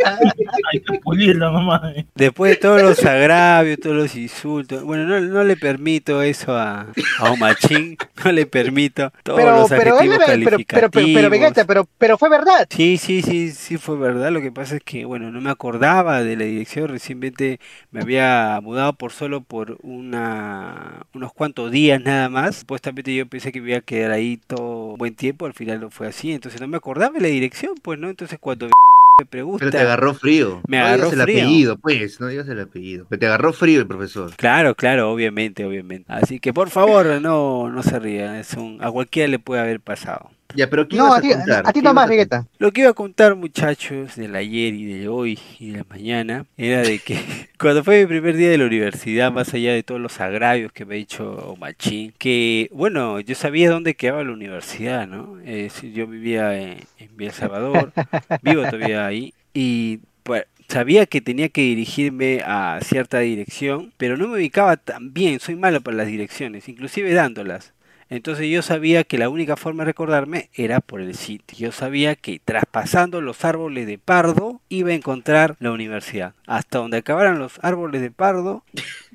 Hay 0.72 0.81
que 0.81 0.98
pulirlo 1.01 1.51
nomás. 1.53 1.96
eh. 1.96 2.07
Después 2.14 2.53
de 2.53 2.57
todos 2.57 2.83
los 2.83 3.05
agravios, 3.05 3.79
todos 3.81 3.96
los 3.96 4.14
insultos, 4.16 4.83
bueno, 4.85 5.05
no, 5.05 5.20
no 5.20 5.44
le 5.44 5.57
permito 5.57 6.22
eso 6.22 6.57
a, 6.57 6.87
a 7.18 7.31
un 7.31 7.38
machín, 7.38 7.96
no 8.24 8.33
le 8.33 8.46
permito 8.46 9.12
todos 9.22 9.38
Pero, 9.40 9.57
los 9.57 9.68
pero, 9.68 10.01
él- 10.01 10.12
adjetivos 10.12 10.18
pero, 10.27 10.27
pero, 10.44 10.59
pero, 10.66 10.90
pero, 10.90 10.90
calificativos. 10.90 11.31
Vegeta, 11.31 11.64
pero, 11.64 11.88
pero 11.98 12.18
fue 12.18 12.29
verdad. 12.29 12.66
Sí, 12.70 12.96
sí, 12.98 13.22
sí, 13.22 13.51
sí 13.51 13.77
fue 13.79 13.96
verdad. 13.96 14.31
Lo 14.31 14.40
que 14.40 14.53
pasa 14.53 14.77
es 14.77 14.83
que, 14.83 15.05
bueno, 15.05 15.31
no 15.31 15.40
me 15.40 15.51
acordaba 15.51 16.22
de 16.22 16.37
la 16.37 16.44
dirección. 16.44 16.88
Recientemente 16.88 17.61
me 17.90 18.01
había 18.01 18.59
mudado 18.62 18.92
por 18.94 19.12
solo 19.12 19.40
por 19.42 19.79
una, 19.83 21.07
unos 21.14 21.33
cuantos 21.33 21.70
días 21.70 22.01
nada 22.03 22.29
más. 22.29 22.57
Supuestamente 22.57 23.14
yo 23.14 23.27
pensé 23.27 23.53
que 23.53 23.61
me 23.61 23.70
iba 23.70 23.79
a 23.79 23.83
quedar 23.83 24.11
ahí 24.11 24.38
todo 24.46 24.96
buen 24.96 25.14
tiempo. 25.14 25.28
Al 25.41 25.55
final 25.55 25.81
no 25.81 25.91
fue 25.91 26.07
así. 26.09 26.33
Entonces 26.33 26.61
no 26.61 26.69
me 26.69 26.77
acordaba 26.77 27.14
de 27.14 27.21
la 27.21 27.29
dirección, 27.29 27.75
pues, 27.83 27.99
¿no? 27.99 28.09
Entonces 28.09 28.38
cuando 28.38 28.67
me 28.67 28.73
Pero 29.19 29.31
pregunta... 29.31 29.71
te 29.71 29.79
agarró 29.79 30.14
frío. 30.14 30.61
Me 30.69 30.79
no 30.79 30.85
agarró 30.87 31.11
digas 31.11 31.12
el 31.12 31.23
frío. 31.23 31.43
apellido, 31.45 31.77
pues, 31.79 32.21
no 32.21 32.27
digas 32.29 32.49
el 32.49 32.61
apellido. 32.61 33.07
Pero 33.09 33.21
te 33.21 33.27
agarró 33.27 33.53
frío 33.53 33.81
el 33.81 33.87
profesor. 33.87 34.35
Claro, 34.37 34.75
claro, 34.75 35.11
obviamente, 35.11 35.64
obviamente. 35.64 36.05
Así 36.12 36.38
que 36.41 36.53
por 36.53 36.71
favor, 36.71 37.07
no, 37.21 37.71
no 37.71 37.83
se 37.83 37.99
rían. 37.99 38.37
Es 38.37 38.55
un, 38.55 38.79
a 38.83 38.91
cualquiera 38.91 39.29
le 39.29 39.38
puede 39.38 39.61
haber 39.61 39.81
pasado. 39.81 40.31
Ya, 40.55 40.69
pero 40.71 40.89
¿qué 40.89 40.97
No, 40.97 41.05
ibas 41.07 41.19
a 41.19 41.21
ti, 41.21 41.29
contar? 41.31 41.67
a 41.67 41.73
ti 41.73 41.81
¿Qué 41.81 41.83
nomás, 41.83 42.09
Vegeta. 42.09 42.47
Lo 42.59 42.73
que 42.73 42.81
iba 42.81 42.91
a 42.91 42.95
contar, 42.95 43.37
muchachos, 43.37 44.17
del 44.17 44.35
ayer 44.35 44.75
y 44.75 44.85
de 44.87 45.09
hoy 45.09 45.39
y 45.59 45.71
de 45.73 45.79
la 45.79 45.85
mañana, 45.89 46.47
era 46.57 46.81
de 46.83 47.01
que 47.01 47.19
cuando 47.59 47.85
fue 47.85 48.01
mi 48.01 48.07
primer 48.07 48.37
día 48.37 48.51
de 48.51 48.59
la 48.59 48.65
universidad, 48.67 49.31
más 49.31 49.53
allá 49.53 49.73
de 49.75 49.83
todos 49.83 50.01
los 50.01 50.21
agravios 50.21 50.73
que 50.73 50.87
me 50.87 50.95
ha 50.95 50.99
dicho 50.99 51.55
Machín, 51.59 52.15
que, 52.19 52.69
bueno, 52.73 53.21
yo 53.21 53.35
sabía 53.35 53.71
dónde 53.71 53.95
quedaba 53.95 54.25
la 54.25 54.33
universidad, 54.33 55.07
¿no? 55.07 55.39
Es 55.41 55.75
decir, 55.75 55.93
yo 55.93 56.07
vivía 56.07 56.59
en, 56.59 56.79
en 56.99 57.17
Villa 57.17 57.31
El 57.31 57.35
Salvador, 57.37 57.93
vivo 58.43 58.63
todavía 58.67 59.07
ahí, 59.07 59.35
y 59.53 60.01
pues, 60.23 60.45
sabía 60.69 61.07
que 61.07 61.21
tenía 61.21 61.51
que 61.51 61.61
dirigirme 61.63 62.41
a 62.45 62.79
cierta 62.83 63.19
dirección, 63.21 63.93
pero 63.99 64.17
no 64.17 64.29
me 64.29 64.37
ubicaba 64.37 64.77
tan 64.79 65.13
bien, 65.13 65.41
soy 65.41 65.57
malo 65.57 65.81
para 65.83 65.99
las 65.99 66.07
direcciones, 66.07 66.69
inclusive 66.69 67.13
dándolas. 67.13 67.75
Entonces 68.11 68.49
yo 68.49 68.62
sabía 68.62 69.05
que 69.05 69.18
la 69.18 69.29
única 69.29 69.57
forma 69.57 69.83
de 69.83 69.88
recordarme 69.88 70.49
era 70.55 70.81
por 70.81 71.01
el 71.01 71.14
sitio. 71.14 71.59
Yo 71.59 71.73
sabía 71.73 72.14
que 72.14 72.40
traspasando 72.42 73.21
los 73.21 73.44
árboles 73.44 73.87
de 73.87 73.99
Pardo 73.99 74.61
iba 74.68 74.90
a 74.90 74.94
encontrar 74.94 75.57
la 75.61 75.73
universidad. 75.73 76.33
Hasta 76.47 76.79
donde 76.79 76.99
acabaran 76.99 77.38
los 77.38 77.59
árboles 77.62 78.01
de 78.01 78.11
Pardo. 78.11 78.64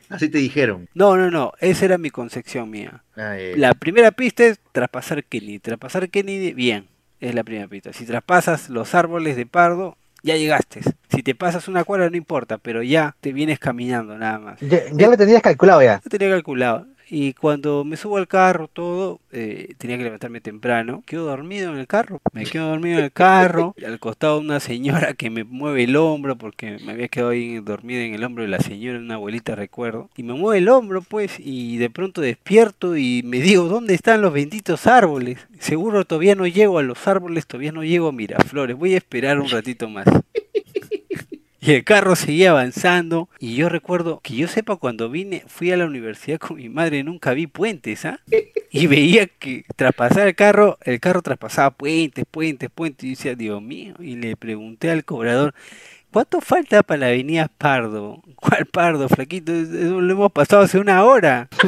Así 0.10 0.29
te 0.29 0.38
dijeron. 0.38 0.89
No, 0.93 1.17
no, 1.17 1.32
no. 1.32 1.53
Esa 1.60 1.86
era 1.86 1.97
mi 1.97 2.12
concepción 2.12 2.69
mía. 2.69 3.03
Ah, 3.15 3.38
eh, 3.38 3.56
La 3.58 3.73
primera 3.73 4.12
pista 4.12 4.45
es 4.45 4.60
traspasar 4.71 5.23
Kennedy. 5.23 5.60
Traspasar 5.60 6.10
Kennedy, 6.10 6.53
bien. 6.53 6.88
Es 7.19 7.34
la 7.34 7.43
primera 7.43 7.67
pista. 7.67 7.93
Si 7.93 8.06
traspasas 8.06 8.69
los 8.69 8.93
árboles 8.93 9.36
de 9.36 9.45
Pardo, 9.47 9.97
ya 10.21 10.38
llegaste. 10.38 10.82
Si 11.10 11.23
te 11.23 11.34
pasas 11.36 11.67
una 11.67 11.84
cuadra 11.84 12.10
no 12.10 12.17
importa, 12.17 12.58
pero 12.58 12.84
ya 12.84 13.15
te 13.21 13.34
vienes 13.34 13.60
caminando 13.60 14.17
nada 14.17 14.39
más. 14.39 14.60
Ya, 14.62 14.82
ya 14.91 15.08
lo 15.10 15.17
tenías 15.17 15.41
calculado 15.41 15.82
ya. 15.82 15.99
Lo 16.03 16.10
tenía 16.10 16.29
calculado. 16.29 16.86
Y 17.15 17.34
cuando 17.34 17.84
me 17.86 17.95
subo 17.95 18.17
al 18.17 18.28
carro, 18.28 18.67
todo, 18.67 19.19
eh, 19.32 19.76
tenía 19.78 19.99
que 19.99 20.04
levantarme 20.04 20.41
temprano. 20.41 21.04
Quedo 21.06 21.26
dormido 21.26 21.71
en 21.71 21.78
el 21.78 21.86
carro. 21.86 22.19
Me 22.32 22.43
quedo 22.43 22.69
dormido 22.69 22.97
en 22.97 23.06
el 23.06 23.12
carro. 23.12 23.76
Al 23.86 23.99
costado 23.99 24.39
una 24.39 24.60
señora 24.60 25.13
que 25.13 25.30
me 25.30 25.43
mueve 25.43 25.84
el 25.84 25.95
hombro, 25.95 26.36
porque 26.36 26.80
me 26.84 26.93
había 26.93 27.10
quedado 27.10 27.30
ahí 27.30 27.60
dormido 27.60 28.02
en 28.02 28.15
el 28.15 28.23
hombro 28.23 28.43
de 28.43 28.49
la 28.49 28.60
señora, 28.62 28.97
una 28.97 29.13
abuelita, 29.13 29.54
recuerdo. 29.54 30.10
Y 30.17 30.23
me 30.23 30.34
mueve 30.34 30.58
el 30.58 30.69
hombro, 30.69 31.04
pues, 31.04 31.36
y 31.38 31.78
de 31.78 31.91
pronto 31.91 32.19
despierto 32.19 32.97
y 32.97 33.21
me 33.23 33.41
digo, 33.41 33.65
¿dónde 33.65 33.93
están 33.93 34.23
los 34.23 34.34
benditos 34.34 34.88
árboles? 34.88 35.38
Seguro 35.60 36.06
todavía 36.06 36.34
no 36.34 36.47
llego 36.47 36.80
a 36.80 36.84
los 36.84 37.08
árboles, 37.08 37.45
todavía 37.45 37.71
no 37.71 37.84
llego 37.84 38.08
a 38.08 38.12
Miraflores. 38.12 38.76
Voy 38.76 38.95
a 38.95 38.97
esperar 38.97 39.39
un 39.39 39.49
ratito 39.49 39.88
más. 39.88 40.08
Y 41.65 41.71
el 41.71 41.86
carro 41.86 42.17
seguía 42.17 42.52
avanzando. 42.52 43.30
Y 43.39 43.56
yo 43.56 43.69
recuerdo 43.69 44.19
que 44.21 44.36
yo 44.36 44.49
sepa, 44.49 44.76
cuando 44.76 45.10
vine, 45.10 45.43
fui 45.47 45.71
a 45.71 45.78
la 45.78 45.86
universidad 45.86 46.38
con 46.38 46.58
mi 46.58 46.67
madre, 46.67 47.06
nunca 47.06 47.34
vi 47.34 47.47
puentes, 47.47 48.04
¿ah? 48.04 48.19
Y 48.69 48.88
veía 48.88 49.28
que 49.28 49.63
traspasar 49.78 50.28
el 50.28 50.36
carro, 50.36 50.78
el 50.82 50.99
carro 50.99 51.21
traspasaba 51.21 51.71
puentes, 51.71 52.26
puentes, 52.30 52.69
puentes. 52.69 53.06
Y 53.06 53.08
yo 53.08 53.17
decía, 53.17 53.36
Dios 53.36 53.62
mío. 53.62 53.93
Y 53.99 54.15
le 54.15 54.36
pregunté 54.36 54.91
al 54.91 55.06
cobrador, 55.06 55.54
¿cuánto 56.13 56.39
falta 56.39 56.84
para 56.84 56.99
la 56.99 57.08
avenida 57.08 57.49
Pardo? 57.58 58.21
¿Cuál 58.36 58.67
Pardo, 58.67 59.10
flaquito? 59.10 59.52
Eso 59.52 59.99
Lo 59.99 60.13
hemos 60.13 60.32
pasado 60.32 60.62
hace 60.62 60.78
una 60.78 61.04
hora. 61.04 61.49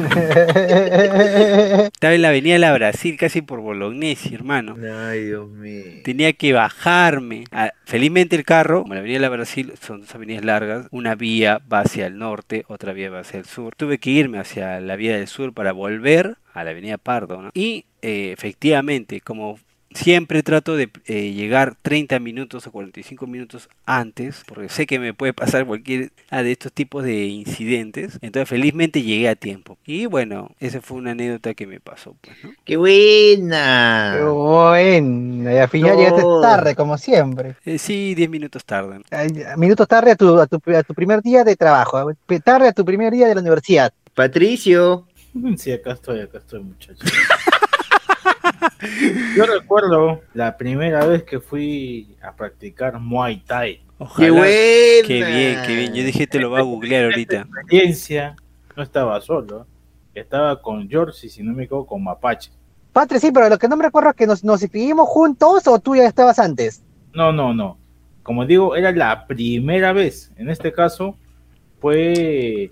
Estaba 1.92 2.14
en 2.14 2.22
la 2.22 2.28
avenida 2.28 2.58
La 2.58 2.72
Brasil, 2.72 3.16
casi 3.18 3.42
por 3.42 3.60
Bolognesi, 3.60 4.34
hermano. 4.34 4.76
Ay, 5.08 5.24
Dios 5.24 5.50
mío. 5.50 5.82
Tenía 6.04 6.32
que 6.32 6.52
bajarme. 6.52 7.44
Ah, 7.50 7.72
felizmente 7.84 8.36
el 8.36 8.44
carro, 8.44 8.82
como 8.82 8.94
la 8.94 9.00
avenida 9.00 9.16
de 9.16 9.22
la 9.22 9.28
Brasil, 9.30 9.74
son 9.80 10.02
dos 10.02 10.14
avenidas 10.14 10.44
largas, 10.44 10.86
una 10.92 11.16
vía 11.16 11.60
va 11.70 11.80
hacia 11.80 12.06
el 12.06 12.16
norte, 12.18 12.64
otra 12.68 12.92
vía 12.92 13.10
va 13.10 13.20
hacia 13.20 13.40
el 13.40 13.46
sur. 13.46 13.74
Tuve 13.74 13.98
que 13.98 14.10
irme 14.10 14.38
hacia 14.38 14.80
la 14.80 14.96
vía 14.96 15.16
del 15.16 15.26
sur 15.26 15.52
para 15.52 15.72
volver 15.72 16.36
a 16.52 16.62
la 16.62 16.70
avenida 16.70 16.98
Pardo. 16.98 17.42
¿no? 17.42 17.50
Y 17.52 17.86
eh, 18.00 18.30
efectivamente, 18.32 19.20
como 19.20 19.58
siempre 19.96 20.42
trato 20.42 20.76
de 20.76 20.90
eh, 21.06 21.32
llegar 21.32 21.76
30 21.82 22.18
minutos 22.20 22.66
o 22.66 22.72
45 22.72 23.26
minutos 23.26 23.68
antes, 23.84 24.42
porque 24.46 24.68
sé 24.68 24.86
que 24.86 24.98
me 24.98 25.14
puede 25.14 25.32
pasar 25.32 25.66
cualquier 25.66 26.12
de 26.30 26.52
estos 26.52 26.72
tipos 26.72 27.02
de 27.02 27.26
incidentes. 27.26 28.18
Entonces 28.20 28.48
felizmente 28.48 29.02
llegué 29.02 29.28
a 29.28 29.34
tiempo. 29.34 29.78
Y 29.86 30.06
bueno, 30.06 30.50
esa 30.60 30.80
fue 30.80 30.98
una 30.98 31.12
anécdota 31.12 31.54
que 31.54 31.66
me 31.66 31.80
pasó. 31.80 32.14
Pues, 32.20 32.36
¿no? 32.44 32.50
¡Qué 32.64 32.76
buena! 32.76 34.14
Qué 34.18 34.24
bueno. 34.24 35.52
Y 35.52 35.56
al 35.56 35.68
final 35.68 35.96
llegaste 35.96 36.22
tarde, 36.42 36.74
como 36.74 36.98
siempre. 36.98 37.56
Eh, 37.64 37.78
sí, 37.78 38.14
10 38.14 38.30
minutos 38.30 38.64
tardan. 38.64 39.02
Ay, 39.10 39.28
Minutos 39.56 39.88
tarde 39.88 40.12
a 40.12 40.16
tu, 40.16 40.38
a, 40.38 40.46
tu, 40.46 40.60
a 40.74 40.82
tu 40.82 40.94
primer 40.94 41.22
día 41.22 41.42
de 41.44 41.56
trabajo, 41.56 42.10
eh, 42.10 42.40
tarde 42.40 42.68
a 42.68 42.72
tu 42.72 42.84
primer 42.84 43.12
día 43.12 43.26
de 43.28 43.34
la 43.34 43.40
universidad. 43.40 43.92
Patricio. 44.14 45.06
Sí, 45.58 45.70
acá 45.70 45.92
estoy, 45.92 46.20
acá 46.20 46.38
estoy, 46.38 46.62
muchachos. 46.62 46.98
Yo 49.36 49.46
recuerdo 49.46 50.20
la 50.34 50.56
primera 50.56 51.04
vez 51.06 51.22
que 51.24 51.40
fui 51.40 52.16
a 52.22 52.34
practicar 52.34 52.98
Muay 52.98 53.42
Thai. 53.44 53.80
¡Qué 54.16 54.30
buena! 54.30 55.06
Qué 55.06 55.24
bien, 55.24 55.62
qué 55.66 55.76
bien. 55.76 55.94
Yo 55.94 56.04
dije 56.04 56.26
te 56.26 56.38
lo 56.38 56.50
va 56.50 56.60
a 56.60 56.62
googlear 56.62 57.06
ahorita. 57.06 57.40
experiencia, 57.40 58.36
no 58.76 58.82
estaba 58.82 59.20
solo. 59.20 59.66
estaba 60.14 60.60
con 60.60 60.88
George 60.88 61.26
y 61.26 61.30
si 61.30 61.42
no 61.42 61.52
me 61.52 61.64
equivoco 61.64 61.86
con 61.86 62.04
Mapache. 62.04 62.50
Patri, 62.92 63.20
sí, 63.20 63.30
pero 63.30 63.48
lo 63.48 63.58
que 63.58 63.68
no 63.68 63.76
me 63.76 63.84
recuerdo 63.84 64.10
es 64.10 64.16
que 64.16 64.26
nos, 64.26 64.42
nos 64.42 64.62
inscribimos 64.62 65.08
juntos 65.08 65.66
o 65.66 65.78
tú 65.78 65.96
ya 65.96 66.06
estabas 66.06 66.38
antes. 66.38 66.82
No, 67.12 67.32
no, 67.32 67.52
no. 67.52 67.78
Como 68.22 68.44
digo, 68.44 68.74
era 68.74 68.90
la 68.92 69.26
primera 69.26 69.92
vez. 69.92 70.32
En 70.36 70.48
este 70.48 70.72
caso 70.72 71.16
fue 71.80 72.70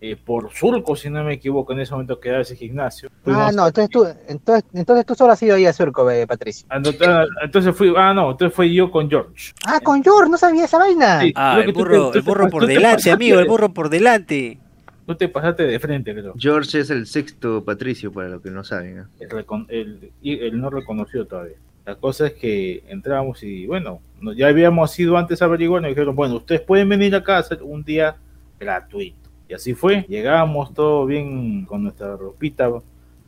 eh, 0.00 0.16
por 0.16 0.52
Surco, 0.52 0.96
si 0.96 1.08
no 1.08 1.24
me 1.24 1.34
equivoco, 1.34 1.72
en 1.72 1.80
ese 1.80 1.92
momento 1.92 2.20
que 2.20 2.28
era 2.28 2.40
ese 2.40 2.56
gimnasio. 2.56 3.08
Ah, 3.12 3.18
Fuimos- 3.24 3.54
no, 3.54 3.66
entonces 3.68 3.90
tú, 3.90 4.06
entonces, 4.28 4.64
entonces 4.74 5.06
tú 5.06 5.14
solo 5.14 5.32
has 5.32 5.42
ido 5.42 5.54
ahí 5.56 5.64
a 5.66 5.72
Surco, 5.72 6.10
eh, 6.10 6.26
Patricio. 6.26 6.66
Ah, 6.70 6.80
ah, 7.06 7.24
Entonces 7.42 7.74
fui, 7.74 7.92
ah, 7.96 8.12
no, 8.12 8.32
entonces 8.32 8.54
fui 8.54 8.74
yo 8.74 8.90
con 8.90 9.08
George. 9.08 9.52
Ah, 9.66 9.80
con 9.80 10.02
George, 10.04 10.30
no 10.30 10.36
sabía 10.36 10.64
esa 10.66 10.78
vaina. 10.78 11.20
Sí. 11.20 11.32
Ah, 11.36 11.60
el 11.64 11.72
tú 11.72 11.78
burro, 11.80 12.10
tú 12.10 12.18
el 12.18 12.24
burro 12.24 12.48
por 12.50 12.66
delante, 12.66 13.10
amigo, 13.10 13.38
el 13.38 13.46
burro 13.48 13.72
por 13.72 13.88
delante. 13.88 14.58
Tú 15.06 15.14
te 15.14 15.28
pasaste 15.28 15.64
de 15.64 15.78
frente, 15.78 16.12
creo. 16.14 16.32
George 16.38 16.80
es 16.80 16.88
el 16.90 17.06
sexto 17.06 17.62
Patricio, 17.64 18.10
para 18.12 18.28
los 18.28 18.42
que 18.42 18.50
no 18.50 18.64
saben. 18.64 18.98
¿eh? 19.00 19.04
El, 19.20 19.28
recon- 19.28 19.66
el- 19.68 20.10
y 20.22 20.38
el 20.38 20.58
no 20.60 20.70
reconocido 20.70 21.26
todavía. 21.26 21.56
La 21.84 21.96
cosa 21.96 22.26
es 22.28 22.32
que 22.32 22.82
entramos 22.88 23.42
y 23.42 23.66
bueno, 23.66 24.00
no- 24.22 24.32
ya 24.32 24.46
habíamos 24.48 24.98
ido 24.98 25.18
antes 25.18 25.42
a 25.42 25.44
averiguar, 25.44 25.82
nos 25.82 25.90
dijeron, 25.90 26.16
bueno, 26.16 26.36
ustedes 26.36 26.62
pueden 26.62 26.88
venir 26.88 27.14
acá 27.14 27.36
a 27.36 27.40
hacer 27.40 27.62
un 27.62 27.84
día 27.84 28.16
gratuito. 28.58 29.23
Y 29.54 29.56
así 29.56 29.72
fue, 29.72 30.04
llegábamos 30.08 30.74
todo 30.74 31.06
bien 31.06 31.64
con 31.64 31.84
nuestra 31.84 32.16
ropita 32.16 32.68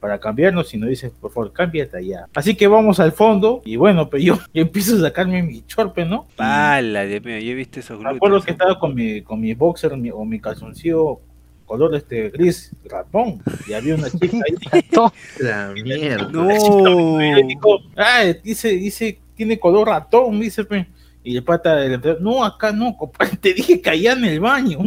para 0.01 0.19
cambiarnos 0.19 0.75
y 0.75 0.77
nos 0.77 0.89
dicen, 0.89 1.13
por 1.21 1.31
favor, 1.31 1.53
cámbiate 1.53 1.97
allá. 1.99 2.27
Así 2.35 2.57
que 2.57 2.67
vamos 2.67 2.99
al 2.99 3.13
fondo 3.13 3.63
y 3.65 3.77
bueno, 3.77 4.11
pues 4.11 4.25
yo, 4.25 4.35
yo 4.53 4.63
empiezo 4.63 4.97
a 4.97 5.01
sacarme 5.03 5.41
mi 5.45 5.63
chorpe, 5.67 6.05
¿no? 6.05 6.27
Pala, 6.35 7.05
Dios 7.05 7.23
mío, 7.25 7.39
yo 7.39 7.53
he 7.53 7.55
visto 7.55 7.79
esos 7.79 8.01
me 8.01 8.11
acuerdo 8.11 8.43
que 8.43 8.51
estaba 8.51 8.77
con 8.77 8.93
mi, 8.93 9.23
con 9.23 9.41
mi 9.41 9.55
boxer 9.55 9.97
mi- 9.97 10.11
o 10.11 10.25
mi 10.25 10.41
calzoncillo 10.41 11.21
color 11.65 11.95
este 11.95 12.31
gris 12.31 12.73
ratón 12.85 13.41
y 13.69 13.73
había 13.75 13.95
una 13.95 14.11
chica 14.11 14.39
ahí 14.73 14.83
La 15.39 15.73
mierda. 15.81 16.29
No. 16.29 16.49
Dijo, 16.49 17.79
ah, 17.97 18.25
dice, 18.43 18.71
dice, 18.71 19.21
tiene 19.37 19.61
color 19.61 19.87
ratón, 19.87 20.41
dice, 20.41 20.65
pe. 20.65 20.87
y 21.25 21.37
el 21.37 21.43
pata 21.45 21.77
del 21.77 21.95
entrenador, 21.95 22.23
no, 22.23 22.45
acá 22.45 22.71
no, 22.73 22.97
compadre, 22.97 23.37
te 23.41 23.53
dije 23.55 23.81
que 23.81 23.91
allá 23.91 24.13
en 24.13 24.25
el 24.25 24.41
baño. 24.41 24.79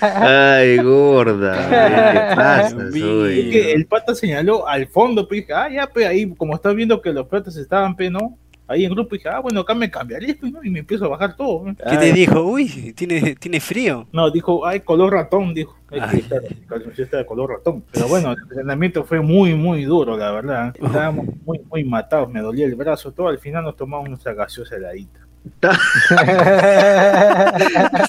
Ay, 0.00 0.78
gorda. 0.78 2.68
El 3.74 3.86
pata 3.86 4.14
señaló 4.14 4.66
al 4.68 4.86
fondo, 4.88 5.26
pues 5.28 5.40
dije, 5.42 5.52
ah, 5.52 5.68
ya, 5.70 5.86
pe, 5.86 6.06
ahí, 6.06 6.32
como 6.36 6.54
estás 6.54 6.74
viendo 6.74 7.00
que 7.00 7.12
los 7.12 7.26
patas 7.26 7.56
estaban, 7.56 7.96
¿no? 8.10 8.38
Ahí 8.66 8.86
en 8.86 8.92
grupo, 8.92 9.14
dije, 9.14 9.28
ah, 9.28 9.40
bueno, 9.40 9.60
acá 9.60 9.74
me 9.74 9.90
cambiaré, 9.90 10.34
pues, 10.34 10.50
¿no? 10.50 10.64
Y 10.64 10.70
me 10.70 10.78
empiezo 10.78 11.04
a 11.04 11.08
bajar 11.08 11.36
todo. 11.36 11.64
¿no? 11.66 11.76
¿Qué 11.76 11.98
te 11.98 12.12
dijo? 12.14 12.40
Uy, 12.44 12.94
tiene, 12.96 13.34
tiene 13.34 13.60
frío. 13.60 14.08
No, 14.10 14.30
dijo, 14.30 14.64
ay, 14.66 14.80
color 14.80 15.12
ratón, 15.12 15.52
dijo. 15.52 15.76
Está- 15.90 16.40
está 16.96 17.18
de 17.18 17.26
color 17.26 17.50
ratón. 17.50 17.84
Pero 17.92 18.08
bueno, 18.08 18.32
el 18.32 18.38
entrenamiento 18.42 19.04
fue 19.04 19.20
muy, 19.20 19.54
muy 19.54 19.84
duro, 19.84 20.16
la 20.16 20.32
verdad. 20.32 20.74
Estábamos 20.82 21.26
muy, 21.44 21.60
muy 21.70 21.84
matados, 21.84 22.30
me 22.30 22.40
dolía 22.40 22.64
el 22.64 22.74
brazo, 22.74 23.12
todo. 23.12 23.28
Al 23.28 23.38
final 23.38 23.64
nos 23.64 23.76
tomamos 23.76 24.08
nuestra 24.08 24.32
gaseosa 24.32 24.76
heladita. 24.76 25.20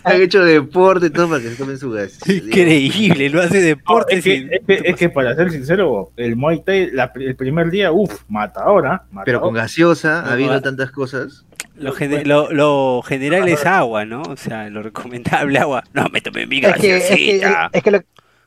Han 0.03 0.21
hecho 0.21 0.43
deporte 0.43 1.07
y 1.07 1.09
todo 1.09 1.29
para 1.29 1.41
que 1.41 1.49
se 1.49 1.55
tomen 1.55 1.77
su 1.77 1.91
gas. 1.91 2.17
Increíble, 2.29 3.29
lo 3.29 3.41
hace 3.41 3.59
No, 3.59 3.65
deporte. 3.65 4.15
es, 4.17 4.23
que, 4.23 4.37
sin- 4.37 4.53
es, 4.53 4.59
que, 4.65 4.89
es 4.89 4.95
que 4.95 5.09
para 5.09 5.35
ser 5.35 5.51
sincero, 5.51 6.11
el 6.17 6.35
Muay 6.35 6.63
Thai, 6.63 6.91
la- 6.91 7.11
el 7.15 7.35
primer 7.35 7.69
día, 7.71 7.91
uff, 7.91 8.21
matadora. 8.29 9.03
Pero 9.25 9.41
con 9.41 9.53
gaseosa, 9.53 10.23
No, 10.25 10.31
habiendo 10.31 10.55
ah. 10.55 10.61
tantas 10.61 10.91
cosas. 10.91 11.45
Lo, 11.77 11.91
gene- 11.93 12.23
lo, 12.25 12.51
lo 12.51 13.01
general 13.05 13.47
es 13.49 13.65
agua, 13.65 14.05
¿no? 14.05 14.21
O 14.21 14.37
sea, 14.37 14.69
lo 14.69 14.81
recomendable 14.81 15.59
agua. 15.59 15.83
No, 15.93 16.07
me 16.09 16.21
tomé 16.21 16.45
mi 16.47 16.59
es 16.59 16.73
que, 16.75 16.97
es 16.97 17.03
que, 17.05 17.37
gaseosita. 17.37 17.69
es 17.73 17.83
que 17.83 17.91
lo- 17.91 18.01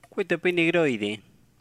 Cuento 0.09 0.38
pe 0.38 0.53
negroide. 0.53 1.20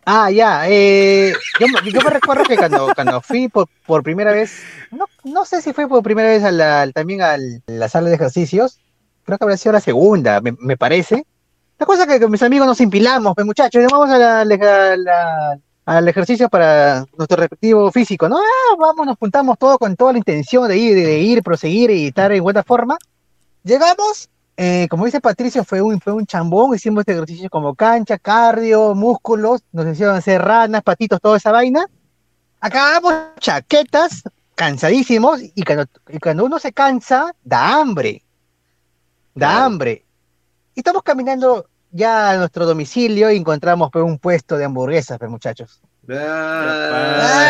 Ah, 0.09 0.31
ya. 0.31 0.69
Eh, 0.69 1.33
yo, 1.59 1.67
me- 1.67 2.09
recuerdo 2.09 2.45
que 2.45 2.55
cuando, 2.55 2.87
cuando 2.95 3.19
fui 3.19 3.49
por, 3.49 3.67
primera 4.03 4.31
vez, 4.31 4.61
no, 4.89 5.05
no 5.25 5.43
sé 5.43 5.61
si 5.61 5.73
fue 5.73 5.85
por 5.89 6.01
primera 6.01 6.29
vez 6.29 6.45
a 6.45 6.51
la- 6.51 6.89
también 6.93 7.21
a 7.21 7.35
la 7.67 7.89
sala 7.89 8.07
de 8.07 8.15
ejercicios, 8.15 8.79
creo 9.25 9.37
que 9.37 9.43
habrá 9.43 9.57
sido 9.57 9.73
la 9.73 9.81
segunda, 9.81 10.39
me, 10.39 10.53
me 10.59 10.77
parece. 10.77 11.25
La 11.77 11.85
cosa 11.85 12.03
es 12.03 12.07
que 12.07 12.21
con 12.21 12.31
mis 12.31 12.41
amigos 12.41 12.65
nos 12.65 12.79
empilamos, 12.79 13.35
pues 13.35 13.45
muchachos, 13.45 13.83
vamos 13.91 14.09
a 14.09 14.17
la- 14.45 15.59
al 15.85 16.07
ejercicio 16.07 16.47
para 16.47 17.05
nuestro 17.17 17.35
respectivo 17.37 17.91
físico, 17.91 18.29
¿no? 18.29 18.37
Ah, 18.37 18.75
vamos, 18.79 19.05
nos 19.07 19.17
juntamos 19.17 19.57
todos 19.57 19.77
con 19.77 19.93
toda 19.97 20.13
la 20.13 20.19
intención 20.19 20.69
de 20.69 20.77
ir, 20.77 20.95
de 20.95 21.19
ir, 21.19 21.43
proseguir 21.43 21.91
y 21.91 22.07
estar 22.07 22.31
en 22.31 22.43
buena 22.43 22.63
forma. 22.63 22.97
Llegamos, 23.63 24.29
eh, 24.57 24.87
como 24.89 25.05
dice 25.05 25.21
Patricio, 25.21 25.63
fue 25.63 25.81
un, 25.81 26.01
fue 26.01 26.13
un 26.13 26.25
chambón, 26.25 26.73
hicimos 26.75 27.01
este 27.01 27.13
ejercicio 27.13 27.49
como 27.49 27.75
cancha, 27.75 28.17
cardio, 28.17 28.95
músculos, 28.95 29.61
nos 29.71 29.85
hicieron 29.87 30.15
hacer 30.15 30.41
ranas, 30.41 30.81
patitos, 30.83 31.21
toda 31.21 31.37
esa 31.37 31.51
vaina. 31.51 31.85
Acabamos 32.59 33.13
chaquetas, 33.39 34.23
cansadísimos, 34.55 35.41
y 35.53 35.63
cuando, 35.63 35.85
y 36.09 36.17
cuando 36.17 36.43
uno 36.45 36.57
se 36.57 36.73
cansa, 36.73 37.35
da 37.43 37.75
hambre. 37.79 38.23
Da 39.35 39.49
Claro. 39.51 39.65
hambre. 39.65 40.05
Y 40.73 40.79
estamos 40.79 41.03
caminando 41.03 41.67
ya 41.91 42.31
a 42.31 42.37
nuestro 42.37 42.65
domicilio 42.65 43.31
y 43.31 43.37
encontramos 43.37 43.89
pues, 43.91 44.03
un 44.03 44.17
puesto 44.17 44.57
de 44.57 44.65
hamburguesas, 44.65 45.19
pues, 45.19 45.29
muchachos. 45.29 45.81
¡Ah, 46.09 47.43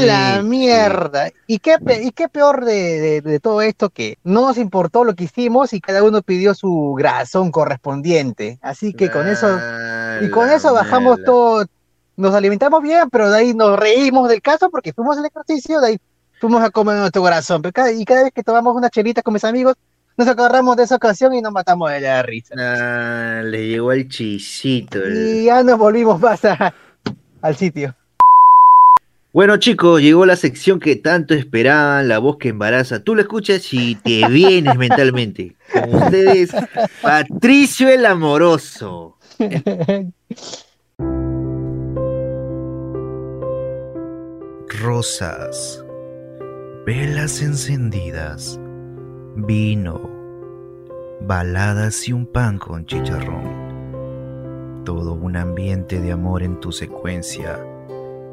la 0.00 0.42
mierda! 0.42 1.30
¿Y 1.46 1.58
qué, 1.58 1.78
pe- 1.78 2.02
y 2.02 2.10
qué 2.12 2.28
peor 2.28 2.64
de, 2.64 3.00
de- 3.00 3.20
de 3.20 3.40
todo 3.40 3.62
esto 3.62 3.90
que 3.90 4.18
no 4.24 4.42
nos 4.42 4.58
importó 4.58 5.04
lo 5.04 5.14
que 5.14 5.24
hicimos 5.24 5.72
y 5.72 5.80
cada 5.80 6.02
uno 6.02 6.22
pidió 6.22 6.54
su 6.54 6.94
grasón 6.96 7.50
correspondiente. 7.50 8.58
Así 8.62 8.92
que 8.94 9.10
con 9.10 9.26
eso, 9.28 9.48
y 10.22 10.30
con 10.30 10.48
eso 10.50 10.72
bajamos 10.74 11.18
todo, 11.24 11.64
nos 12.16 12.34
alimentamos 12.34 12.82
bien, 12.82 13.08
pero 13.10 13.30
de 13.30 13.38
ahí 13.38 13.54
nos 13.54 13.78
reímos 13.78 14.28
del 14.28 14.42
caso 14.42 14.70
porque 14.70 14.92
fuimos 14.92 15.16
al 15.18 15.26
ejercicio, 15.26 15.80
de 15.80 15.88
ahí 15.88 15.98
fuimos 16.40 16.62
a 16.62 16.70
comer 16.70 16.96
nuestro 16.96 17.22
corazón. 17.22 17.62
Pero 17.62 17.72
cada- 17.72 17.92
y 17.92 18.04
cada 18.04 18.24
vez 18.24 18.32
que 18.34 18.42
tomamos 18.42 18.74
una 18.76 18.90
chelita 18.90 19.22
con 19.22 19.34
mis 19.34 19.44
amigos, 19.44 19.76
nos 20.16 20.28
agarramos 20.28 20.76
de 20.76 20.82
esa 20.82 20.96
ocasión 20.96 21.32
y 21.32 21.40
nos 21.40 21.52
matamos 21.52 21.90
de 21.90 22.00
la 22.00 22.22
risa. 22.22 22.54
Ah, 22.58 23.40
le 23.44 23.68
llegó 23.68 23.92
el 23.92 24.08
chisito. 24.08 24.98
el- 24.98 25.36
Y 25.36 25.44
ya 25.44 25.62
nos 25.62 25.78
volvimos 25.78 26.20
más 26.20 26.44
a- 26.44 26.74
al 27.42 27.56
sitio. 27.56 27.94
Bueno 29.32 29.56
chicos, 29.56 30.02
llegó 30.02 30.26
la 30.26 30.36
sección 30.36 30.78
que 30.78 30.94
tanto 30.94 31.32
esperaban, 31.32 32.06
la 32.06 32.18
voz 32.18 32.36
que 32.36 32.50
embaraza. 32.50 33.02
Tú 33.02 33.14
la 33.14 33.22
escuchas 33.22 33.72
y 33.72 33.94
te 33.94 34.28
vienes 34.30 34.76
mentalmente. 34.76 35.56
Con 35.72 35.94
ustedes, 35.94 36.50
Patricio 37.00 37.88
el 37.88 38.04
Amoroso. 38.04 39.16
Rosas, 44.82 45.82
velas 46.84 47.40
encendidas, 47.40 48.60
vino, 49.36 50.10
baladas 51.22 52.06
y 52.06 52.12
un 52.12 52.26
pan 52.26 52.58
con 52.58 52.84
chicharrón. 52.84 53.71
Todo 54.84 55.14
un 55.14 55.36
ambiente 55.36 56.00
de 56.00 56.10
amor 56.10 56.42
en 56.42 56.58
tu 56.58 56.72
secuencia. 56.72 57.64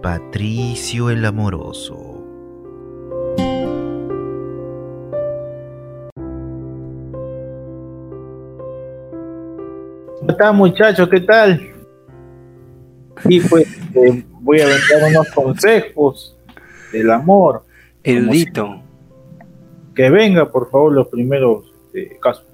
Patricio 0.02 1.12
el 1.12 1.24
Amoroso. 1.24 1.96
¿Cómo 10.18 10.32
están 10.32 10.56
muchachos? 10.56 11.08
¿Qué 11.08 11.20
tal? 11.20 11.62
Y 13.26 13.42
pues 13.42 13.68
eh, 13.94 14.26
voy 14.42 14.62
a 14.62 14.66
vender 14.66 15.12
unos 15.12 15.30
consejos 15.30 16.36
del 16.92 17.12
amor. 17.12 17.64
Erudito. 18.04 18.82
Que 19.94 20.10
venga, 20.10 20.52
por 20.52 20.72
favor, 20.72 20.94
los 20.94 21.08
primeros 21.10 21.72
eh, 21.94 22.18
casos. 22.20 22.48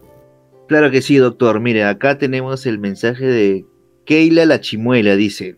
Claro 0.68 0.92
que 0.92 1.02
sí, 1.02 1.16
doctor. 1.16 1.62
Mire, 1.62 1.86
acá 1.86 2.18
tenemos 2.18 2.66
el 2.66 2.78
mensaje 2.78 3.26
de 3.26 3.66
Keila 4.06 4.46
la 4.46 4.62
Chimuela. 4.62 5.16
Dice: 5.16 5.58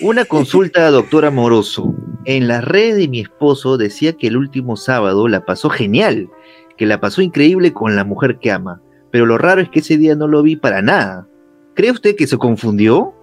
Una 0.00 0.24
consulta, 0.24 0.90
doctor 0.90 1.24
Amoroso. 1.24 1.94
En 2.24 2.48
las 2.48 2.64
redes 2.64 2.96
de 2.96 3.08
mi 3.08 3.20
esposo 3.20 3.78
decía 3.78 4.12
que 4.12 4.26
el 4.26 4.36
último 4.36 4.76
sábado 4.76 5.26
la 5.28 5.44
pasó 5.44 5.70
genial, 5.70 6.28
que 6.76 6.86
la 6.86 7.00
pasó 7.00 7.22
increíble 7.22 7.72
con 7.72 7.96
la 7.96 8.04
mujer 8.04 8.38
que 8.38 8.50
ama. 8.50 8.80
Pero 9.10 9.26
lo 9.26 9.38
raro 9.38 9.60
es 9.60 9.68
que 9.70 9.80
ese 9.80 9.96
día 9.96 10.14
no 10.14 10.28
lo 10.28 10.42
vi 10.42 10.56
para 10.56 10.82
nada. 10.82 11.26
¿Cree 11.74 11.90
usted 11.90 12.16
que 12.16 12.26
se 12.26 12.36
confundió? 12.36 13.14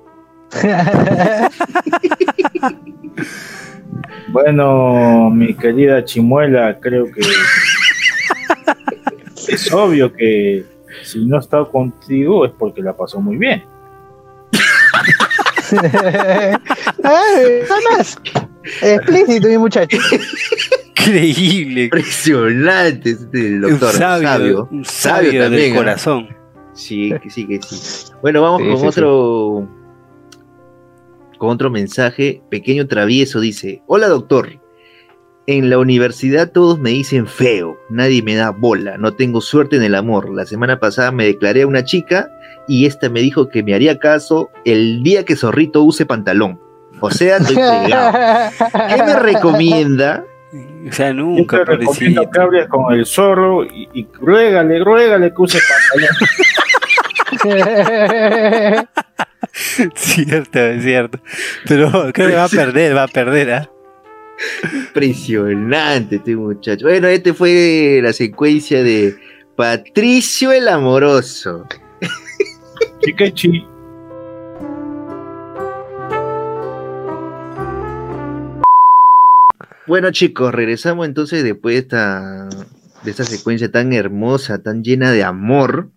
Bueno, 4.30 5.30
mi 5.30 5.53
querida 5.53 6.03
Chimuela, 6.03 6.78
creo 6.80 7.05
que 7.05 7.22
es 9.47 9.74
obvio 9.74 10.12
que 10.14 10.66
si 11.03 11.26
no 11.26 11.39
está 11.39 11.64
contigo 11.66 12.45
es 12.45 12.51
porque 12.51 12.82
la 12.82 12.95
pasó 12.95 13.22
muy 13.22 13.38
bien. 13.38 13.64
Ay, 17.03 17.61
más. 17.97 18.18
Explícito, 18.82 19.47
mi 19.47 19.57
muchacho. 19.57 19.97
Increíble. 20.91 21.84
Impresionante 21.86 23.11
este 23.11 23.47
el 23.47 23.61
doctor. 23.61 23.89
un 23.93 23.99
sabio, 23.99 24.28
sabio. 24.28 24.68
un 24.72 24.86
Sabio 24.86 25.26
sabio 25.32 25.43
también, 25.43 25.63
del 25.63 25.72
¿ah? 25.74 25.76
corazón. 25.78 26.28
Sí, 26.74 27.13
que 27.24 27.30
sí, 27.30 27.47
que 27.47 27.59
sí. 27.61 28.11
Bueno, 28.22 28.41
vamos 28.41 28.61
Sí, 28.61 28.68
con 28.68 28.76
sí, 28.78 28.82
sí. 28.82 28.88
otro. 28.88 29.70
Con 31.38 31.49
otro 31.49 31.70
mensaje. 31.70 32.41
Pequeño 32.49 32.88
travieso 32.88 33.39
dice: 33.39 33.82
Hola, 33.88 34.07
doctor. 34.07 34.59
En 35.49 35.70
la 35.70 35.78
universidad 35.78 36.51
todos 36.51 36.78
me 36.78 36.89
dicen 36.89 37.26
feo, 37.26 37.78
nadie 37.89 38.22
me 38.22 38.36
da 38.36 38.49
bola, 38.49 38.97
no 38.97 39.13
tengo 39.13 39.39
suerte 39.39 39.78
en 39.78 39.84
el 39.84 39.95
amor. 39.95 40.30
La 40.36 40.45
semana 40.45 40.78
pasada 40.78 41.13
me 41.13 41.24
declaré 41.24 41.61
a 41.61 41.68
una 41.68 41.86
chica 41.86 42.28
y 42.68 42.86
esta 42.86 43.09
me 43.09 43.22
dijo 43.22 43.49
que 43.49 43.63
me 43.63 43.74
haría 43.74 43.99
caso 43.99 44.49
el 44.65 45.03
día 45.03 45.24
que 45.24 45.36
Zorrito 45.36 45.84
use 45.84 46.05
pantalón. 46.05 46.59
O 46.99 47.11
sea, 47.11 47.38
estoy 47.38 47.55
pegado. 47.55 48.51
¿Qué 48.89 49.03
me 49.03 49.20
recomienda? 49.20 50.24
O 50.89 50.91
sea, 50.91 51.13
nunca, 51.13 51.63
pobrecito. 51.65 52.30
que 52.30 52.39
hables 52.39 52.68
con 52.68 52.93
el 52.93 53.05
zorro 53.05 53.65
y, 53.65 53.89
y 53.93 54.07
ruégale, 54.20 54.84
ruégale 54.84 55.30
que 55.34 55.41
use 55.41 55.59
pantalón. 55.59 56.09
Cierto, 59.95 60.59
es 60.59 60.84
cierto. 60.84 61.20
Pero 61.68 62.11
creo 62.13 62.30
que 62.30 62.36
va 62.36 62.45
a 62.45 62.49
perder, 62.49 62.95
va 62.95 63.03
a 63.03 63.07
perder, 63.07 63.51
¿ah? 63.51 63.70
Impresionante 64.72 66.18
este 66.18 66.36
muchacho. 66.36 66.86
Bueno, 66.86 67.07
este 67.07 67.34
fue 67.34 67.99
la 68.03 68.13
secuencia 68.13 68.84
de 68.84 69.15
Patricio 69.55 70.51
el 70.51 70.68
Amoroso. 70.68 71.65
Chiquechi. 73.01 73.65
Bueno, 79.88 80.11
chicos, 80.11 80.53
regresamos 80.53 81.05
entonces 81.07 81.43
después 81.45 81.75
de 81.75 81.80
esta, 81.80 82.49
de 83.03 83.11
esta 83.11 83.23
secuencia 83.23 83.71
tan 83.71 83.93
hermosa, 83.93 84.61
tan 84.61 84.84
llena 84.84 85.11
de 85.11 85.23
amor, 85.23 85.89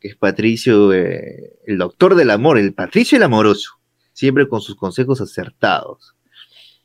que 0.00 0.08
es 0.08 0.16
Patricio, 0.16 0.94
eh, 0.94 1.52
el 1.66 1.76
doctor 1.76 2.14
del 2.14 2.30
amor, 2.30 2.58
el 2.58 2.72
Patricio 2.72 3.16
el 3.16 3.24
Amoroso, 3.24 3.72
siempre 4.14 4.48
con 4.48 4.62
sus 4.62 4.76
consejos 4.76 5.20
acertados. 5.20 6.14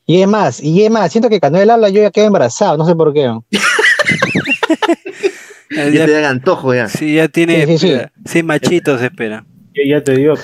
Y 0.04 0.20
es 0.20 0.28
más, 0.28 0.62
y 0.62 0.84
es 0.84 0.90
más, 0.90 1.10
siento 1.10 1.30
que 1.30 1.40
cuando 1.40 1.58
él 1.58 1.70
habla 1.70 1.88
yo 1.88 2.02
ya 2.02 2.10
quedo 2.10 2.26
embarazado, 2.26 2.76
no 2.76 2.84
sé 2.84 2.94
por 2.94 3.14
qué. 3.14 3.32
Ya- 5.74 5.88
Ya 5.90 6.06
te 6.06 6.12
dan 6.12 6.24
antojo 6.24 6.74
ya. 6.74 6.88
sí, 6.88 7.14
ya 7.14 7.28
tiene. 7.28 7.66
Sí, 7.66 7.78
sí, 7.78 7.88
sí. 7.88 8.00
sí, 8.24 8.42
machitos, 8.42 9.00
espera. 9.02 9.44
Ya 9.86 10.02
te 10.04 10.16
digo. 10.16 10.34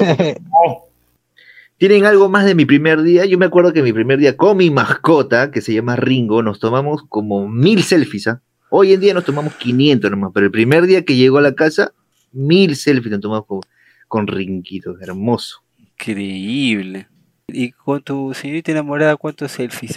Oh, 0.53 0.89
¿Tienen 1.79 2.05
algo 2.07 2.29
más 2.29 2.45
de 2.45 2.55
mi 2.57 2.65
primer 2.65 3.03
día? 3.03 3.25
Yo 3.25 3.39
me 3.39 3.47
acuerdo 3.47 3.73
que 3.73 3.83
mi 3.83 3.93
primer 3.93 4.19
día 4.19 4.37
con 4.37 4.57
mi 4.57 4.69
mascota, 4.71 5.51
que 5.53 5.61
se 5.61 5.73
llama 5.75 5.95
Ringo, 5.97 6.43
nos 6.43 6.59
tomamos 6.59 7.03
como 7.09 7.49
mil 7.49 7.83
selfies. 7.85 8.27
¿ah? 8.27 8.41
Hoy 8.71 8.93
en 8.95 9.01
día 9.01 9.15
nos 9.15 9.25
tomamos 9.25 9.55
500 9.55 10.11
nomás, 10.11 10.33
pero 10.35 10.47
el 10.47 10.53
primer 10.53 10.87
día 10.87 11.05
que 11.05 11.15
llegó 11.15 11.39
a 11.39 11.43
la 11.43 11.55
casa, 11.55 11.93
mil 12.33 12.75
selfies 12.75 13.13
nos 13.13 13.21
tomamos 13.21 13.47
con, 13.47 13.61
con 14.09 14.27
Ringuito, 14.27 14.97
hermoso. 15.01 15.59
Increíble. 15.79 17.07
¿Y 17.51 17.73
con 17.73 18.03
tu 18.03 18.35
señorita 18.35 18.73
enamorada 18.73 19.17
cuántos 19.17 19.53
selfies? 19.53 19.97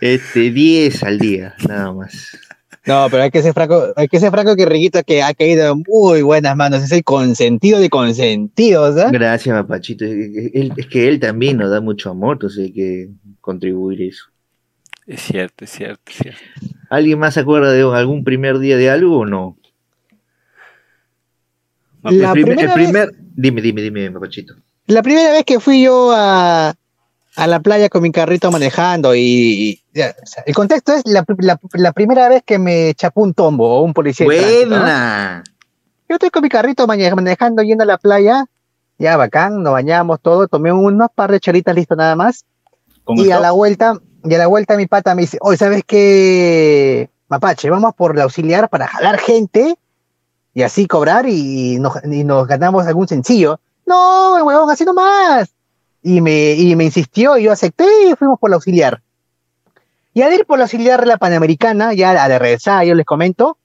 Este, 0.00 0.50
10 0.50 1.02
al 1.02 1.18
día, 1.18 1.54
nada 1.68 1.92
más. 1.92 2.38
No, 2.86 3.08
pero 3.10 3.24
hay 3.24 3.30
que 3.30 3.42
ser 3.42 3.52
franco, 3.52 3.92
hay 3.96 4.06
que 4.06 4.20
ser 4.20 4.30
franco 4.30 4.54
que 4.54 4.64
Riquito 4.66 5.02
que 5.02 5.22
ha 5.22 5.34
caído 5.34 5.72
en 5.72 5.82
muy 5.88 6.22
buenas 6.22 6.56
manos, 6.56 6.82
es 6.82 6.92
el 6.92 7.02
consentido 7.04 7.80
de 7.80 7.90
consentidos, 7.90 8.96
¿ah? 8.96 9.10
Gracias, 9.10 9.54
papachito. 9.54 10.04
Es 10.04 10.86
que 10.86 11.08
él 11.08 11.18
también 11.18 11.56
nos 11.56 11.70
da 11.70 11.80
mucho 11.80 12.10
amor, 12.10 12.36
entonces 12.36 12.66
hay 12.66 12.72
que 12.72 13.10
contribuir 13.40 14.02
eso. 14.02 14.26
Es 15.06 15.20
cierto, 15.20 15.64
es 15.64 15.70
cierto, 15.70 16.02
es 16.10 16.16
cierto. 16.16 16.40
¿Alguien 16.90 17.18
más 17.18 17.34
se 17.34 17.40
acuerda 17.40 17.72
de 17.72 17.82
algún 17.82 18.22
primer 18.22 18.58
día 18.60 18.76
de 18.76 18.88
algo 18.90 19.18
o 19.18 19.26
no? 19.26 19.58
La 22.02 22.10
el 22.10 22.32
primer, 22.32 22.56
primera 22.56 22.74
el 22.74 22.92
vez- 22.92 23.08
Dime, 23.34 23.60
dime, 23.62 23.80
dime, 23.82 24.10
papachito. 24.10 24.54
La 24.86 25.02
primera 25.02 25.30
vez 25.32 25.44
que 25.44 25.58
fui 25.60 25.82
yo 25.82 26.10
a, 26.14 26.74
a 27.36 27.46
la 27.46 27.60
playa 27.60 27.88
con 27.88 28.02
mi 28.02 28.10
carrito 28.10 28.50
manejando 28.50 29.14
y, 29.14 29.20
y- 29.20 29.82
ya, 29.94 30.14
o 30.22 30.26
sea, 30.26 30.42
el 30.46 30.54
contexto 30.54 30.92
es 30.94 31.02
la, 31.06 31.24
la- 31.38 31.58
la 31.74 31.92
primera 31.92 32.28
vez 32.28 32.42
que 32.44 32.58
me 32.58 32.92
chapó 32.94 33.22
un 33.22 33.32
tombo 33.34 33.78
o 33.78 33.82
un 33.82 33.94
policía. 33.94 34.26
de 34.28 34.36
tránsito, 34.38 34.66
¿no? 34.70 34.76
Buena. 34.80 35.44
Yo 36.08 36.16
estoy 36.16 36.30
con 36.30 36.42
mi 36.42 36.48
carrito 36.48 36.86
mane- 36.86 37.14
manejando 37.14 37.62
yendo 37.62 37.84
a 37.84 37.86
la 37.86 37.96
playa, 37.98 38.44
ya 38.98 39.16
bacán, 39.16 39.62
nos 39.62 39.72
bañamos 39.72 40.20
todo, 40.20 40.46
tomé 40.48 40.72
unos 40.72 41.08
par 41.14 41.30
de 41.30 41.40
charitas 41.40 41.74
listo 41.74 41.94
nada 41.96 42.16
más 42.16 42.44
y 43.16 43.30
a 43.30 43.40
la 43.40 43.50
vuelta, 43.52 43.94
y 44.24 44.34
a 44.34 44.38
la 44.38 44.46
vuelta 44.46 44.76
mi 44.76 44.86
pata 44.86 45.14
me 45.14 45.22
dice, 45.22 45.38
oye, 45.40 45.56
¿sabes 45.56 45.82
qué? 45.86 47.08
Mapache, 47.28 47.70
vamos 47.70 47.94
por 47.94 48.14
la 48.16 48.24
auxiliar 48.24 48.68
para 48.68 48.86
jalar 48.88 49.18
gente 49.18 49.76
y 50.54 50.62
así 50.62 50.86
cobrar 50.86 51.26
y 51.28 51.78
nos, 51.78 51.94
y 52.04 52.24
nos 52.24 52.46
ganamos 52.46 52.86
algún 52.86 53.08
sencillo. 53.08 53.60
No, 53.86 54.44
huevón, 54.44 54.70
así 54.70 54.84
nomás. 54.84 55.54
Y 56.02 56.20
me, 56.20 56.52
y 56.52 56.76
me 56.76 56.84
insistió 56.84 57.38
y 57.38 57.44
yo 57.44 57.52
acepté 57.52 57.86
y 58.08 58.14
fuimos 58.16 58.38
por 58.38 58.50
la 58.50 58.56
auxiliar. 58.56 59.02
Y 60.14 60.22
al 60.22 60.32
ir 60.32 60.44
por 60.44 60.58
la 60.58 60.64
auxiliar 60.64 61.00
de 61.00 61.06
la 61.06 61.16
Panamericana, 61.16 61.94
ya 61.94 62.10
a 62.10 62.28
la 62.28 62.38
regresada, 62.38 62.84
yo 62.84 62.94
les 62.94 63.06
comento, 63.06 63.56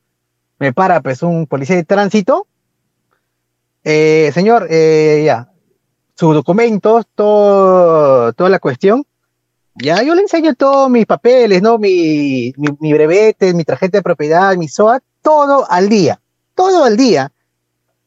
me 0.60 0.72
para 0.72 1.02
pues 1.02 1.24
un 1.24 1.46
policía 1.46 1.76
de 1.76 1.84
tránsito. 1.84 2.48
Eh, 3.84 4.32
señor, 4.34 4.68
eh, 4.70 5.24
ya, 5.26 5.52
sus 6.16 6.34
documentos, 6.34 7.06
todo, 7.16 8.34
toda 8.34 8.50
la 8.50 8.60
cuestión. 8.60 9.06
Ya, 9.76 10.02
yo 10.02 10.16
le 10.16 10.22
enseño 10.22 10.56
todos 10.56 10.90
mis 10.90 11.06
papeles, 11.06 11.62
¿no? 11.62 11.78
Mi, 11.78 12.54
mi, 12.58 12.68
mi 12.80 12.94
brevete, 12.94 13.54
mi 13.54 13.64
tarjeta 13.64 14.00
de 14.00 14.02
propiedad, 14.02 14.56
mi 14.56 14.68
SOAT, 14.68 15.04
todo 15.22 15.70
al 15.70 15.90
día, 15.90 16.20
todo 16.58 16.84
al 16.84 16.98
día. 16.98 17.32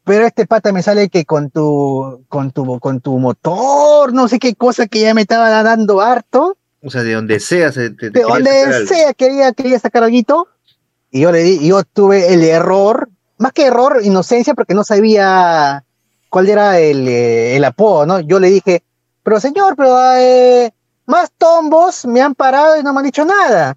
Pero 0.05 0.27
este 0.27 0.45
pata 0.47 0.73
me 0.73 0.83
sale 0.83 1.09
que 1.09 1.25
con 1.25 1.51
tu, 1.51 2.25
con 2.29 2.51
tu, 2.51 2.81
con 2.81 3.01
tu 3.01 3.19
motor, 3.19 4.13
no 4.13 4.27
sé 4.29 4.39
qué 4.39 4.55
cosa 4.57 4.87
que 4.89 5.01
ya 5.01 5.15
me 5.15 5.23
estaba 5.23 5.63
dando 5.63 6.01
harto, 6.01 6.57
O 6.83 6.91
sea, 6.91 7.03
de 7.03 7.13
donde 7.15 7.39
sea, 7.39 7.71
se- 7.71 7.91
te, 7.91 8.11
de 8.11 8.23
donde 8.23 8.51
sea 8.89 9.15
quería, 9.15 9.53
quería 9.53 9.79
sacar 9.79 10.03
algo. 10.03 10.49
Y 11.11 11.21
yo 11.21 11.31
le 11.33 11.43
di, 11.43 11.67
yo 11.69 11.83
tuve 11.85 12.33
el 12.35 12.43
error, 12.45 13.09
más 13.39 13.53
que 13.53 13.67
error, 13.67 14.01
inocencia, 14.03 14.55
porque 14.55 14.75
no 14.75 14.83
sabía 14.85 15.85
cuál 16.29 16.49
era 16.49 16.79
el, 16.81 17.07
eh, 17.07 17.57
el 17.57 17.65
apodo, 17.65 18.07
¿no? 18.07 18.21
Yo 18.21 18.41
le 18.41 18.49
dije, 18.51 18.83
pero 19.23 19.39
señor, 19.39 19.77
pero 19.77 19.97
eh, 20.17 20.73
más 21.07 21.31
tombos 21.37 22.07
me 22.07 22.21
han 22.23 22.35
parado 22.35 22.79
y 22.79 22.83
no 22.83 22.93
me 22.93 23.01
han 23.01 23.07
dicho 23.07 23.25
nada. 23.25 23.75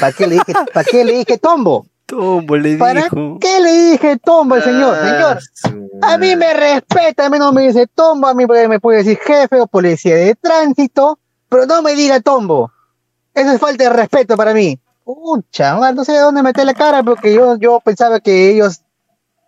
¿Para 0.00 0.12
qué 0.12 0.26
le 0.26 0.34
dije, 0.36 0.54
para 0.74 0.84
qué 0.84 1.04
le 1.04 1.12
dije 1.18 1.38
tombo? 1.38 1.86
Tombo 2.06 2.56
le 2.56 2.76
¿Para 2.76 3.02
dijo. 3.04 3.38
qué 3.40 3.60
le 3.60 3.72
dije 3.90 4.16
tombo 4.22 4.54
al 4.54 4.62
señor? 4.62 4.96
Señor, 4.96 5.38
Ah, 5.38 5.40
su 5.54 5.98
a 6.02 6.18
mí 6.18 6.36
me 6.36 6.54
respeta, 6.54 7.26
a 7.26 7.30
mí 7.30 7.38
no 7.38 7.52
me 7.52 7.62
dice 7.62 7.86
tombo, 7.92 8.28
a 8.28 8.34
mí 8.34 8.44
me 8.46 8.78
puede 8.80 8.98
decir 8.98 9.18
jefe 9.18 9.60
o 9.60 9.66
policía 9.66 10.14
de 10.14 10.34
tránsito, 10.36 11.18
pero 11.48 11.66
no 11.66 11.82
me 11.82 11.94
diga 11.94 12.20
tombo. 12.20 12.70
Eso 13.34 13.50
es 13.52 13.60
falta 13.60 13.84
de 13.84 13.90
respeto 13.90 14.36
para 14.36 14.54
mí. 14.54 14.78
Pucha, 15.04 15.76
no 15.92 16.04
sé 16.04 16.12
de 16.12 16.18
dónde 16.20 16.42
meter 16.42 16.64
la 16.64 16.74
cara 16.74 17.02
porque 17.02 17.32
yo, 17.34 17.56
yo 17.58 17.80
pensaba 17.84 18.20
que 18.20 18.50
ellos 18.50 18.82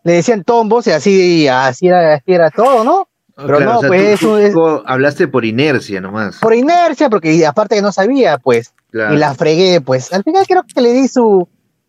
le 0.05 0.15
decían 0.15 0.43
tombos 0.45 0.87
y 0.87 0.91
así, 0.93 1.49
así, 1.49 1.87
era, 1.89 2.15
así 2.15 2.33
era 2.33 2.51
todo, 2.51 2.83
¿no? 2.85 3.09
Pero 3.37 3.61
no, 3.61 3.81
pues, 3.81 4.19
tú- 4.21 4.37
eso 4.37 4.53
tú- 4.53 4.77
es- 4.77 4.83
hablaste 4.87 5.29
por 5.29 5.45
inercia 5.45 6.01
nomás. 6.01 6.39
Por 6.39 6.55
inercia, 6.55 7.09
porque 7.09 7.47
aparte 7.47 7.77
que 7.77 7.83
no 7.83 7.93
sabía, 7.93 8.39
pues, 8.39 8.73
Claro. 8.91 9.15
y 9.15 9.19
la 9.19 9.35
fregué, 9.35 9.81
pues. 9.81 10.13
Al 10.13 10.25
final 10.25 10.45
creo 10.47 10.65
que 10.65 10.81
le 10.81 10.93
di 10.93 11.07
su, 11.09 11.49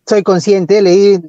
soy 0.09 0.23
consciente, 0.23 0.81
le 0.81 0.89
di, 0.89 1.19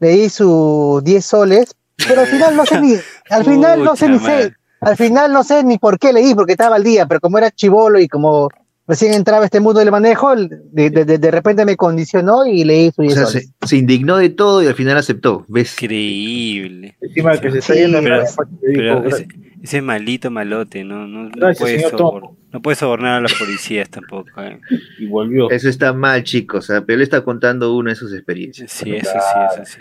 le 0.00 0.08
di 0.08 0.28
sus 0.28 1.02
10 1.04 1.24
soles, 1.24 1.76
pero 2.06 2.22
al 2.22 2.26
final 2.26 2.56
no 2.56 2.66
sé 2.66 2.80
ni, 2.80 2.94
al 3.30 3.44
final 3.44 3.84
no 3.84 3.94
sé 3.94 4.08
ni 4.08 4.18
sé, 4.18 4.52
al 4.80 4.96
final 4.96 5.32
no 5.32 5.44
sé 5.44 5.62
ni 5.62 5.78
por 5.78 6.00
qué 6.00 6.12
le 6.12 6.20
di, 6.20 6.34
porque 6.34 6.52
estaba 6.52 6.76
al 6.76 6.82
día, 6.82 7.06
pero 7.06 7.20
como 7.20 7.38
era 7.38 7.52
chivolo 7.52 8.00
y 8.00 8.08
como 8.08 8.48
recién 8.88 9.12
entraba 9.12 9.44
este 9.44 9.60
mundo 9.60 9.78
del 9.80 9.90
manejo, 9.92 10.34
de, 10.34 10.90
de, 10.90 11.30
repente 11.30 11.64
me 11.64 11.76
condicionó 11.76 12.44
y 12.46 12.64
le 12.64 12.74
di 12.74 12.86
sus 12.90 12.98
O 12.98 13.02
10 13.02 13.14
sea, 13.14 13.26
se, 13.26 13.48
se 13.64 13.76
indignó 13.76 14.16
de 14.16 14.30
todo 14.30 14.62
y 14.62 14.66
al 14.66 14.74
final 14.74 14.96
aceptó. 14.96 15.44
¿Ves? 15.48 15.74
Increíble. 15.80 16.96
encima 17.00 17.32
de 17.32 17.40
que 17.40 17.50
se 17.52 17.58
está 17.58 17.74
Sí, 17.74 17.80
yendo 17.80 18.00
pero- 18.02 18.16
le 18.16 18.22
dijo, 18.22 18.42
Pero 18.74 19.06
ese, 19.08 19.28
ese 19.62 19.82
malito 19.82 20.30
malote, 20.30 20.82
no, 20.84 21.06
no, 21.06 21.24
no, 21.28 21.30
puede 21.58 21.84
sobor- 21.90 22.36
no 22.50 22.62
puede 22.62 22.76
sobornar 22.76 23.14
a 23.14 23.20
los 23.20 23.34
policías 23.34 23.90
tampoco. 23.90 24.40
eh. 24.42 24.58
y 24.98 25.06
volvió. 25.06 25.50
Eso 25.50 25.68
está 25.68 25.92
mal, 25.92 26.24
chicos. 26.24 26.70
¿ah? 26.70 26.82
Pero 26.86 26.96
él 26.96 27.02
está 27.02 27.22
contando 27.22 27.76
una 27.76 27.90
de 27.90 27.96
sus 27.96 28.12
experiencias. 28.14 28.72
Sí, 28.72 28.94
eso 28.94 29.10
sí, 29.12 29.60
eso 29.60 29.64
sí. 29.64 29.78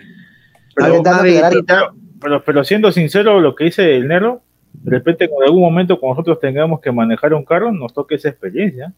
Pero, 0.75 1.01
Pero, 2.19 2.43
pero 2.43 2.63
siendo 2.63 2.91
sincero, 2.91 3.39
lo 3.39 3.55
que 3.55 3.65
dice 3.65 3.95
el 3.95 4.07
negro, 4.07 4.43
de 4.84 4.91
repente 4.91 5.25
en 5.25 5.32
algún 5.45 5.61
momento 5.61 5.99
cuando 5.99 6.15
nosotros 6.15 6.39
tengamos 6.39 6.80
que 6.82 6.91
manejar 6.91 7.34
un 7.34 7.43
carro, 7.45 7.71
nos 7.71 7.93
toque 7.93 8.15
esa 8.15 8.30
experiencia. 8.30 8.93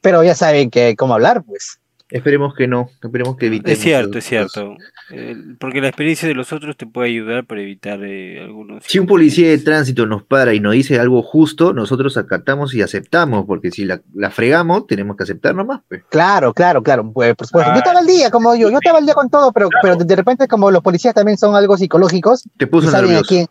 Pero 0.00 0.22
ya 0.22 0.34
saben 0.34 0.70
que 0.70 0.94
cómo 0.96 1.14
hablar, 1.14 1.42
pues. 1.44 1.80
Esperemos 2.10 2.54
que 2.54 2.66
no, 2.66 2.88
esperemos 3.02 3.36
que 3.36 3.46
evitemos. 3.48 3.70
Es 3.78 3.84
cierto, 3.84 4.16
es 4.16 4.24
cierto. 4.24 4.76
Eh, 5.10 5.36
porque 5.60 5.82
la 5.82 5.88
experiencia 5.88 6.26
de 6.26 6.32
los 6.34 6.54
otros 6.54 6.74
te 6.78 6.86
puede 6.86 7.08
ayudar 7.08 7.44
para 7.44 7.60
evitar 7.60 8.00
eh, 8.02 8.40
algunos. 8.42 8.82
Si 8.86 8.98
un 8.98 9.06
policía 9.06 9.50
de 9.50 9.58
tránsito 9.58 10.06
nos 10.06 10.22
para 10.22 10.54
y 10.54 10.60
nos 10.60 10.72
dice 10.72 10.98
algo 10.98 11.22
justo, 11.22 11.74
nosotros 11.74 12.16
acatamos 12.16 12.74
y 12.74 12.80
aceptamos, 12.80 13.44
porque 13.46 13.70
si 13.70 13.84
la, 13.84 14.00
la 14.14 14.30
fregamos, 14.30 14.86
tenemos 14.86 15.18
que 15.18 15.24
aceptar 15.24 15.54
nomás. 15.54 15.82
Pues. 15.86 16.02
Claro, 16.08 16.54
claro, 16.54 16.82
claro. 16.82 17.12
Pues, 17.12 17.34
por 17.34 17.46
supuesto. 17.46 17.72
Yo 17.72 17.78
estaba 17.78 18.00
al 18.00 18.06
día, 18.06 18.30
como 18.30 18.54
yo, 18.56 18.70
yo 18.70 18.78
estaba 18.78 18.98
al 18.98 19.04
día 19.04 19.14
con 19.14 19.28
todo, 19.28 19.52
pero, 19.52 19.68
pero 19.82 19.96
de 19.96 20.16
repente, 20.16 20.48
como 20.48 20.70
los 20.70 20.82
policías 20.82 21.12
también 21.14 21.36
son 21.36 21.54
algo 21.56 21.76
psicológicos, 21.76 22.48
Te 22.56 22.66
puso 22.66 22.88
a 22.88 22.92
nervioso. 23.02 23.24
quién- 23.28 23.46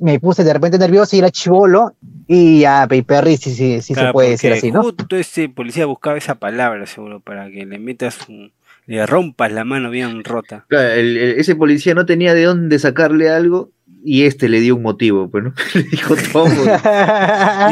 me 0.00 0.18
puse 0.20 0.44
de 0.44 0.52
repente 0.52 0.78
nervioso 0.78 1.16
y 1.16 1.18
era 1.20 1.30
chivolo, 1.30 1.94
y 2.26 2.60
ya, 2.60 2.86
pe- 2.88 3.02
perri, 3.02 3.36
sí, 3.36 3.50
sí, 3.54 3.80
sí 3.82 3.94
se 3.94 4.12
puede 4.12 4.30
decir 4.30 4.52
así, 4.52 4.70
¿no? 4.70 4.82
Justo 4.82 5.16
ese 5.16 5.48
policía 5.48 5.86
buscaba 5.86 6.16
esa 6.16 6.36
palabra, 6.36 6.86
seguro, 6.86 7.20
para 7.20 7.50
que 7.50 7.66
le 7.66 7.78
metas 7.78 8.18
un. 8.28 8.52
le 8.86 9.06
rompas 9.06 9.52
la 9.52 9.64
mano 9.64 9.90
bien 9.90 10.24
rota. 10.24 10.64
Claro, 10.68 10.88
el- 10.90 11.16
el- 11.16 11.38
ese 11.40 11.54
policía 11.56 11.94
no 11.94 12.04
tenía 12.06 12.34
de 12.34 12.44
dónde 12.44 12.78
sacarle 12.78 13.28
algo 13.30 13.70
y 14.04 14.24
este 14.24 14.48
le 14.48 14.60
dio 14.60 14.74
un 14.76 14.82
motivo, 14.82 15.28
pues, 15.30 15.44
¿no? 15.44 15.54
le 15.74 15.82
dijo 15.84 16.14
todo. 16.32 16.48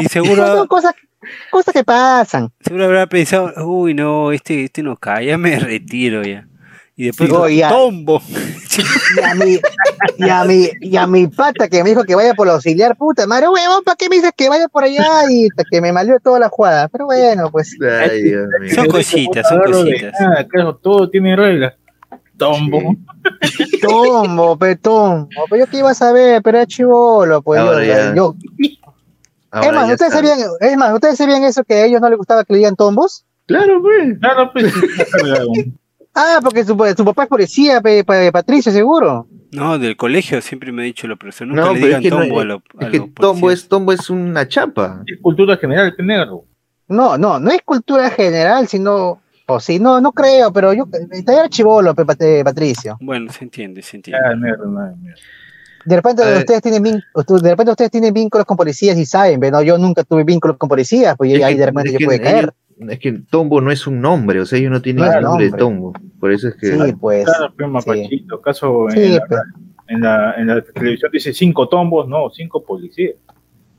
Y 0.01 0.05
seguro- 0.05 0.47
Son 0.57 0.67
cosas, 0.67 0.93
cosas 1.49 1.73
que 1.73 1.83
pasan. 1.83 2.49
Seguro 2.61 2.85
habrá 2.85 3.07
pensado, 3.07 3.51
uy, 3.67 3.93
no, 3.93 4.31
este, 4.31 4.63
este 4.63 4.83
no 4.83 4.95
cae, 4.95 5.25
ya 5.27 5.37
me 5.37 5.59
retiro 5.59 6.23
ya. 6.23 6.47
Y 6.95 7.05
después, 7.05 7.29
Sí, 7.29 7.35
oye, 7.35 7.55
ya. 7.57 7.69
tombo. 7.69 8.21
Y 9.17 9.19
a 9.21 9.35
mi, 9.35 9.59
y 10.17 10.29
a 10.29 10.43
mi, 10.45 10.69
y 10.79 10.95
a 10.95 11.05
mi 11.05 11.27
pata 11.27 11.67
que 11.67 11.83
me 11.83 11.89
dijo 11.89 12.05
que 12.05 12.15
vaya 12.15 12.33
por 12.33 12.47
el 12.47 12.53
auxiliar, 12.53 12.95
puta 12.95 13.27
madre, 13.27 13.49
huevón, 13.49 13.83
¿para 13.83 13.97
qué 13.97 14.07
me 14.07 14.15
dices 14.15 14.31
que 14.35 14.47
vaya 14.47 14.69
por 14.69 14.85
allá? 14.85 15.05
Y 15.29 15.49
que 15.69 15.81
me 15.81 15.91
malió 15.91 16.17
toda 16.23 16.39
la 16.39 16.47
jugada. 16.47 16.87
Pero 16.87 17.05
bueno, 17.07 17.49
pues. 17.51 17.75
Ay, 17.81 18.23
Dios 18.23 18.47
mío. 18.61 18.73
Son 18.73 18.87
cositas, 18.87 19.47
son 19.49 19.59
cositas. 19.61 20.13
claro, 20.49 20.77
todo 20.77 21.09
tiene 21.09 21.35
reglas. 21.35 21.73
Tombo. 22.37 22.95
Tombo, 23.81 24.57
pe, 24.57 24.75
tombo. 24.77 25.27
Pero 25.49 25.65
yo 25.65 25.69
qué 25.69 25.77
iba 25.79 25.91
a 25.91 25.95
saber, 25.95 26.41
pero 26.41 26.57
era 26.59 26.65
chivolo, 26.65 27.41
pues. 27.41 27.59
Ahora 27.59 27.83
yo, 27.85 27.93
ya. 27.93 28.15
yo- 28.15 28.35
Ahora 29.51 29.67
es 29.67 29.73
más, 29.73 29.91
ustedes 29.91 30.13
sabían, 30.13 30.39
es 30.61 30.77
más, 30.77 30.93
ustedes 30.93 31.17
sabían 31.17 31.43
eso 31.43 31.63
que 31.65 31.73
a 31.73 31.85
ellos 31.85 31.99
no 31.99 32.07
les 32.09 32.17
gustaba 32.17 32.45
que 32.45 32.53
le 32.53 32.59
digan 32.59 32.75
tombos. 32.77 33.25
Claro, 33.47 33.81
pues. 33.81 34.17
Claro, 34.19 34.49
pues. 34.53 34.73
Ah, 36.13 36.39
porque 36.43 36.63
su, 36.65 36.75
su 36.97 37.05
papá 37.05 37.23
es 37.23 37.29
policía, 37.29 37.81
pe, 37.81 38.03
pe- 38.03 38.31
Patricio, 38.31 38.71
seguro. 38.71 39.27
No, 39.51 39.77
del 39.79 39.95
colegio 39.97 40.41
siempre 40.41 40.71
me 40.71 40.81
ha 40.81 40.85
dicho 40.85 41.07
nunca 41.07 41.27
No, 41.45 41.73
le 41.73 41.79
pero 41.79 41.85
digan 41.85 41.93
es 41.93 42.01
que, 42.03 42.09
no- 42.09 42.17
tombo 42.21 42.39
a, 42.39 42.45
lo- 42.45 42.63
a 42.77 42.83
es 42.85 42.89
que 42.91 42.97
los 42.99 43.13
tombo 43.13 43.51
es, 43.51 43.67
tombo 43.67 43.91
es 43.93 44.09
una 44.09 44.47
chapa. 44.47 45.03
es 45.05 45.19
cultura 45.21 45.57
general, 45.57 45.93
que 45.95 46.03
negro. 46.03 46.45
No, 46.87 47.17
no, 47.17 47.39
no 47.39 47.51
es 47.51 47.61
cultura 47.63 48.09
general, 48.09 48.67
sino, 48.67 49.21
o 49.47 49.59
sí, 49.59 49.79
no, 49.79 50.01
no 50.01 50.11
creo, 50.11 50.51
pero 50.51 50.73
yo, 50.73 50.85
era 51.27 51.47
chivolo, 51.49 51.95
pe, 51.95 52.05
Pat- 52.05 52.43
Patricio. 52.43 52.97
Bueno, 52.99 53.31
se 53.31 53.45
entiende, 53.45 53.81
se 53.81 53.97
entiende. 53.97 54.21
Ah, 54.25 54.35
no, 54.35 54.47
negro. 54.47 55.15
De 55.83 55.95
repente 55.95 56.21
ustedes 56.37 56.61
tienen 56.61 56.83
vin- 56.83 57.41
de 57.41 57.49
repente 57.49 57.71
ustedes 57.71 57.89
tienen 57.91 58.13
vínculos 58.13 58.45
con 58.45 58.55
policías 58.55 58.95
y 58.97 59.05
saben, 59.05 59.39
pero 59.39 59.61
yo 59.63 59.77
nunca 59.79 60.03
tuve 60.03 60.23
vínculos 60.23 60.57
con 60.57 60.69
policías, 60.69 61.15
pues 61.17 61.33
Es 61.33 61.43
ahí 61.43 61.55
de 61.55 61.65
repente 61.65 61.89
es 61.89 61.93
yo 61.93 61.99
que 61.99 62.05
pude 62.05 62.21
caer. 62.21 62.53
Es 62.89 62.99
que 62.99 63.13
Tombo 63.29 63.61
no 63.61 63.71
es 63.71 63.85
un 63.87 64.01
nombre, 64.01 64.39
o 64.41 64.45
sea, 64.45 64.57
ellos 64.59 64.71
no 64.71 64.81
tienen 64.81 65.03
el 65.05 65.21
nombre 65.21 65.51
de. 65.51 65.57
Tombo. 65.57 65.93
Por 66.19 66.31
eso 66.31 66.47
es 66.49 66.55
que. 66.55 66.67
Sí, 66.67 66.93
pues. 66.99 67.25
Claro, 67.25 67.53
mapachito. 67.69 68.41
Caso 68.41 68.89
en, 68.89 68.95
Sí, 68.95 69.09
la, 69.09 69.25
pues. 69.27 69.41
en, 69.87 70.01
la, 70.01 70.33
en 70.37 70.47
la 70.47 70.61
televisión 70.63 71.11
dice 71.11 71.33
cinco 71.33 71.67
tombos, 71.69 72.07
no, 72.07 72.29
cinco 72.31 72.63
policías. 72.63 73.15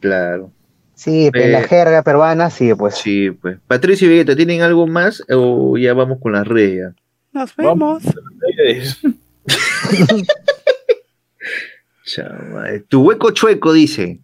Claro. 0.00 0.50
Sí, 0.94 1.30
pues, 1.32 1.44
en 1.46 1.52
la 1.52 1.60
Eh, 1.62 1.68
jerga 1.68 2.02
peruana, 2.02 2.50
sí, 2.50 2.72
pues. 2.74 2.94
Sí, 2.96 3.30
pues. 3.30 3.58
Patricio 3.66 4.06
y 4.06 4.10
Vegeta, 4.10 4.36
¿tienen 4.36 4.62
algo 4.62 4.86
más 4.86 5.22
o 5.30 5.76
ya 5.76 5.94
vamos 5.94 6.18
con 6.20 6.32
las 6.32 6.46
redes? 6.46 6.92
Nos 7.32 7.56
Vamos. 7.56 8.02
vemos. 8.04 8.98
Chama, 12.04 12.70
eh, 12.70 12.80
Tu 12.88 13.02
hueco 13.02 13.30
chueco 13.30 13.72
dice. 13.72 14.20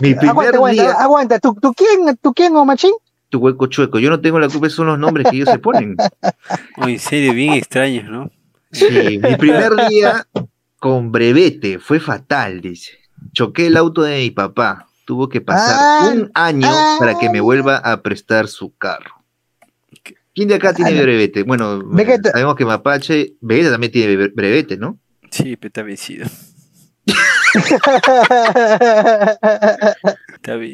Mi 0.00 0.14
primer 0.14 0.28
Aguanta, 0.30 0.56
aguanta, 0.56 0.82
día. 0.82 0.92
aguanta. 0.92 1.38
¿Tú, 1.40 1.54
tú 1.60 1.74
quién, 1.74 2.16
tú 2.22 2.32
quién, 2.32 2.54
o 2.56 2.64
machín? 2.64 2.92
Tu 3.34 3.40
hueco 3.40 3.66
chueco. 3.66 3.98
Yo 3.98 4.10
no 4.10 4.20
tengo 4.20 4.38
la 4.38 4.48
culpa, 4.48 4.68
esos 4.68 4.76
son 4.76 4.86
los 4.86 4.96
nombres 4.96 5.26
que 5.28 5.34
ellos 5.34 5.48
se 5.50 5.58
ponen. 5.58 5.96
Oh, 6.76 6.86
en 6.88 7.00
serio, 7.00 7.32
bien 7.34 7.54
extraños, 7.54 8.08
¿no? 8.08 8.30
Sí, 8.70 9.18
mi 9.20 9.34
primer 9.34 9.72
día 9.88 10.24
con 10.78 11.10
brevete 11.10 11.80
fue 11.80 11.98
fatal, 11.98 12.60
dice. 12.60 12.92
Choqué 13.32 13.66
el 13.66 13.76
auto 13.76 14.02
de 14.02 14.18
mi 14.18 14.30
papá. 14.30 14.86
Tuvo 15.04 15.28
que 15.28 15.40
pasar 15.40 15.76
Ah, 15.80 16.12
un 16.14 16.30
año 16.34 16.68
ah. 16.70 16.96
para 17.00 17.18
que 17.18 17.28
me 17.28 17.40
vuelva 17.40 17.78
a 17.78 18.02
prestar 18.02 18.46
su 18.46 18.72
carro. 18.76 19.24
¿Quién 20.32 20.46
de 20.46 20.54
acá 20.54 20.72
tiene 20.72 20.96
Ah, 20.96 21.02
brevete? 21.02 21.42
Bueno, 21.42 21.82
Vegeta. 21.84 22.30
sabemos 22.30 22.54
que 22.54 22.64
Mapache, 22.64 23.34
Vegeta 23.40 23.72
también 23.72 23.90
tiene 23.92 24.14
bre- 24.14 24.32
brevete, 24.32 24.76
¿no? 24.76 24.98
Sí, 25.30 25.56
pero 25.56 25.68
está 25.70 25.82
vencido. 25.82 26.26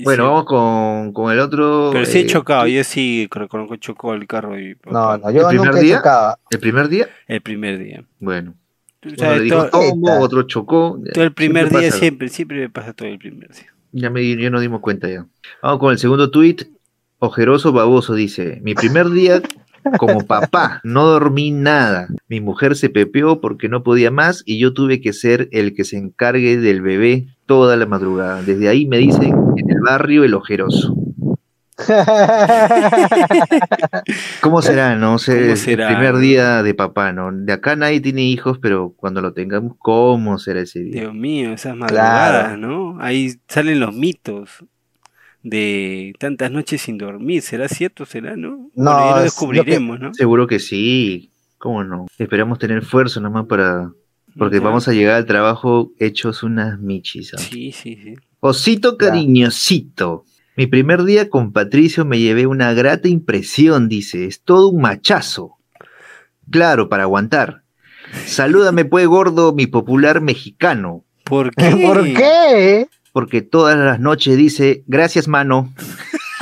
Bueno, 0.05 0.25
vamos 0.25 0.45
con, 0.45 1.13
con 1.13 1.33
el 1.33 1.39
otro. 1.41 1.91
Pero 1.93 2.05
sí 2.07 2.19
he 2.19 2.21
eh, 2.23 2.27
chocado, 2.27 2.67
yo 2.67 2.83
sí 2.85 3.29
reconozco 3.31 3.77
chocó 3.77 4.15
el 4.15 4.27
carro 4.27 4.59
y 4.59 4.77
no, 4.91 5.17
no, 5.19 5.31
yo 5.31 5.43
¿El 5.43 5.47
primer 5.49 5.67
nunca 5.67 5.81
he 5.81 5.83
día? 5.85 5.97
chocado. 5.99 6.39
¿El 6.51 6.59
primer 6.61 6.89
día? 6.89 7.09
el 7.29 7.41
primer 7.41 7.79
día. 7.79 8.05
Bueno. 8.19 8.55
Tú 9.01 9.09
Uno 9.09 9.17
sabes, 9.19 9.39
le 9.39 9.45
dijo 9.45 9.57
todo, 9.69 9.71
tombo, 9.71 10.07
Vegeta. 10.09 10.25
otro 10.25 10.43
chocó. 10.43 11.01
todo 11.15 11.25
el 11.25 11.33
primer 11.33 11.63
Siempre 11.65 11.81
día 11.81 11.89
pasa. 11.91 12.01
siempre, 12.01 12.29
siempre 12.29 12.59
me 12.61 12.69
pasa 12.69 12.93
todo 12.93 13.09
el 13.09 13.19
primer 13.19 13.49
día. 13.51 13.73
Ya, 13.93 14.11
me, 14.11 14.37
ya 14.37 14.51
nos 14.51 14.61
dimos 14.61 14.81
cuenta 14.81 15.09
ya. 15.09 15.27
Vamos 15.63 15.79
con 15.81 15.93
el 15.93 15.99
segundo 15.99 16.31
tuit. 16.31 16.63
Ojeroso 17.19 17.73
baboso 17.73 18.15
dice, 18.15 18.61
mi 18.63 18.75
primer 18.75 19.09
día 19.11 19.43
como 19.99 20.21
papá, 20.27 20.81
no 20.85 21.05
dormí 21.07 21.51
nada. 21.51 22.09
Mi 22.29 22.41
mujer 22.41 22.77
se 22.77 22.89
pepeó 22.91 23.41
porque 23.41 23.69
no 23.69 23.83
podía 23.83 24.11
más 24.11 24.43
y 24.47 24.59
yo 24.59 24.73
tuve 24.75 25.01
que 25.01 25.13
ser 25.13 25.49
el 25.53 25.75
que 25.75 25.85
se 25.85 25.97
encargue 25.97 26.57
del 26.59 26.83
bebé 26.83 27.27
toda 27.47 27.77
la 27.77 27.87
madrugada. 27.87 28.43
Desde 28.43 28.69
ahí 28.69 28.87
me 28.87 28.99
dicen 28.99 29.35
en 29.57 29.71
el 29.71 29.81
barrio 29.87 30.25
el 30.25 30.35
ojeroso. 30.35 30.95
¿Cómo 34.41 34.63
será, 34.63 34.97
no? 34.97 35.19
sé 35.19 35.33
¿Cómo 35.41 35.51
el 35.53 35.57
será? 35.57 35.89
primer 35.89 36.17
día 36.19 36.63
de 36.63 36.75
papá, 36.75 37.13
¿no? 37.13 37.31
De 37.33 37.53
acá 37.53 37.77
nadie 37.77 38.01
tiene 38.01 38.23
hijos, 38.23 38.59
pero 38.61 38.93
cuando 38.97 39.21
lo 39.21 39.33
tengamos, 39.33 39.75
¿cómo 39.79 40.39
será 40.39 40.61
ese 40.61 40.81
día? 40.81 41.03
Dios 41.03 41.15
mío, 41.15 41.53
esas 41.53 41.77
madrugadas, 41.77 42.43
Claro. 42.49 42.57
¿no? 42.59 43.01
Ahí 43.01 43.33
salen 43.49 43.81
los 43.81 43.95
mitos 43.95 44.65
de 45.43 46.13
tantas 46.19 46.51
noches 46.51 46.83
sin 46.83 46.99
dormir. 46.99 47.43
¿Será 47.43 47.69
cierto? 47.69 48.05
¿Será, 48.07 48.37
no? 48.37 48.71
No, 48.75 48.93
bueno, 48.93 48.99
ya 48.99 49.05
lo 49.05 49.09
es 49.11 49.17
lo 49.17 49.23
descubriremos, 49.23 50.01
¿no? 50.01 50.15
Seguro 50.15 50.47
que 50.47 50.59
sí. 50.59 51.31
¿Cómo 51.59 51.85
no? 51.85 52.07
Esperamos 52.19 52.59
tener 52.59 52.83
fuerza 52.85 53.21
nomás 53.21 53.47
para... 53.47 53.93
Porque 54.39 54.57
Ya. 54.59 54.63
vamos 54.63 54.87
a 54.89 54.93
llegar 54.93 55.17
al 55.17 55.27
trabajo 55.27 55.93
hechos 55.99 56.43
unas 56.43 56.79
michis. 56.79 57.35
¿ah? 57.35 57.39
Sí, 57.39 57.73
sí, 57.73 57.97
sí. 58.03 58.15
Osito 58.41 58.97
cariñosito. 58.97 60.25
Mi 60.57 60.67
primer 60.67 61.05
día 61.05 61.29
con 61.29 61.53
Patricio 61.53 62.05
me 62.05 62.19
llevé 62.19 62.47
una 62.47 62.73
grata 62.73 63.09
impresión, 63.09 63.89
dice. 63.89 64.27
Es 64.27 64.43
todo 64.43 64.69
un 64.69 64.81
machazo. 64.83 65.57
Claro, 66.51 66.89
para 66.89 67.05
aguantar. 67.05 67.63
Salúdame, 68.27 68.85
pues, 68.85 69.07
gordo, 69.07 69.53
mi 69.53 69.67
popular 69.67 70.21
mexicano. 70.21 71.05
¿Por 71.25 71.51
qué? 71.55 71.71
¿Por 71.71 72.05
qué? 72.05 72.89
Porque 73.13 73.43
todas 73.43 73.77
las 73.77 74.01
noches 74.01 74.37
dice, 74.37 74.83
gracias, 74.87 75.27
mano. 75.29 75.73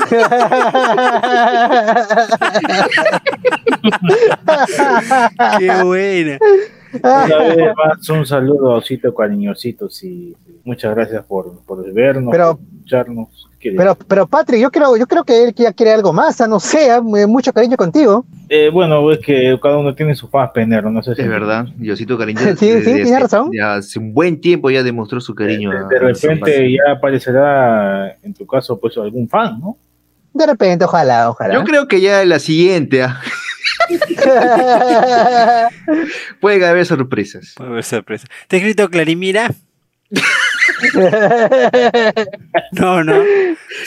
Qué 5.58 5.82
buena. 5.82 6.38
Una 7.02 7.38
vez 7.38 7.74
más, 7.76 8.08
un 8.08 8.26
saludo 8.26 8.72
a 8.72 8.76
Osito 8.78 9.14
cariñosito, 9.14 9.88
sí. 9.88 10.34
sí. 10.46 10.60
Muchas 10.64 10.94
gracias 10.94 11.24
por, 11.24 11.60
por 11.64 11.90
vernos, 11.92 12.30
Pero- 12.32 12.56
por 12.56 12.64
escucharnos. 12.74 13.47
¿Qué 13.60 13.72
Pero, 13.76 13.96
pero 13.96 14.26
Patrick, 14.28 14.60
yo 14.60 14.70
creo, 14.70 14.96
yo 14.96 15.06
creo 15.08 15.24
que 15.24 15.42
él 15.44 15.54
ya 15.54 15.72
quiere 15.72 15.92
algo 15.92 16.12
más, 16.12 16.40
ah, 16.40 16.46
no 16.46 16.60
sé, 16.60 16.92
ah, 16.92 17.00
mucho 17.00 17.52
cariño 17.52 17.76
contigo. 17.76 18.24
Eh, 18.48 18.70
bueno, 18.72 19.10
es 19.10 19.18
que 19.18 19.58
cada 19.60 19.78
uno 19.78 19.94
tiene 19.96 20.14
su 20.14 20.28
fans, 20.28 20.52
penero, 20.54 20.90
no 20.92 21.02
sé 21.02 21.14
si 21.16 21.22
Es 21.22 21.28
verdad, 21.28 21.66
Diosito 21.76 22.16
cariño. 22.16 22.38
Sí, 22.40 22.54
sí, 22.56 22.70
desde 22.70 22.84
tiene 22.94 23.02
hace- 23.10 23.18
razón. 23.18 23.50
ya 23.52 23.74
hace 23.74 23.98
un 23.98 24.14
buen 24.14 24.40
tiempo 24.40 24.70
ya 24.70 24.82
demostró 24.84 25.20
su 25.20 25.34
cariño. 25.34 25.70
De, 25.72 25.78
de 25.88 25.98
repente 25.98 26.72
ya 26.72 26.92
aparecerá, 26.92 28.16
en 28.22 28.32
tu 28.32 28.46
caso, 28.46 28.78
pues 28.78 28.96
algún 28.96 29.28
fan, 29.28 29.58
¿no? 29.60 29.76
De 30.32 30.46
repente, 30.46 30.84
ojalá, 30.84 31.28
ojalá. 31.30 31.54
Yo 31.54 31.64
creo 31.64 31.88
que 31.88 32.00
ya 32.00 32.24
la 32.24 32.38
siguiente 32.38 33.02
ah, 33.02 33.20
puede 36.40 36.64
haber 36.64 36.86
sorpresas. 36.86 37.54
Puede 37.56 37.70
haber 37.70 37.84
sorpresa. 37.84 38.26
¿Te 38.46 38.56
he 38.56 38.58
escrito 38.60 38.88
Clarimira? 38.88 39.50
No, 42.72 43.02
no. 43.04 43.22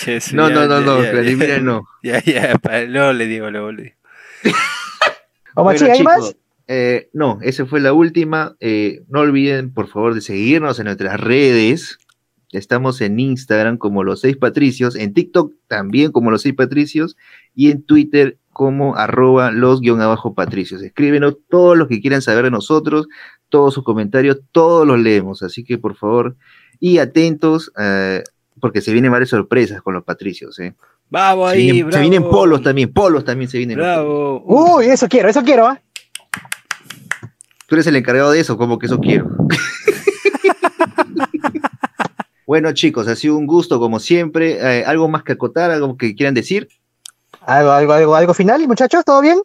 Eso 0.05 0.35
No, 0.35 0.49
ya- 0.49 0.55
no, 0.55 0.67
no, 0.67 0.79
ya- 0.79 0.85
no, 0.85 1.03
ya- 1.03 1.11
Vladimir 1.11 1.61
no. 1.63 1.83
Ya, 2.03 2.23
ya, 2.23 2.57
pa- 2.57 2.81
luego 2.81 3.13
le 3.13 3.27
digo, 3.27 3.49
luego 3.51 3.71
le 3.71 3.83
digo. 3.83 3.95
o 5.55 5.63
Bueno, 5.63 5.85
¿hay 5.85 5.97
chicos, 5.97 6.03
más? 6.17 6.35
eh, 6.67 7.09
no, 7.13 7.39
esa 7.41 7.65
fue 7.65 7.79
la 7.79 7.93
última. 7.93 8.55
Eh, 8.59 9.03
no 9.09 9.19
olviden, 9.21 9.73
por 9.73 9.87
favor, 9.87 10.13
de 10.15 10.21
seguirnos 10.21 10.79
en 10.79 10.85
nuestras 10.85 11.19
redes. 11.19 11.99
Estamos 12.51 12.99
en 13.01 13.19
Instagram 13.19 13.77
como 13.77 14.03
Los 14.03 14.21
Seis 14.21 14.35
Patricios, 14.35 14.95
en 14.95 15.13
TikTok 15.13 15.53
también 15.67 16.11
como 16.11 16.31
Los 16.31 16.41
Seis 16.41 16.55
Patricios 16.55 17.15
y 17.55 17.71
en 17.71 17.83
Twitter 17.83 18.37
como 18.51 18.97
arroba 18.97 19.51
los 19.51 19.79
guion 19.79 20.01
abajo 20.01 20.33
patricios. 20.35 20.81
Escríbenos 20.81 21.37
todo 21.49 21.75
lo 21.75 21.87
que 21.87 22.01
quieran 22.01 22.21
saber 22.21 22.43
de 22.45 22.51
nosotros, 22.51 23.07
todos 23.47 23.73
sus 23.73 23.85
comentarios, 23.85 24.41
todos 24.51 24.85
los 24.85 24.99
leemos. 24.99 25.41
Así 25.43 25.63
que 25.63 25.77
por 25.77 25.95
favor, 25.95 26.35
y 26.82 26.97
atentos, 26.97 27.71
eh, 27.79 28.23
porque 28.59 28.82
se 28.82 28.91
vienen 28.91 29.11
varias 29.11 29.29
sorpresas 29.29 29.82
con 29.82 29.93
los 29.93 30.03
patricios. 30.03 30.59
¿eh? 30.59 30.73
Vamos 31.09 31.51
Se, 31.51 31.57
ahí, 31.57 31.77
se 31.77 31.84
bravo. 31.84 32.01
vienen 32.01 32.29
polos 32.29 32.61
también, 32.61 32.91
polos 32.91 33.23
también 33.23 33.49
se 33.49 33.59
vienen. 33.59 33.77
Bravo. 33.77 34.43
Uy, 34.45 34.88
eso 34.88 35.07
quiero, 35.07 35.29
eso 35.29 35.43
quiero, 35.43 35.67
¿ah? 35.67 35.79
Tú 37.67 37.75
eres 37.75 37.88
el 37.88 37.95
encargado 37.95 38.32
de 38.32 38.41
eso, 38.41 38.57
como 38.57 38.77
que 38.79 38.88
eso 38.88 38.99
quiero. 38.99 39.29
bueno, 42.45 42.73
chicos, 42.73 43.07
ha 43.07 43.15
sido 43.15 43.38
un 43.38 43.47
gusto, 43.47 43.79
como 43.79 43.99
siempre. 43.99 44.79
Eh, 44.79 44.84
¿Algo 44.86 45.07
más 45.07 45.23
que 45.23 45.34
acotar? 45.34 45.71
¿Algo 45.71 45.95
que 45.95 46.15
quieran 46.15 46.34
decir? 46.34 46.67
¿Algo, 47.45 47.71
algo, 47.71 47.93
algo, 47.93 48.15
algo 48.15 48.34
final, 48.34 48.67
muchachos? 48.67 49.05
¿Todo 49.05 49.21
bien? 49.21 49.39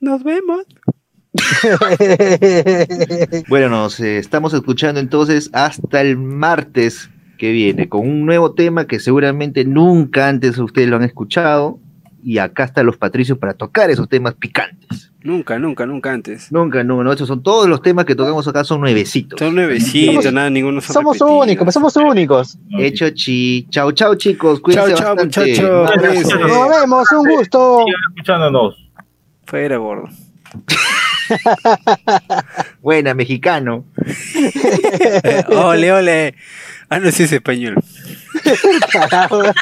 Nos 0.00 0.24
vemos. 0.24 0.64
Bueno, 3.48 3.68
nos 3.68 3.98
eh, 4.00 4.18
estamos 4.18 4.54
escuchando 4.54 5.00
entonces 5.00 5.50
hasta 5.52 6.00
el 6.00 6.16
martes 6.16 7.10
que 7.38 7.52
viene 7.52 7.88
con 7.88 8.00
un 8.08 8.26
nuevo 8.26 8.52
tema 8.54 8.86
que 8.86 8.98
seguramente 9.00 9.64
nunca 9.64 10.28
antes 10.28 10.58
ustedes 10.58 10.88
lo 10.88 10.96
han 10.96 11.04
escuchado. 11.04 11.78
Y 12.20 12.38
acá 12.38 12.64
están 12.64 12.84
los 12.84 12.96
patricios 12.96 13.38
para 13.38 13.54
tocar 13.54 13.90
esos 13.90 14.08
temas 14.08 14.34
picantes. 14.34 15.12
Nunca, 15.22 15.56
nunca, 15.58 15.86
nunca 15.86 16.12
antes. 16.12 16.50
Nunca, 16.50 16.82
no, 16.82 17.02
no, 17.04 17.12
estos 17.12 17.28
son 17.28 17.44
todos 17.44 17.68
los 17.68 17.80
temas 17.80 18.06
que 18.06 18.16
tocamos 18.16 18.46
acá, 18.48 18.64
son 18.64 18.80
nuevecitos. 18.80 19.38
Son 19.38 19.54
nuevecitos, 19.54 20.24
Somos- 20.24 20.32
nada, 20.34 20.50
ninguno 20.50 20.80
son 20.80 20.94
somos 20.94 21.16
repetidos. 21.16 21.42
únicos, 21.44 21.74
somos 21.74 21.96
únicos. 21.96 22.58
Hecho 22.76 23.08
chi. 23.10 23.68
Chao, 23.70 23.92
chao, 23.92 24.16
chicos. 24.16 24.58
Cuídense 24.60 24.94
chao, 24.94 25.14
bastante. 25.14 25.40
muchachos. 25.40 26.40
Nos 26.48 26.68
vemos, 26.80 27.06
un 27.12 27.28
gusto. 27.36 27.84
Sigan 27.86 28.00
escuchándonos. 28.10 28.90
Fuera, 29.46 29.76
gordo. 29.76 30.08
Buena, 32.82 33.14
mexicano. 33.14 33.84
ole, 35.48 35.92
ole. 35.92 36.34
Ah, 36.88 36.98
no, 36.98 37.10
sí 37.10 37.24
es 37.24 37.32
español. 37.32 37.76